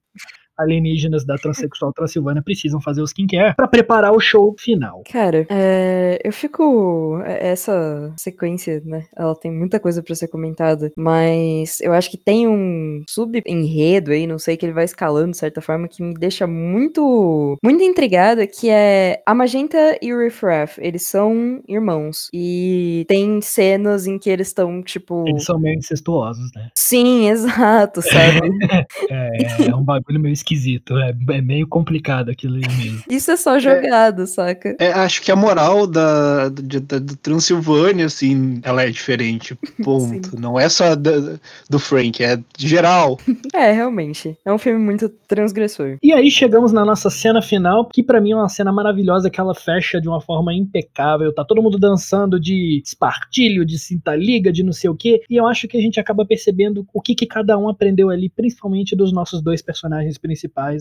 alienígenas 0.58 1.24
da 1.24 1.36
transexual 1.36 1.92
Transilvânia 1.92 2.42
precisam 2.42 2.80
fazer 2.80 3.00
o 3.00 3.04
skincare 3.04 3.54
pra 3.56 3.68
preparar 3.68 4.12
o 4.12 4.20
show 4.20 4.54
final. 4.58 5.02
Cara, 5.10 5.46
é, 5.50 6.18
eu 6.24 6.32
fico. 6.32 7.20
é- 7.24 7.44
Essa 7.54 8.12
sequência, 8.16 8.82
né? 8.84 9.04
Ela 9.16 9.34
tem 9.34 9.50
muita 9.52 9.78
coisa 9.78 10.02
pra 10.02 10.14
ser 10.14 10.28
comentada, 10.28 10.90
mas 10.96 11.80
eu 11.80 11.92
acho 11.92 12.10
que 12.10 12.16
tem 12.16 12.48
um 12.48 13.02
sub-enredo 13.08 14.10
aí, 14.12 14.26
não 14.26 14.38
sei, 14.38 14.56
que 14.56 14.64
ele 14.66 14.72
vai 14.72 14.84
escalando 14.84 15.32
de 15.32 15.36
certa 15.36 15.60
forma, 15.60 15.88
que 15.88 16.02
me 16.02 16.14
deixa 16.14 16.46
muito. 16.46 17.56
Muito 17.62 17.82
intrigada, 17.82 18.46
que 18.46 18.68
é 18.70 19.22
a 19.26 19.34
Magenta 19.34 19.98
e 20.00 20.12
o 20.12 20.18
Riff 20.20 20.44
Raff. 20.44 20.80
Eles 20.82 21.02
são 21.06 21.60
irmãos. 21.68 22.28
E 22.32 23.04
tem 23.08 23.40
cenas 23.40 24.06
em 24.06 24.18
que 24.18 24.30
eles 24.30 24.48
estão, 24.48 24.82
tipo. 24.82 25.24
Eles 25.28 25.44
são 25.44 25.58
meio 25.58 25.76
incestuosos, 25.78 26.50
né? 26.54 26.68
Sim, 26.76 27.28
exato, 27.84 28.00
sabe? 28.02 28.48
É, 29.10 29.66
é 29.68 29.74
um 29.74 29.82
bagulho 29.82 30.20
meio 30.20 30.32
esquisito, 30.44 30.96
é, 30.98 31.14
é 31.30 31.40
meio 31.40 31.66
complicado 31.66 32.28
aquilo 32.30 32.56
ali 32.56 32.68
mesmo. 32.76 33.02
Isso 33.08 33.30
é 33.30 33.36
só 33.36 33.58
jogado, 33.58 34.26
saca? 34.26 34.76
É, 34.78 34.92
acho 34.92 35.22
que 35.22 35.32
a 35.32 35.36
moral 35.36 35.86
da, 35.86 36.48
da, 36.48 36.98
do 36.98 37.16
Transilvânia, 37.16 38.06
assim, 38.06 38.60
ela 38.62 38.82
é 38.82 38.90
diferente. 38.90 39.56
Ponto. 39.82 40.38
Não 40.38 40.58
é 40.60 40.68
só 40.68 40.94
da- 40.94 41.38
do 41.68 41.78
Frank, 41.78 42.22
é 42.22 42.38
geral. 42.58 43.18
É, 43.54 43.70
realmente. 43.70 44.36
É 44.44 44.52
um 44.52 44.58
filme 44.58 44.78
muito 44.80 45.08
transgressor. 45.28 45.96
E 46.02 46.12
aí 46.12 46.28
chegamos 46.30 46.72
na 46.72 46.84
nossa 46.84 47.08
cena 47.08 47.40
final, 47.40 47.88
que 47.88 48.02
pra 48.02 48.20
mim 48.20 48.32
é 48.32 48.36
uma 48.36 48.48
cena 48.48 48.72
maravilhosa, 48.72 49.30
que 49.30 49.40
ela 49.40 49.54
fecha 49.54 50.00
de 50.00 50.08
uma 50.08 50.20
forma 50.20 50.52
impecável. 50.52 51.32
Tá 51.32 51.44
todo 51.44 51.62
mundo 51.62 51.78
dançando 51.78 52.40
de 52.40 52.82
espartilho, 52.84 53.64
de 53.64 53.78
cinta-liga, 53.78 54.52
de 54.52 54.62
não 54.64 54.72
sei 54.72 54.90
o 54.90 54.94
quê. 54.94 55.22
E 55.30 55.36
eu 55.36 55.46
acho 55.46 55.68
que 55.68 55.76
a 55.76 55.80
gente 55.80 56.00
acaba 56.00 56.24
percebendo 56.26 56.84
o 56.92 57.00
que, 57.00 57.14
que 57.14 57.26
cada 57.26 57.56
um 57.56 57.68
aprendeu 57.68 58.10
ali, 58.10 58.28
principalmente 58.28 58.96
dos 58.96 59.12
nossos 59.12 59.40
dois 59.40 59.62
personagens 59.62 60.18
principais, 60.18 60.33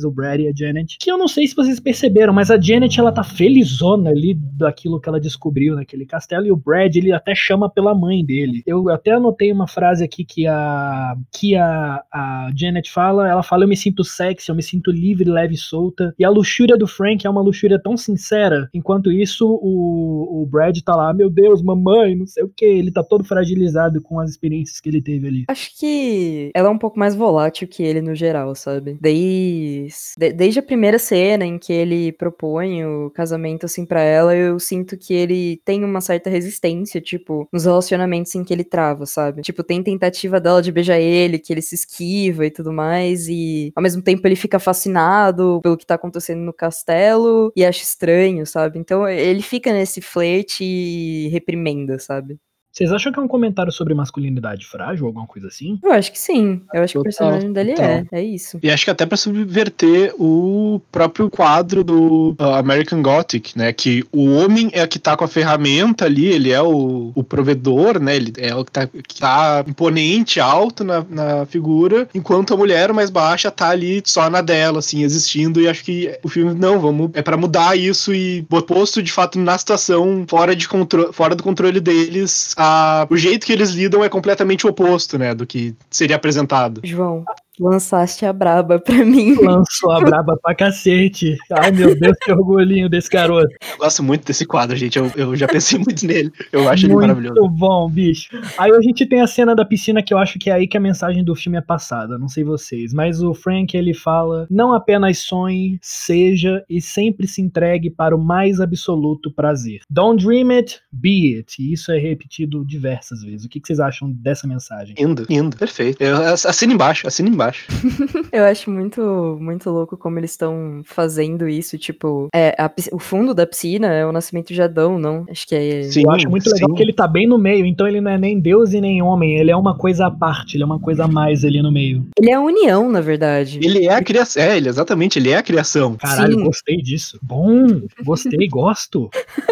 o 0.03 0.11
Brad 0.11 0.41
e 0.41 0.47
a 0.47 0.53
Janet. 0.55 0.97
Que 0.99 1.11
eu 1.11 1.17
não 1.17 1.27
sei 1.27 1.47
se 1.47 1.55
vocês 1.55 1.79
perceberam, 1.79 2.33
mas 2.33 2.49
a 2.49 2.59
Janet 2.59 2.99
ela 2.99 3.11
tá 3.11 3.23
felizona 3.23 4.09
ali 4.09 4.33
daquilo 4.33 4.99
que 4.99 5.09
ela 5.09 5.19
descobriu 5.19 5.75
naquele 5.75 6.05
castelo. 6.05 6.45
E 6.45 6.51
o 6.51 6.55
Brad 6.55 6.95
ele 6.95 7.11
até 7.11 7.33
chama 7.35 7.69
pela 7.69 7.93
mãe 7.93 8.25
dele. 8.25 8.63
Eu 8.65 8.89
até 8.89 9.11
anotei 9.11 9.51
uma 9.51 9.67
frase 9.67 10.03
aqui 10.03 10.23
que 10.23 10.47
a 10.47 11.15
que 11.31 11.55
a, 11.55 12.03
a 12.11 12.49
Janet 12.55 12.91
fala, 12.91 13.27
ela 13.27 13.43
fala 13.43 13.63
eu 13.63 13.67
me 13.67 13.77
sinto 13.77 14.03
sexy, 14.03 14.49
eu 14.49 14.55
me 14.55 14.63
sinto 14.63 14.91
livre, 14.91 15.29
leve 15.29 15.55
e 15.55 15.57
solta. 15.57 16.13
E 16.17 16.23
a 16.23 16.29
luxúria 16.29 16.77
do 16.77 16.87
Frank 16.87 17.25
é 17.25 17.29
uma 17.29 17.41
luxúria 17.41 17.81
tão 17.81 17.97
sincera. 17.97 18.69
Enquanto 18.73 19.11
isso, 19.11 19.47
o, 19.47 20.41
o 20.41 20.45
Brad 20.45 20.77
tá 20.79 20.95
lá, 20.95 21.13
meu 21.13 21.29
Deus, 21.29 21.61
mamãe, 21.61 22.15
não 22.15 22.25
sei 22.25 22.43
o 22.43 22.49
que. 22.49 22.65
Ele 22.65 22.91
tá 22.91 23.03
todo 23.03 23.23
fragilizado 23.23 24.01
com 24.01 24.19
as 24.19 24.29
experiências 24.29 24.79
que 24.79 24.89
ele 24.89 25.01
teve 25.01 25.27
ali. 25.27 25.43
Acho 25.47 25.77
que 25.77 26.51
ela 26.55 26.67
é 26.67 26.71
um 26.71 26.77
pouco 26.77 26.99
mais 26.99 27.15
volátil 27.15 27.67
que 27.67 27.83
ele 27.83 28.01
no 28.01 28.15
geral, 28.15 28.53
sabe? 28.55 28.97
Desde, 29.43 30.13
de- 30.17 30.33
desde 30.33 30.59
a 30.59 30.63
primeira 30.63 30.97
cena 30.99 31.45
em 31.45 31.57
que 31.59 31.71
ele 31.73 32.11
propõe 32.13 32.85
o 32.85 33.09
casamento 33.11 33.65
assim 33.65 33.85
pra 33.85 34.01
ela, 34.01 34.35
eu 34.35 34.59
sinto 34.59 34.97
que 34.97 35.13
ele 35.13 35.61
tem 35.65 35.83
uma 35.83 36.01
certa 36.01 36.29
resistência, 36.29 37.01
tipo, 37.01 37.47
nos 37.51 37.65
relacionamentos 37.65 38.33
em 38.35 38.43
que 38.43 38.53
ele 38.53 38.63
trava, 38.63 39.05
sabe? 39.05 39.41
Tipo, 39.41 39.63
tem 39.63 39.83
tentativa 39.83 40.39
dela 40.39 40.61
de 40.61 40.71
beijar 40.71 40.99
ele, 40.99 41.39
que 41.39 41.51
ele 41.53 41.61
se 41.61 41.75
esquiva 41.75 42.45
e 42.45 42.51
tudo 42.51 42.71
mais, 42.73 43.27
e 43.27 43.71
ao 43.75 43.83
mesmo 43.83 44.01
tempo 44.01 44.25
ele 44.27 44.35
fica 44.35 44.59
fascinado 44.59 45.59
pelo 45.63 45.77
que 45.77 45.85
tá 45.85 45.95
acontecendo 45.95 46.39
no 46.41 46.53
castelo 46.53 47.51
e 47.55 47.65
acha 47.65 47.83
estranho, 47.83 48.45
sabe? 48.45 48.79
Então 48.79 49.07
ele 49.07 49.41
fica 49.41 49.71
nesse 49.73 50.01
flerte 50.01 50.63
e 50.63 51.27
reprimenda, 51.29 51.99
sabe? 51.99 52.37
Vocês 52.74 52.91
acham 52.91 53.11
que 53.11 53.19
é 53.19 53.21
um 53.21 53.28
comentário 53.28 53.71
sobre 53.71 53.93
masculinidade 53.93 54.65
frágil 54.65 55.03
ou 55.03 55.09
alguma 55.09 55.28
coisa 55.28 55.47
assim? 55.47 55.78
Eu 55.84 55.91
acho 55.91 56.11
que 56.11 56.17
sim. 56.19 56.59
Eu 56.74 56.82
acho 56.82 56.93
que 56.93 56.97
o 56.97 57.03
Total, 57.03 57.28
personagem 57.28 57.53
dele 57.53 57.74
total. 57.76 57.86
é. 57.91 58.05
É 58.13 58.24
isso. 58.24 58.57
E 58.63 58.71
acho 58.71 58.84
que 58.86 58.89
até 58.89 59.05
pra 59.05 59.15
subverter 59.15 60.11
o 60.17 60.82
próprio 60.91 61.30
quadro 61.30 61.84
do 61.84 62.32
uh, 62.32 62.55
American 62.55 63.03
Gothic, 63.03 63.55
né? 63.55 63.71
Que 63.71 64.03
o 64.11 64.26
homem 64.34 64.71
é 64.74 64.84
o 64.84 64.88
que 64.88 64.97
tá 64.97 65.15
com 65.15 65.24
a 65.24 65.28
ferramenta 65.28 66.05
ali, 66.05 66.26
ele 66.26 66.51
é 66.51 66.63
o, 66.63 67.11
o 67.13 67.24
provedor, 67.24 67.99
né? 67.99 68.15
Ele 68.15 68.34
é 68.38 68.55
o 68.55 68.65
que 68.65 68.71
tá, 68.71 68.88
que 68.88 69.19
tá 69.19 69.63
imponente, 69.67 70.39
alto 70.39 70.84
na, 70.84 71.05
na 71.07 71.45
figura, 71.45 72.09
enquanto 72.15 72.55
a 72.55 72.57
mulher 72.57 72.91
mais 72.91 73.11
baixa 73.11 73.51
tá 73.51 73.69
ali 73.69 74.01
só 74.03 74.32
na 74.32 74.41
dela, 74.41 74.80
assim, 74.80 75.03
existindo. 75.03 75.61
E 75.61 75.67
acho 75.67 75.84
que 75.84 76.17
o 76.24 76.28
filme, 76.28 76.55
não, 76.55 76.80
vamos. 76.80 77.11
É 77.13 77.21
pra 77.21 77.38
mudar 77.38 77.78
isso 77.78 78.11
e 78.15 78.41
posto 78.67 79.03
de 79.03 79.11
fato 79.11 79.38
na 79.38 79.55
situação 79.59 80.26
fora, 80.28 80.55
de 80.55 80.67
contro 80.67 81.13
fora 81.13 81.36
do 81.36 81.43
controle 81.43 81.80
deles, 81.80 82.55
a, 82.64 83.05
o 83.09 83.18
jeito 83.18 83.45
que 83.45 83.51
eles 83.51 83.72
lidam 83.72 84.03
é 84.03 84.07
completamente 84.07 84.66
oposto, 84.66 85.18
né? 85.18 85.36
Do 85.36 85.45
que 85.45 85.76
seria 85.91 86.16
apresentado. 86.16 86.80
João, 86.84 87.26
lançaste 87.59 88.25
a 88.25 88.33
braba 88.33 88.79
pra 88.79 89.05
mim. 89.05 89.35
Lançou 89.35 89.91
a 89.91 90.01
braba 90.01 90.37
pra 90.41 90.55
cacete. 90.55 91.37
Ai 91.51 91.71
meu 91.71 91.97
Deus, 91.97 92.17
que 92.21 92.31
orgulhinho 92.31 92.89
desse 92.89 93.09
garoto. 93.09 93.53
Eu 93.71 93.77
gosto 93.77 94.03
muito 94.03 94.25
desse 94.25 94.45
quadro, 94.45 94.75
gente. 94.75 94.97
Eu, 94.97 95.11
eu 95.15 95.35
já 95.35 95.47
pensei 95.47 95.79
muito 95.83 96.05
nele. 96.05 96.31
Eu 96.51 96.67
acho 96.69 96.85
ele 96.85 96.95
maravilhoso. 96.95 97.39
Muito 97.39 97.55
bom, 97.55 97.89
bicho. 97.89 98.29
Aí 98.57 98.71
a 98.71 98.81
gente 98.81 99.05
tem 99.05 99.21
a 99.21 99.27
cena 99.27 99.55
da 99.55 99.65
piscina 99.65 100.01
que 100.01 100.13
eu 100.13 100.17
acho 100.17 100.39
que 100.39 100.49
é 100.49 100.53
aí 100.53 100.67
que 100.67 100.77
a 100.77 100.79
mensagem 100.79 101.23
do 101.23 101.35
filme 101.35 101.57
é 101.57 101.61
passada. 101.61 102.17
Não 102.17 102.27
sei 102.27 102.43
vocês, 102.43 102.93
mas 102.93 103.21
o 103.21 103.33
Frank 103.33 103.75
ele 103.75 103.93
fala: 103.93 104.47
não 104.49 104.73
apenas 104.73 105.19
sonhe, 105.19 105.77
seja 105.81 106.63
e 106.69 106.81
sempre 106.81 107.27
se 107.27 107.41
entregue 107.41 107.89
para 107.89 108.15
o 108.15 108.23
mais 108.23 108.59
absoluto 108.59 109.31
prazer. 109.31 109.81
Don't 109.89 110.23
dream 110.23 110.49
it, 110.51 110.79
be 110.91 111.37
it. 111.37 111.55
E 111.59 111.73
isso 111.73 111.91
é 111.91 111.97
repetido 111.97 112.65
diversas 112.65 113.21
vezes. 113.21 113.45
O 113.45 113.49
que 113.49 113.59
que 113.59 113.67
vocês 113.67 113.79
acham 113.79 114.11
dessa 114.11 114.47
mensagem? 114.47 114.95
Indo, 114.97 115.25
indo, 115.29 115.55
perfeito. 115.55 116.01
Eu, 116.01 116.17
assina 116.17 116.73
embaixo, 116.73 117.07
assina 117.07 117.29
embaixo. 117.29 117.42
Embaixo. 117.43 117.67
Eu 118.31 118.45
acho 118.45 118.71
muito, 118.71 119.37
muito 119.39 119.69
louco 119.69 119.97
como 119.97 120.19
eles 120.19 120.31
estão 120.31 120.81
fazendo 120.85 121.47
isso. 121.47 121.77
Tipo, 121.77 122.29
é, 122.33 122.55
a 122.57 122.71
o 122.91 122.99
fundo 122.99 123.33
da 123.33 123.45
piscina 123.45 123.87
é 123.87 124.05
o 124.05 124.11
nascimento 124.11 124.53
de 124.53 124.61
Adão, 124.61 124.97
não? 124.97 125.25
Acho 125.29 125.47
que 125.47 125.55
é. 125.55 125.83
Sim, 125.83 126.03
eu 126.05 126.11
acho 126.11 126.29
muito 126.29 126.49
legal 126.49 126.69
sim. 126.69 126.75
que 126.75 126.81
ele 126.81 126.93
tá 126.93 127.07
bem 127.07 127.27
no 127.27 127.37
meio, 127.37 127.65
então 127.65 127.87
ele 127.87 128.01
não 128.01 128.11
é 128.11 128.17
nem 128.17 128.39
Deus 128.39 128.73
e 128.73 128.81
nem 128.81 129.01
homem, 129.01 129.37
ele 129.37 129.51
é 129.51 129.55
uma 129.55 129.75
coisa 129.77 130.07
à 130.07 130.11
parte, 130.11 130.55
ele 130.55 130.63
é 130.63 130.65
uma 130.65 130.79
coisa 130.79 131.05
a 131.05 131.07
mais 131.07 131.45
ali 131.45 131.61
no 131.61 131.71
meio. 131.71 132.05
Ele 132.17 132.31
é 132.31 132.33
a 132.33 132.41
união, 132.41 132.89
na 132.89 133.01
verdade. 133.01 133.59
Ele 133.61 133.85
é 133.85 133.93
a 133.93 134.03
criação. 134.03 134.41
É, 134.41 134.57
ele, 134.57 134.69
exatamente, 134.69 135.19
ele 135.19 135.29
é 135.29 135.37
a 135.37 135.43
criação. 135.43 135.95
Caralho, 135.95 136.33
sim. 136.33 136.43
gostei 136.43 136.77
disso. 136.77 137.19
Bom, 137.21 137.81
gostei, 138.03 138.47
gosto. 138.47 139.09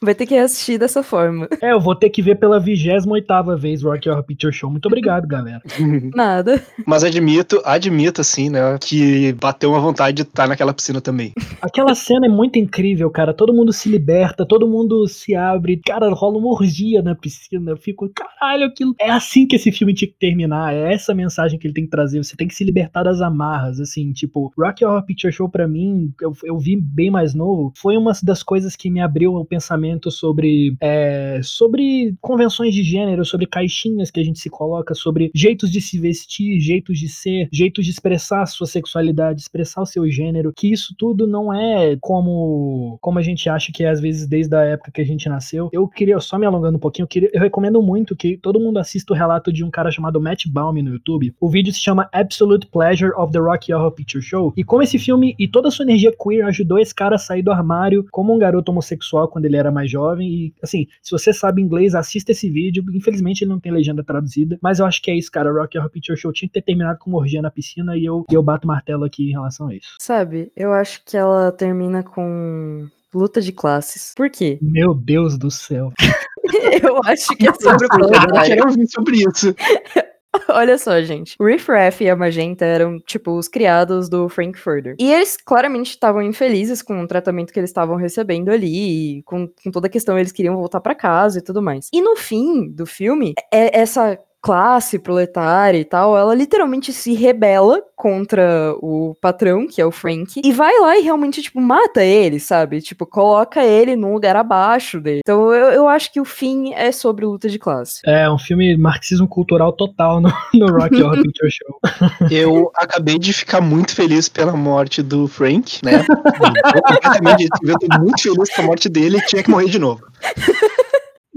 Vai 0.00 0.14
ter 0.14 0.26
que 0.26 0.36
assistir 0.36 0.78
dessa 0.78 1.02
forma. 1.02 1.48
É, 1.62 1.72
eu 1.72 1.80
vou 1.80 1.94
ter 1.94 2.10
que 2.10 2.22
ver 2.22 2.36
pela 2.36 2.58
28 2.60 3.56
vez 3.56 3.82
Rock 3.82 4.08
Horror 4.08 4.24
Picture 4.24 4.52
Show. 4.52 4.70
Muito 4.70 4.86
obrigado, 4.86 5.26
galera. 5.26 5.62
Nada. 6.14 6.62
Mas 6.86 7.04
admito, 7.04 7.60
admito, 7.64 8.20
assim, 8.20 8.50
né, 8.50 8.78
que 8.80 9.32
bateu 9.34 9.70
uma 9.70 9.80
vontade 9.80 10.16
de 10.16 10.22
estar 10.22 10.48
naquela 10.48 10.72
piscina 10.72 11.00
também. 11.00 11.32
Aquela 11.60 11.94
cena 11.94 12.26
é 12.26 12.28
muito 12.28 12.58
incrível, 12.58 13.10
cara. 13.10 13.32
Todo 13.32 13.54
mundo 13.54 13.72
se 13.72 13.88
liberta, 13.88 14.46
todo 14.46 14.68
mundo 14.68 15.06
se 15.06 15.34
abre. 15.34 15.80
Cara, 15.84 16.08
rola 16.10 16.38
uma 16.38 16.48
orgia 16.48 17.02
na 17.02 17.14
piscina. 17.14 17.72
Eu 17.72 17.76
fico, 17.76 18.10
caralho, 18.14 18.66
aquilo. 18.66 18.94
É 19.00 19.10
assim 19.10 19.46
que 19.46 19.56
esse 19.56 19.72
filme 19.72 19.94
tinha 19.94 20.08
que 20.08 20.18
terminar. 20.18 20.74
É 20.74 20.92
essa 20.92 21.14
mensagem 21.14 21.58
que 21.58 21.66
ele 21.66 21.74
tem 21.74 21.84
que 21.84 21.90
trazer. 21.90 22.22
Você 22.22 22.36
tem 22.36 22.48
que 22.48 22.54
se 22.54 22.64
libertar 22.64 23.02
das 23.04 23.20
amarras, 23.20 23.80
assim. 23.80 24.12
Tipo, 24.12 24.52
Rock 24.58 24.84
Horror 24.84 25.04
Picture 25.04 25.32
Show, 25.32 25.48
pra 25.48 25.66
mim, 25.66 26.12
eu, 26.20 26.32
eu 26.44 26.58
vi 26.58 26.76
bem 26.76 27.10
mais 27.10 27.34
novo. 27.34 27.72
Foi 27.76 27.96
uma 27.96 28.12
das 28.22 28.42
coisas 28.42 28.76
que 28.76 28.90
me 28.90 29.00
abriu 29.00 29.34
o 29.34 29.44
pensamento 29.44 29.93
sobre, 30.10 30.76
é, 30.80 31.40
sobre 31.42 32.14
convenções 32.20 32.74
de 32.74 32.82
gênero, 32.82 33.24
sobre 33.24 33.46
caixinhas 33.46 34.10
que 34.10 34.20
a 34.20 34.24
gente 34.24 34.38
se 34.38 34.50
coloca, 34.50 34.94
sobre 34.94 35.30
jeitos 35.34 35.70
de 35.70 35.80
se 35.80 35.98
vestir, 35.98 36.60
jeitos 36.60 36.98
de 36.98 37.08
ser, 37.08 37.48
jeitos 37.52 37.84
de 37.84 37.90
expressar 37.90 38.42
a 38.42 38.46
sua 38.46 38.66
sexualidade, 38.66 39.40
expressar 39.40 39.82
o 39.82 39.86
seu 39.86 40.08
gênero, 40.10 40.52
que 40.54 40.70
isso 40.70 40.94
tudo 40.98 41.26
não 41.26 41.52
é 41.52 41.96
como, 42.00 42.98
como 43.00 43.18
a 43.18 43.22
gente 43.22 43.48
acha 43.48 43.72
que 43.72 43.84
é, 43.84 43.90
às 43.90 44.00
vezes, 44.00 44.26
desde 44.26 44.54
a 44.54 44.62
época 44.62 44.92
que 44.92 45.00
a 45.00 45.06
gente 45.06 45.28
nasceu. 45.28 45.68
Eu 45.72 45.88
queria, 45.88 46.18
só 46.20 46.38
me 46.38 46.46
alongando 46.46 46.76
um 46.76 46.80
pouquinho, 46.80 47.04
eu, 47.04 47.08
queria, 47.08 47.30
eu 47.32 47.40
recomendo 47.40 47.82
muito 47.82 48.16
que 48.16 48.36
todo 48.36 48.60
mundo 48.60 48.78
assista 48.78 49.12
o 49.12 49.16
relato 49.16 49.52
de 49.52 49.64
um 49.64 49.70
cara 49.70 49.90
chamado 49.90 50.20
Matt 50.20 50.46
Baum 50.48 50.74
no 50.74 50.90
YouTube. 50.90 51.34
O 51.40 51.48
vídeo 51.48 51.72
se 51.72 51.80
chama 51.80 52.08
Absolute 52.12 52.66
Pleasure 52.66 53.12
of 53.16 53.32
the 53.32 53.38
Rocky 53.38 53.72
Horror 53.72 53.92
Picture 53.92 54.22
Show. 54.22 54.52
E 54.56 54.64
como 54.64 54.82
esse 54.82 54.98
filme 54.98 55.34
e 55.38 55.46
toda 55.46 55.68
a 55.68 55.70
sua 55.70 55.84
energia 55.84 56.12
queer 56.12 56.44
ajudou 56.46 56.78
esse 56.78 56.94
cara 56.94 57.16
a 57.16 57.18
sair 57.18 57.42
do 57.42 57.52
armário 57.52 58.06
como 58.10 58.34
um 58.34 58.38
garoto 58.38 58.72
homossexual 58.72 59.28
quando 59.28 59.44
ele 59.44 59.56
era 59.56 59.70
mais 59.74 59.90
jovem. 59.90 60.28
E, 60.28 60.54
assim, 60.62 60.86
se 61.02 61.10
você 61.10 61.32
sabe 61.32 61.60
inglês, 61.60 61.94
assista 61.94 62.32
esse 62.32 62.48
vídeo. 62.48 62.84
Infelizmente 62.94 63.42
ele 63.42 63.50
não 63.50 63.60
tem 63.60 63.72
legenda 63.72 64.02
traduzida, 64.02 64.58
mas 64.62 64.78
eu 64.78 64.86
acho 64.86 65.02
que 65.02 65.10
é 65.10 65.16
isso, 65.16 65.30
cara. 65.30 65.52
Rock 65.52 65.76
Horror 65.76 65.90
Picture 65.90 66.18
Show 66.18 66.32
tinha 66.32 66.48
que 66.48 66.54
ter 66.54 66.62
terminado 66.62 66.98
com 66.98 67.10
uma 67.10 67.18
orgia 67.18 67.42
na 67.42 67.50
piscina 67.50 67.96
e 67.96 68.04
eu, 68.04 68.24
eu 68.30 68.42
bato 68.42 68.66
martelo 68.66 69.04
aqui 69.04 69.28
em 69.28 69.32
relação 69.32 69.68
a 69.68 69.74
isso. 69.74 69.96
Sabe, 70.00 70.50
eu 70.56 70.72
acho 70.72 71.02
que 71.04 71.16
ela 71.16 71.52
termina 71.52 72.02
com 72.02 72.88
luta 73.12 73.40
de 73.40 73.52
classes. 73.52 74.12
Por 74.16 74.30
quê? 74.30 74.58
Meu 74.60 74.94
Deus 74.94 75.38
do 75.38 75.50
céu. 75.50 75.92
eu 76.82 77.00
acho 77.04 77.28
que 77.36 77.48
é 77.48 77.52
sobre 77.52 77.86
o 77.86 78.04
Eu 78.04 78.42
quero 78.42 78.68
ouvir 78.68 78.86
sobre 78.88 79.16
isso. 79.16 79.54
Olha 80.48 80.76
só, 80.78 81.00
gente. 81.02 81.36
Riff 81.40 81.70
Raff 81.70 82.02
e 82.02 82.10
a 82.10 82.16
Magenta 82.16 82.64
eram, 82.64 82.98
tipo, 83.00 83.32
os 83.32 83.48
criados 83.48 84.08
do 84.08 84.28
Frankfurter. 84.28 84.96
E 84.98 85.12
eles 85.12 85.36
claramente 85.36 85.90
estavam 85.90 86.22
infelizes 86.22 86.82
com 86.82 87.00
o 87.02 87.06
tratamento 87.06 87.52
que 87.52 87.58
eles 87.58 87.70
estavam 87.70 87.96
recebendo 87.96 88.50
ali, 88.50 89.22
com, 89.24 89.48
com 89.48 89.70
toda 89.70 89.86
a 89.86 89.90
questão, 89.90 90.18
eles 90.18 90.32
queriam 90.32 90.56
voltar 90.56 90.80
para 90.80 90.94
casa 90.94 91.38
e 91.38 91.42
tudo 91.42 91.62
mais. 91.62 91.88
E 91.92 92.00
no 92.00 92.16
fim 92.16 92.68
do 92.68 92.86
filme, 92.86 93.34
é 93.52 93.78
essa 93.78 94.18
classe 94.44 94.98
proletária 94.98 95.78
e 95.78 95.84
tal, 95.86 96.14
ela 96.18 96.34
literalmente 96.34 96.92
se 96.92 97.14
rebela 97.14 97.80
contra 97.96 98.74
o 98.82 99.16
patrão, 99.18 99.66
que 99.66 99.80
é 99.80 99.86
o 99.86 99.90
Frank, 99.90 100.42
e 100.44 100.52
vai 100.52 100.78
lá 100.80 100.98
e 100.98 101.00
realmente, 101.00 101.40
tipo, 101.40 101.58
mata 101.62 102.04
ele, 102.04 102.38
sabe? 102.38 102.82
Tipo, 102.82 103.06
coloca 103.06 103.64
ele 103.64 103.96
num 103.96 104.12
lugar 104.12 104.36
abaixo 104.36 105.00
dele. 105.00 105.20
Então 105.24 105.50
eu, 105.50 105.70
eu 105.70 105.88
acho 105.88 106.12
que 106.12 106.20
o 106.20 106.26
fim 106.26 106.74
é 106.74 106.92
sobre 106.92 107.24
luta 107.24 107.48
de 107.48 107.58
classe. 107.58 108.02
É, 108.04 108.30
um 108.30 108.36
filme 108.36 108.76
marxismo 108.76 109.26
cultural 109.26 109.72
total 109.72 110.20
no, 110.20 110.28
no 110.52 110.66
Rock 110.66 111.02
Horror 111.02 111.22
Picture 111.22 111.50
Show. 111.50 112.28
Eu 112.30 112.70
acabei 112.76 113.18
de 113.18 113.32
ficar 113.32 113.62
muito 113.62 113.94
feliz 113.94 114.28
pela 114.28 114.52
morte 114.52 115.02
do 115.02 115.26
Frank, 115.26 115.80
né? 115.82 116.04
eu, 116.04 116.04
completamente, 116.84 117.48
eu 117.62 117.78
tô 117.78 117.98
muito 117.98 118.22
feliz 118.22 118.54
com 118.54 118.60
a 118.60 118.64
morte 118.66 118.90
dele 118.90 119.16
e 119.16 119.24
tinha 119.24 119.42
que 119.42 119.50
morrer 119.50 119.70
de 119.70 119.78
novo. 119.78 120.02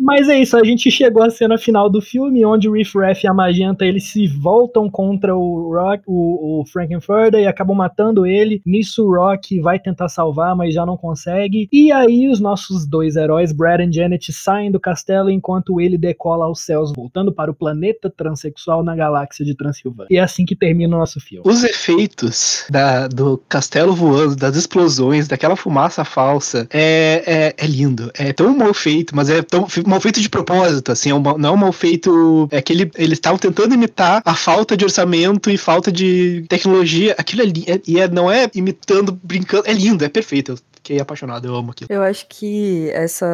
Mas 0.08 0.30
é 0.30 0.40
isso, 0.40 0.56
a 0.56 0.64
gente 0.64 0.90
chegou 0.90 1.22
à 1.22 1.30
cena 1.30 1.58
final 1.58 1.90
do 1.90 2.02
filme, 2.02 2.46
onde 2.46 2.70
o 2.70 2.72
Riff 2.72 2.98
Raff 2.98 3.26
e 3.26 3.28
a 3.28 3.34
Magenta 3.34 3.86
eles 3.86 4.06
se 4.06 4.26
voltam 4.26 4.90
contra 4.90 5.36
o 5.36 5.74
Rock, 5.74 6.02
o, 6.08 6.62
o 6.62 6.66
Frankenfurter 6.66 7.42
e 7.42 7.46
acabam 7.46 7.76
matando 7.76 8.26
ele. 8.26 8.62
Nisso 8.66 9.04
o 9.04 9.14
Rock 9.14 9.60
vai 9.60 9.78
tentar 9.78 10.08
salvar, 10.08 10.56
mas 10.56 10.74
já 10.74 10.86
não 10.86 10.96
consegue. 10.96 11.68
E 11.74 11.92
aí 11.92 12.30
os 12.30 12.40
nossos 12.40 12.88
dois 12.88 13.18
heróis, 13.18 13.52
Brad 13.52 13.82
e 13.82 13.92
Janet, 13.92 14.32
saem 14.32 14.72
do 14.72 14.80
castelo 14.80 15.30
enquanto 15.30 15.82
ele 15.82 15.98
decola 15.98 16.46
aos 16.46 16.62
céus, 16.62 16.94
voltando 16.96 17.34
para 17.34 17.52
o 17.52 17.54
planeta 17.54 18.10
transexual 18.10 18.82
na 18.86 18.96
galáxia 18.96 19.44
de 19.44 19.56
Transilvânia. 19.56 20.08
E 20.10 20.16
é 20.16 20.22
assim 20.22 20.46
que 20.46 20.56
termina 20.56 20.96
o 20.96 21.00
nosso 21.00 21.20
filme. 21.20 21.44
Os 21.46 21.66
efeitos 21.66 22.66
da, 22.70 23.10
do 23.10 23.38
castelo 23.50 23.94
voando, 23.94 24.38
das 24.38 24.56
explosões, 24.56 25.28
daquela 25.28 25.58
fumaça 25.58 26.06
falsa, 26.06 26.66
é, 26.72 27.24
é, 27.28 27.56
é 27.58 27.68
lindo. 27.68 28.10
É 28.14 28.32
tão 28.32 28.56
mal 28.56 28.74
feito, 28.74 29.14
mas 29.14 29.30
é 29.30 29.42
tão 29.42 29.68
feito 30.02 30.22
de 30.22 30.30
propósito, 30.30 30.92
assim, 30.92 31.10
é 31.10 31.16
um, 31.16 31.22
não 31.22 31.50
é 31.50 31.52
um 31.52 31.58
mal 31.58 31.72
feito. 31.72 32.48
É 32.52 32.62
que 32.62 32.74
ele, 32.74 32.92
eles 32.96 33.18
estavam 33.18 33.38
tentando 33.38 33.74
imitar 33.74 34.22
a 34.26 34.36
falta 34.36 34.76
de 34.76 34.86
orçamento 34.86 35.50
e 35.50 35.58
falta 35.58 35.92
de 35.92 36.46
tecnologia. 36.50 37.16
Aquilo 37.18 37.42
ali, 37.42 37.64
é, 37.68 37.80
e 37.88 38.00
é, 38.00 38.08
não 38.08 38.32
é 38.32 38.50
imitando, 38.54 39.18
brincando, 39.24 39.64
é 39.68 39.74
lindo, 39.74 40.04
é 40.04 40.10
perfeito. 40.10 40.52
Eu 40.52 40.58
fiquei 40.88 41.00
apaixonado, 41.02 41.46
eu 41.48 41.56
amo 41.56 41.72
aquilo. 41.72 41.92
Eu 41.92 42.02
acho 42.02 42.26
que 42.30 42.90
essa. 42.92 43.26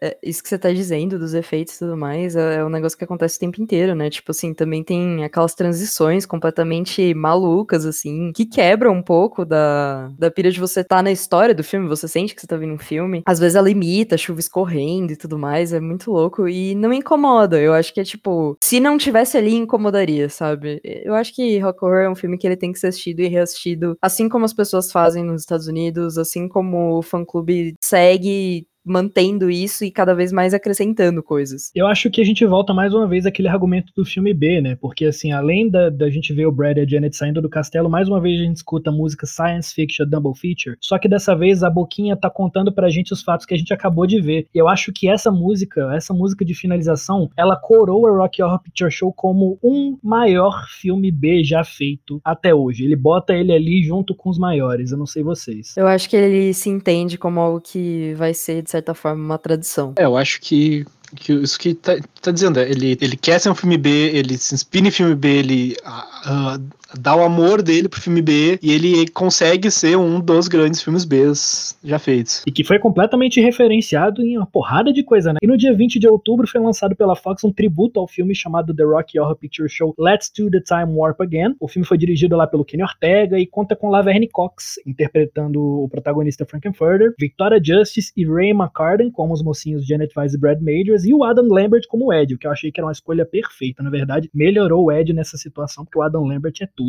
É, 0.00 0.16
isso 0.22 0.42
que 0.42 0.48
você 0.48 0.58
tá 0.58 0.72
dizendo 0.72 1.18
dos 1.18 1.32
efeitos 1.32 1.76
e 1.76 1.78
tudo 1.78 1.96
mais 1.96 2.34
é, 2.34 2.56
é 2.56 2.64
um 2.64 2.68
negócio 2.68 2.98
que 2.98 3.04
acontece 3.04 3.36
o 3.36 3.40
tempo 3.40 3.62
inteiro, 3.62 3.94
né? 3.94 4.10
Tipo 4.10 4.32
assim, 4.32 4.52
também 4.52 4.82
tem 4.82 5.22
aquelas 5.24 5.54
transições 5.54 6.26
completamente 6.26 7.14
malucas, 7.14 7.86
assim, 7.86 8.32
que 8.32 8.44
quebram 8.44 8.92
um 8.92 9.02
pouco 9.02 9.44
da, 9.44 10.10
da 10.18 10.30
pira 10.30 10.50
de 10.50 10.58
você 10.58 10.82
tá 10.82 11.02
na 11.02 11.12
história 11.12 11.54
do 11.54 11.62
filme, 11.62 11.88
você 11.88 12.08
sente 12.08 12.34
que 12.34 12.40
você 12.40 12.46
tá 12.46 12.56
vendo 12.56 12.74
um 12.74 12.78
filme. 12.78 13.22
Às 13.24 13.38
vezes 13.38 13.54
ela 13.54 13.70
imita 13.70 14.18
chuva 14.18 14.40
escorrendo 14.40 15.12
e 15.12 15.16
tudo 15.16 15.38
mais, 15.38 15.72
é 15.72 15.80
muito 15.80 16.10
louco 16.10 16.48
e 16.48 16.74
não 16.74 16.92
incomoda. 16.92 17.60
Eu 17.60 17.72
acho 17.72 17.94
que 17.94 18.00
é 18.00 18.04
tipo, 18.04 18.56
se 18.60 18.80
não 18.80 18.98
tivesse 18.98 19.36
ali, 19.36 19.54
incomodaria, 19.54 20.28
sabe? 20.28 20.80
Eu 20.82 21.14
acho 21.14 21.34
que 21.34 21.58
Rock 21.60 21.84
Horror 21.84 22.00
é 22.00 22.10
um 22.10 22.16
filme 22.16 22.36
que 22.36 22.46
ele 22.46 22.56
tem 22.56 22.72
que 22.72 22.78
ser 22.78 22.88
assistido 22.88 23.20
e 23.20 23.28
reassistido, 23.28 23.96
assim 24.02 24.28
como 24.28 24.44
as 24.44 24.52
pessoas 24.52 24.90
fazem 24.90 25.22
nos 25.22 25.42
Estados 25.42 25.68
Unidos, 25.68 26.18
assim 26.18 26.48
como 26.48 26.71
o 26.74 27.02
fã-clube 27.02 27.74
segue 27.82 28.66
mantendo 28.84 29.50
isso 29.50 29.84
e 29.84 29.90
cada 29.90 30.14
vez 30.14 30.32
mais 30.32 30.54
acrescentando 30.54 31.22
coisas. 31.22 31.70
Eu 31.74 31.86
acho 31.86 32.10
que 32.10 32.20
a 32.20 32.24
gente 32.24 32.44
volta 32.44 32.74
mais 32.74 32.92
uma 32.92 33.06
vez 33.06 33.26
àquele 33.26 33.48
argumento 33.48 33.92
do 33.96 34.04
filme 34.04 34.34
B, 34.34 34.60
né? 34.60 34.76
Porque, 34.80 35.06
assim, 35.06 35.32
além 35.32 35.68
da, 35.68 35.90
da 35.90 36.10
gente 36.10 36.32
ver 36.32 36.46
o 36.46 36.52
Brad 36.52 36.76
e 36.76 36.80
a 36.80 36.86
Janet 36.86 37.16
saindo 37.16 37.40
do 37.40 37.48
castelo, 37.48 37.88
mais 37.88 38.08
uma 38.08 38.20
vez 38.20 38.40
a 38.40 38.44
gente 38.44 38.56
escuta 38.56 38.90
a 38.90 38.92
música 38.92 39.26
Science 39.26 39.72
Fiction 39.74 40.06
Double 40.06 40.34
Feature, 40.34 40.76
só 40.80 40.98
que 40.98 41.08
dessa 41.08 41.34
vez 41.34 41.62
a 41.62 41.70
Boquinha 41.70 42.16
tá 42.16 42.30
contando 42.30 42.72
pra 42.72 42.88
gente 42.88 43.12
os 43.12 43.22
fatos 43.22 43.46
que 43.46 43.54
a 43.54 43.56
gente 43.56 43.72
acabou 43.72 44.06
de 44.06 44.20
ver. 44.20 44.46
E 44.54 44.58
eu 44.58 44.68
acho 44.68 44.92
que 44.92 45.08
essa 45.08 45.30
música, 45.30 45.94
essa 45.94 46.12
música 46.12 46.44
de 46.44 46.54
finalização, 46.54 47.30
ela 47.36 47.56
coroa 47.56 48.16
Rocky 48.16 48.42
Horror 48.42 48.62
Picture 48.62 48.90
Show 48.90 49.12
como 49.12 49.58
um 49.62 49.98
maior 50.02 50.66
filme 50.68 51.10
B 51.10 51.44
já 51.44 51.64
feito 51.64 52.20
até 52.24 52.54
hoje. 52.54 52.84
Ele 52.84 52.96
bota 52.96 53.34
ele 53.34 53.52
ali 53.52 53.82
junto 53.82 54.14
com 54.14 54.30
os 54.30 54.38
maiores, 54.38 54.90
eu 54.90 54.98
não 54.98 55.06
sei 55.06 55.22
vocês. 55.22 55.76
Eu 55.76 55.86
acho 55.86 56.08
que 56.08 56.16
ele 56.16 56.52
se 56.54 56.68
entende 56.68 57.18
como 57.18 57.40
algo 57.40 57.60
que 57.60 58.14
vai 58.14 58.34
ser, 58.34 58.62
certa 58.72 58.94
forma, 58.94 59.22
uma 59.22 59.38
tradição. 59.38 59.92
É, 59.96 60.04
eu 60.04 60.16
acho 60.16 60.40
que 60.40 60.84
que 61.14 61.32
isso 61.34 61.58
que 61.58 61.74
tá, 61.74 61.98
tá 62.22 62.30
dizendo, 62.30 62.58
é, 62.58 62.70
ele, 62.70 62.96
ele 63.00 63.16
quer 63.16 63.38
ser 63.38 63.50
um 63.50 63.54
filme 63.54 63.76
B, 63.76 64.10
ele 64.14 64.38
se 64.38 64.54
inspira 64.54 64.88
em 64.88 64.90
filme 64.90 65.14
B, 65.14 65.28
ele 65.28 65.76
uh, 65.84 66.58
dá 66.98 67.14
o 67.14 67.22
amor 67.22 67.62
dele 67.62 67.88
pro 67.88 68.00
filme 68.00 68.22
B 68.22 68.58
e 68.62 68.72
ele 68.72 69.08
consegue 69.08 69.70
ser 69.70 69.96
um 69.96 70.20
dos 70.20 70.48
grandes 70.48 70.82
filmes 70.82 71.04
B 71.04 71.22
já 71.84 71.98
feitos. 71.98 72.42
E 72.46 72.50
que 72.50 72.64
foi 72.64 72.78
completamente 72.78 73.40
referenciado 73.40 74.22
em 74.22 74.36
uma 74.36 74.46
porrada 74.46 74.92
de 74.92 75.02
coisa, 75.02 75.32
né? 75.32 75.38
E 75.42 75.46
no 75.46 75.56
dia 75.56 75.72
20 75.72 75.98
de 75.98 76.08
outubro 76.08 76.46
foi 76.46 76.60
lançado 76.60 76.96
pela 76.96 77.14
Fox 77.14 77.44
um 77.44 77.52
tributo 77.52 78.00
ao 78.00 78.08
filme 78.08 78.34
chamado 78.34 78.74
The 78.74 78.82
Rocky 78.82 79.20
Horror 79.20 79.36
Picture 79.36 79.68
Show 79.68 79.94
Let's 79.98 80.30
Do 80.36 80.50
the 80.50 80.60
Time 80.60 80.92
Warp 80.96 81.20
Again. 81.20 81.54
O 81.60 81.68
filme 81.68 81.86
foi 81.86 81.96
dirigido 81.96 82.36
lá 82.36 82.46
pelo 82.46 82.64
Kenny 82.64 82.82
Ortega 82.82 83.38
e 83.38 83.46
conta 83.46 83.76
com 83.76 83.88
Laverne 83.88 84.28
Cox 84.28 84.74
interpretando 84.86 85.62
o 85.62 85.88
protagonista 85.88 86.44
Frankenfurter, 86.44 87.14
Victoria 87.18 87.60
Justice 87.62 88.12
e 88.16 88.26
Ray 88.26 88.50
McCartan 88.50 89.10
como 89.10 89.32
os 89.32 89.42
mocinhos 89.42 89.86
Janet 89.86 90.12
Weiss 90.16 90.34
e 90.34 90.38
Brad 90.38 90.60
Majors 90.60 91.04
e 91.04 91.14
o 91.14 91.24
Adam 91.24 91.46
Lambert 91.46 91.86
como 91.88 92.12
Ed, 92.12 92.34
o 92.34 92.38
que 92.38 92.46
eu 92.46 92.50
achei 92.50 92.72
que 92.72 92.80
era 92.80 92.86
uma 92.86 92.92
escolha 92.92 93.24
perfeita. 93.24 93.82
Na 93.82 93.90
verdade, 93.90 94.30
melhorou 94.34 94.84
o 94.84 94.92
Ed 94.92 95.12
nessa 95.12 95.36
situação, 95.36 95.84
porque 95.84 95.98
o 95.98 96.02
Adam 96.02 96.24
Lambert 96.24 96.54
é 96.60 96.66
tudo. 96.66 96.81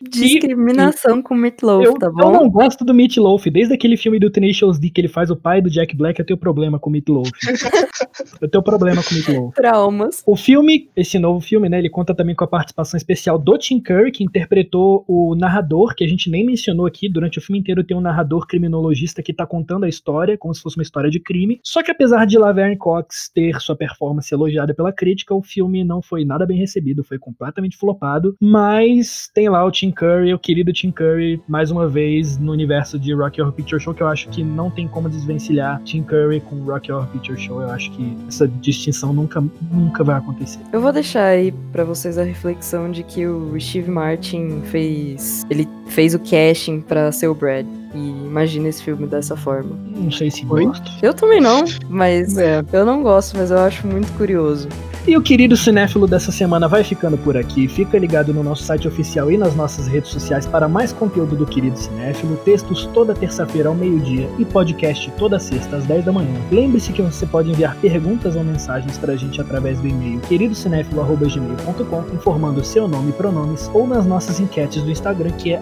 Discriminação 0.00 1.18
e, 1.18 1.22
com 1.22 1.34
o 1.34 1.36
Meatloaf, 1.36 1.84
eu, 1.84 1.94
tá 1.94 2.10
bom? 2.10 2.22
Eu 2.22 2.32
não 2.32 2.50
gosto 2.50 2.84
do 2.84 2.94
Meatloaf. 2.94 3.48
Desde 3.50 3.74
aquele 3.74 3.96
filme 3.96 4.18
do 4.18 4.30
Tenacious 4.30 4.78
D 4.78 4.90
que 4.90 5.00
ele 5.00 5.08
faz 5.08 5.30
o 5.30 5.36
pai 5.36 5.60
do 5.60 5.70
Jack 5.70 5.96
Black, 5.96 6.18
eu 6.18 6.26
tenho 6.26 6.38
problema 6.38 6.78
com 6.78 6.90
o 6.90 6.92
Meatloaf. 6.92 7.30
eu 8.40 8.48
tenho 8.48 8.62
problema 8.62 9.02
com 9.02 9.10
o 9.10 9.14
Meatloaf. 9.14 9.54
Traumas. 9.54 10.22
O 10.26 10.36
filme, 10.36 10.90
esse 10.96 11.18
novo 11.18 11.40
filme, 11.40 11.68
né, 11.68 11.78
ele 11.78 11.90
conta 11.90 12.14
também 12.14 12.34
com 12.34 12.44
a 12.44 12.48
participação 12.48 12.96
especial 12.96 13.38
do 13.38 13.56
Tim 13.58 13.80
Curry, 13.80 14.12
que 14.12 14.24
interpretou 14.24 15.04
o 15.06 15.34
narrador, 15.34 15.94
que 15.94 16.04
a 16.04 16.08
gente 16.08 16.30
nem 16.30 16.44
mencionou 16.44 16.86
aqui. 16.86 17.08
Durante 17.08 17.38
o 17.38 17.42
filme 17.42 17.58
inteiro 17.58 17.84
tem 17.84 17.96
um 17.96 18.00
narrador 18.00 18.46
criminologista 18.46 19.22
que 19.22 19.32
tá 19.32 19.46
contando 19.46 19.84
a 19.84 19.88
história, 19.88 20.36
como 20.38 20.54
se 20.54 20.62
fosse 20.62 20.76
uma 20.76 20.82
história 20.82 21.10
de 21.10 21.20
crime. 21.20 21.60
Só 21.62 21.82
que 21.82 21.90
apesar 21.90 22.26
de 22.26 22.38
Laverne 22.38 22.76
Cox 22.76 23.30
ter 23.34 23.60
sua 23.60 23.76
performance 23.76 24.32
elogiada 24.32 24.74
pela 24.74 24.92
crítica, 24.92 25.34
o 25.34 25.42
filme 25.42 25.84
não 25.84 26.02
foi 26.02 26.24
nada 26.24 26.46
bem 26.46 26.58
recebido, 26.58 27.04
foi 27.04 27.18
completamente 27.18 27.76
flopado. 27.76 28.36
Mas 28.40 29.27
tem 29.32 29.48
lá 29.48 29.64
o 29.64 29.70
Tim 29.70 29.90
Curry, 29.90 30.32
o 30.34 30.38
querido 30.38 30.72
Tim 30.72 30.90
Curry, 30.90 31.40
mais 31.48 31.70
uma 31.70 31.88
vez 31.88 32.38
no 32.38 32.52
universo 32.52 32.98
de 32.98 33.12
Rocky 33.12 33.40
Horror 33.40 33.52
Picture 33.52 33.80
Show, 33.80 33.94
que 33.94 34.02
eu 34.02 34.08
acho 34.08 34.28
que 34.28 34.42
não 34.42 34.70
tem 34.70 34.88
como 34.88 35.08
desvencilhar 35.08 35.80
Tim 35.84 36.02
Curry 36.02 36.40
com 36.40 36.56
Rocky 36.64 36.92
Horror 36.92 37.08
Picture 37.08 37.38
Show. 37.38 37.62
Eu 37.62 37.70
acho 37.70 37.90
que 37.92 38.16
essa 38.26 38.48
distinção 38.48 39.12
nunca, 39.12 39.42
nunca 39.70 40.02
vai 40.04 40.16
acontecer. 40.16 40.60
Eu 40.72 40.80
vou 40.80 40.92
deixar 40.92 41.24
aí 41.24 41.52
para 41.72 41.84
vocês 41.84 42.18
a 42.18 42.22
reflexão 42.22 42.90
de 42.90 43.02
que 43.02 43.26
o 43.26 43.58
Steve 43.60 43.90
Martin 43.90 44.62
fez. 44.62 45.44
Ele 45.50 45.68
fez 45.86 46.14
o 46.14 46.18
casting 46.18 46.80
para 46.80 47.10
ser 47.12 47.28
o 47.28 47.34
Brad. 47.34 47.66
E 47.94 47.98
imagina 47.98 48.68
esse 48.68 48.82
filme 48.82 49.06
dessa 49.06 49.36
forma. 49.36 49.70
Não 49.96 50.10
sei 50.10 50.30
se 50.30 50.44
gosto. 50.44 50.90
Eu 51.02 51.14
também 51.14 51.40
não, 51.40 51.64
mas 51.88 52.36
é. 52.36 52.64
eu 52.72 52.84
não 52.84 53.02
gosto, 53.02 53.36
mas 53.36 53.50
eu 53.50 53.58
acho 53.58 53.86
muito 53.86 54.10
curioso. 54.16 54.68
E 55.08 55.16
o 55.16 55.22
querido 55.22 55.56
cinéfilo 55.56 56.06
dessa 56.06 56.30
semana 56.30 56.68
vai 56.68 56.84
ficando 56.84 57.16
por 57.16 57.34
aqui. 57.34 57.66
Fica 57.66 57.98
ligado 57.98 58.34
no 58.34 58.42
nosso 58.42 58.62
site 58.62 58.86
oficial 58.86 59.32
e 59.32 59.38
nas 59.38 59.56
nossas 59.56 59.86
redes 59.86 60.10
sociais 60.10 60.46
para 60.46 60.68
mais 60.68 60.92
conteúdo 60.92 61.34
do 61.34 61.46
querido 61.46 61.78
cinéfilo, 61.78 62.36
textos 62.44 62.84
toda 62.92 63.14
terça-feira 63.14 63.70
ao 63.70 63.74
meio-dia 63.74 64.28
e 64.38 64.44
podcast 64.44 65.10
toda 65.12 65.38
sexta 65.38 65.76
às 65.76 65.86
10 65.86 66.04
da 66.04 66.12
manhã. 66.12 66.34
Lembre-se 66.52 66.92
que 66.92 67.00
você 67.00 67.24
pode 67.24 67.50
enviar 67.50 67.74
perguntas 67.76 68.36
ou 68.36 68.44
mensagens 68.44 68.98
para 68.98 69.14
a 69.14 69.16
gente 69.16 69.40
através 69.40 69.80
do 69.80 69.88
e-mail 69.88 70.20
queridocinéfilo@gmail.com, 70.28 72.14
informando 72.14 72.62
seu 72.62 72.86
nome 72.86 73.08
e 73.08 73.12
pronomes, 73.14 73.70
ou 73.72 73.86
nas 73.86 74.04
nossas 74.04 74.38
enquetes 74.40 74.82
do 74.82 74.90
Instagram 74.90 75.30
que 75.38 75.54
é 75.54 75.60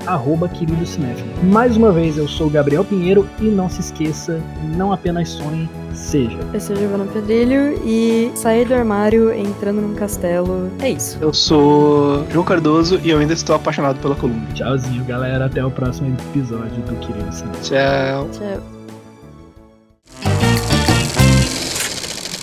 @queridocinéfilo. 0.59 1.29
Mais 1.45 1.77
uma 1.77 1.93
vez 1.93 2.16
eu 2.17 2.29
sou 2.29 2.49
Gabriel 2.49 2.85
Pinheiro 2.85 3.29
e 3.41 3.45
não 3.45 3.69
se 3.69 3.81
esqueça, 3.81 4.41
não 4.77 4.93
apenas 4.93 5.29
sonhe, 5.29 5.69
seja. 5.95 6.39
Eu 6.53 6.61
sou 6.61 6.75
Giovana 6.77 7.07
Pedrilho 7.13 7.81
e 7.85 8.31
sair 8.35 8.67
do 8.67 8.75
armário 8.75 9.33
entrando 9.33 9.81
num 9.81 9.95
castelo. 9.95 10.71
É 10.81 10.91
isso. 10.91 11.19
Eu 11.21 11.33
sou 11.33 12.25
João 12.31 12.45
Cardoso 12.45 13.01
e 13.03 13.11
eu 13.11 13.19
ainda 13.19 13.33
estou 13.33 13.57
apaixonado 13.57 14.01
pela 14.01 14.15
coluna. 14.15 14.47
Tchauzinho, 14.55 15.05
galera. 15.05 15.47
Até 15.47 15.65
o 15.65 15.71
próximo 15.71 16.17
episódio 16.31 16.83
do 16.83 16.97
Querido 16.97 17.33
Cinema. 17.33 17.57
Tchau. 17.63 18.29
Tchau. 18.31 18.77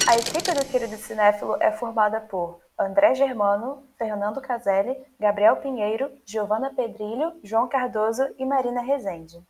A 0.07 0.15
equipe 0.15 0.53
do 0.53 0.65
Querido 0.65 0.95
Cinéfilo 0.97 1.57
é 1.59 1.71
formada 1.71 2.21
por 2.21 2.59
André 2.79 3.15
Germano, 3.15 3.83
Fernando 3.97 4.41
Caselli, 4.41 4.95
Gabriel 5.19 5.55
Pinheiro, 5.57 6.11
Giovana 6.25 6.71
Pedrilho, 6.75 7.33
João 7.43 7.67
Cardoso 7.67 8.23
e 8.37 8.45
Marina 8.45 8.81
Rezende. 8.81 9.43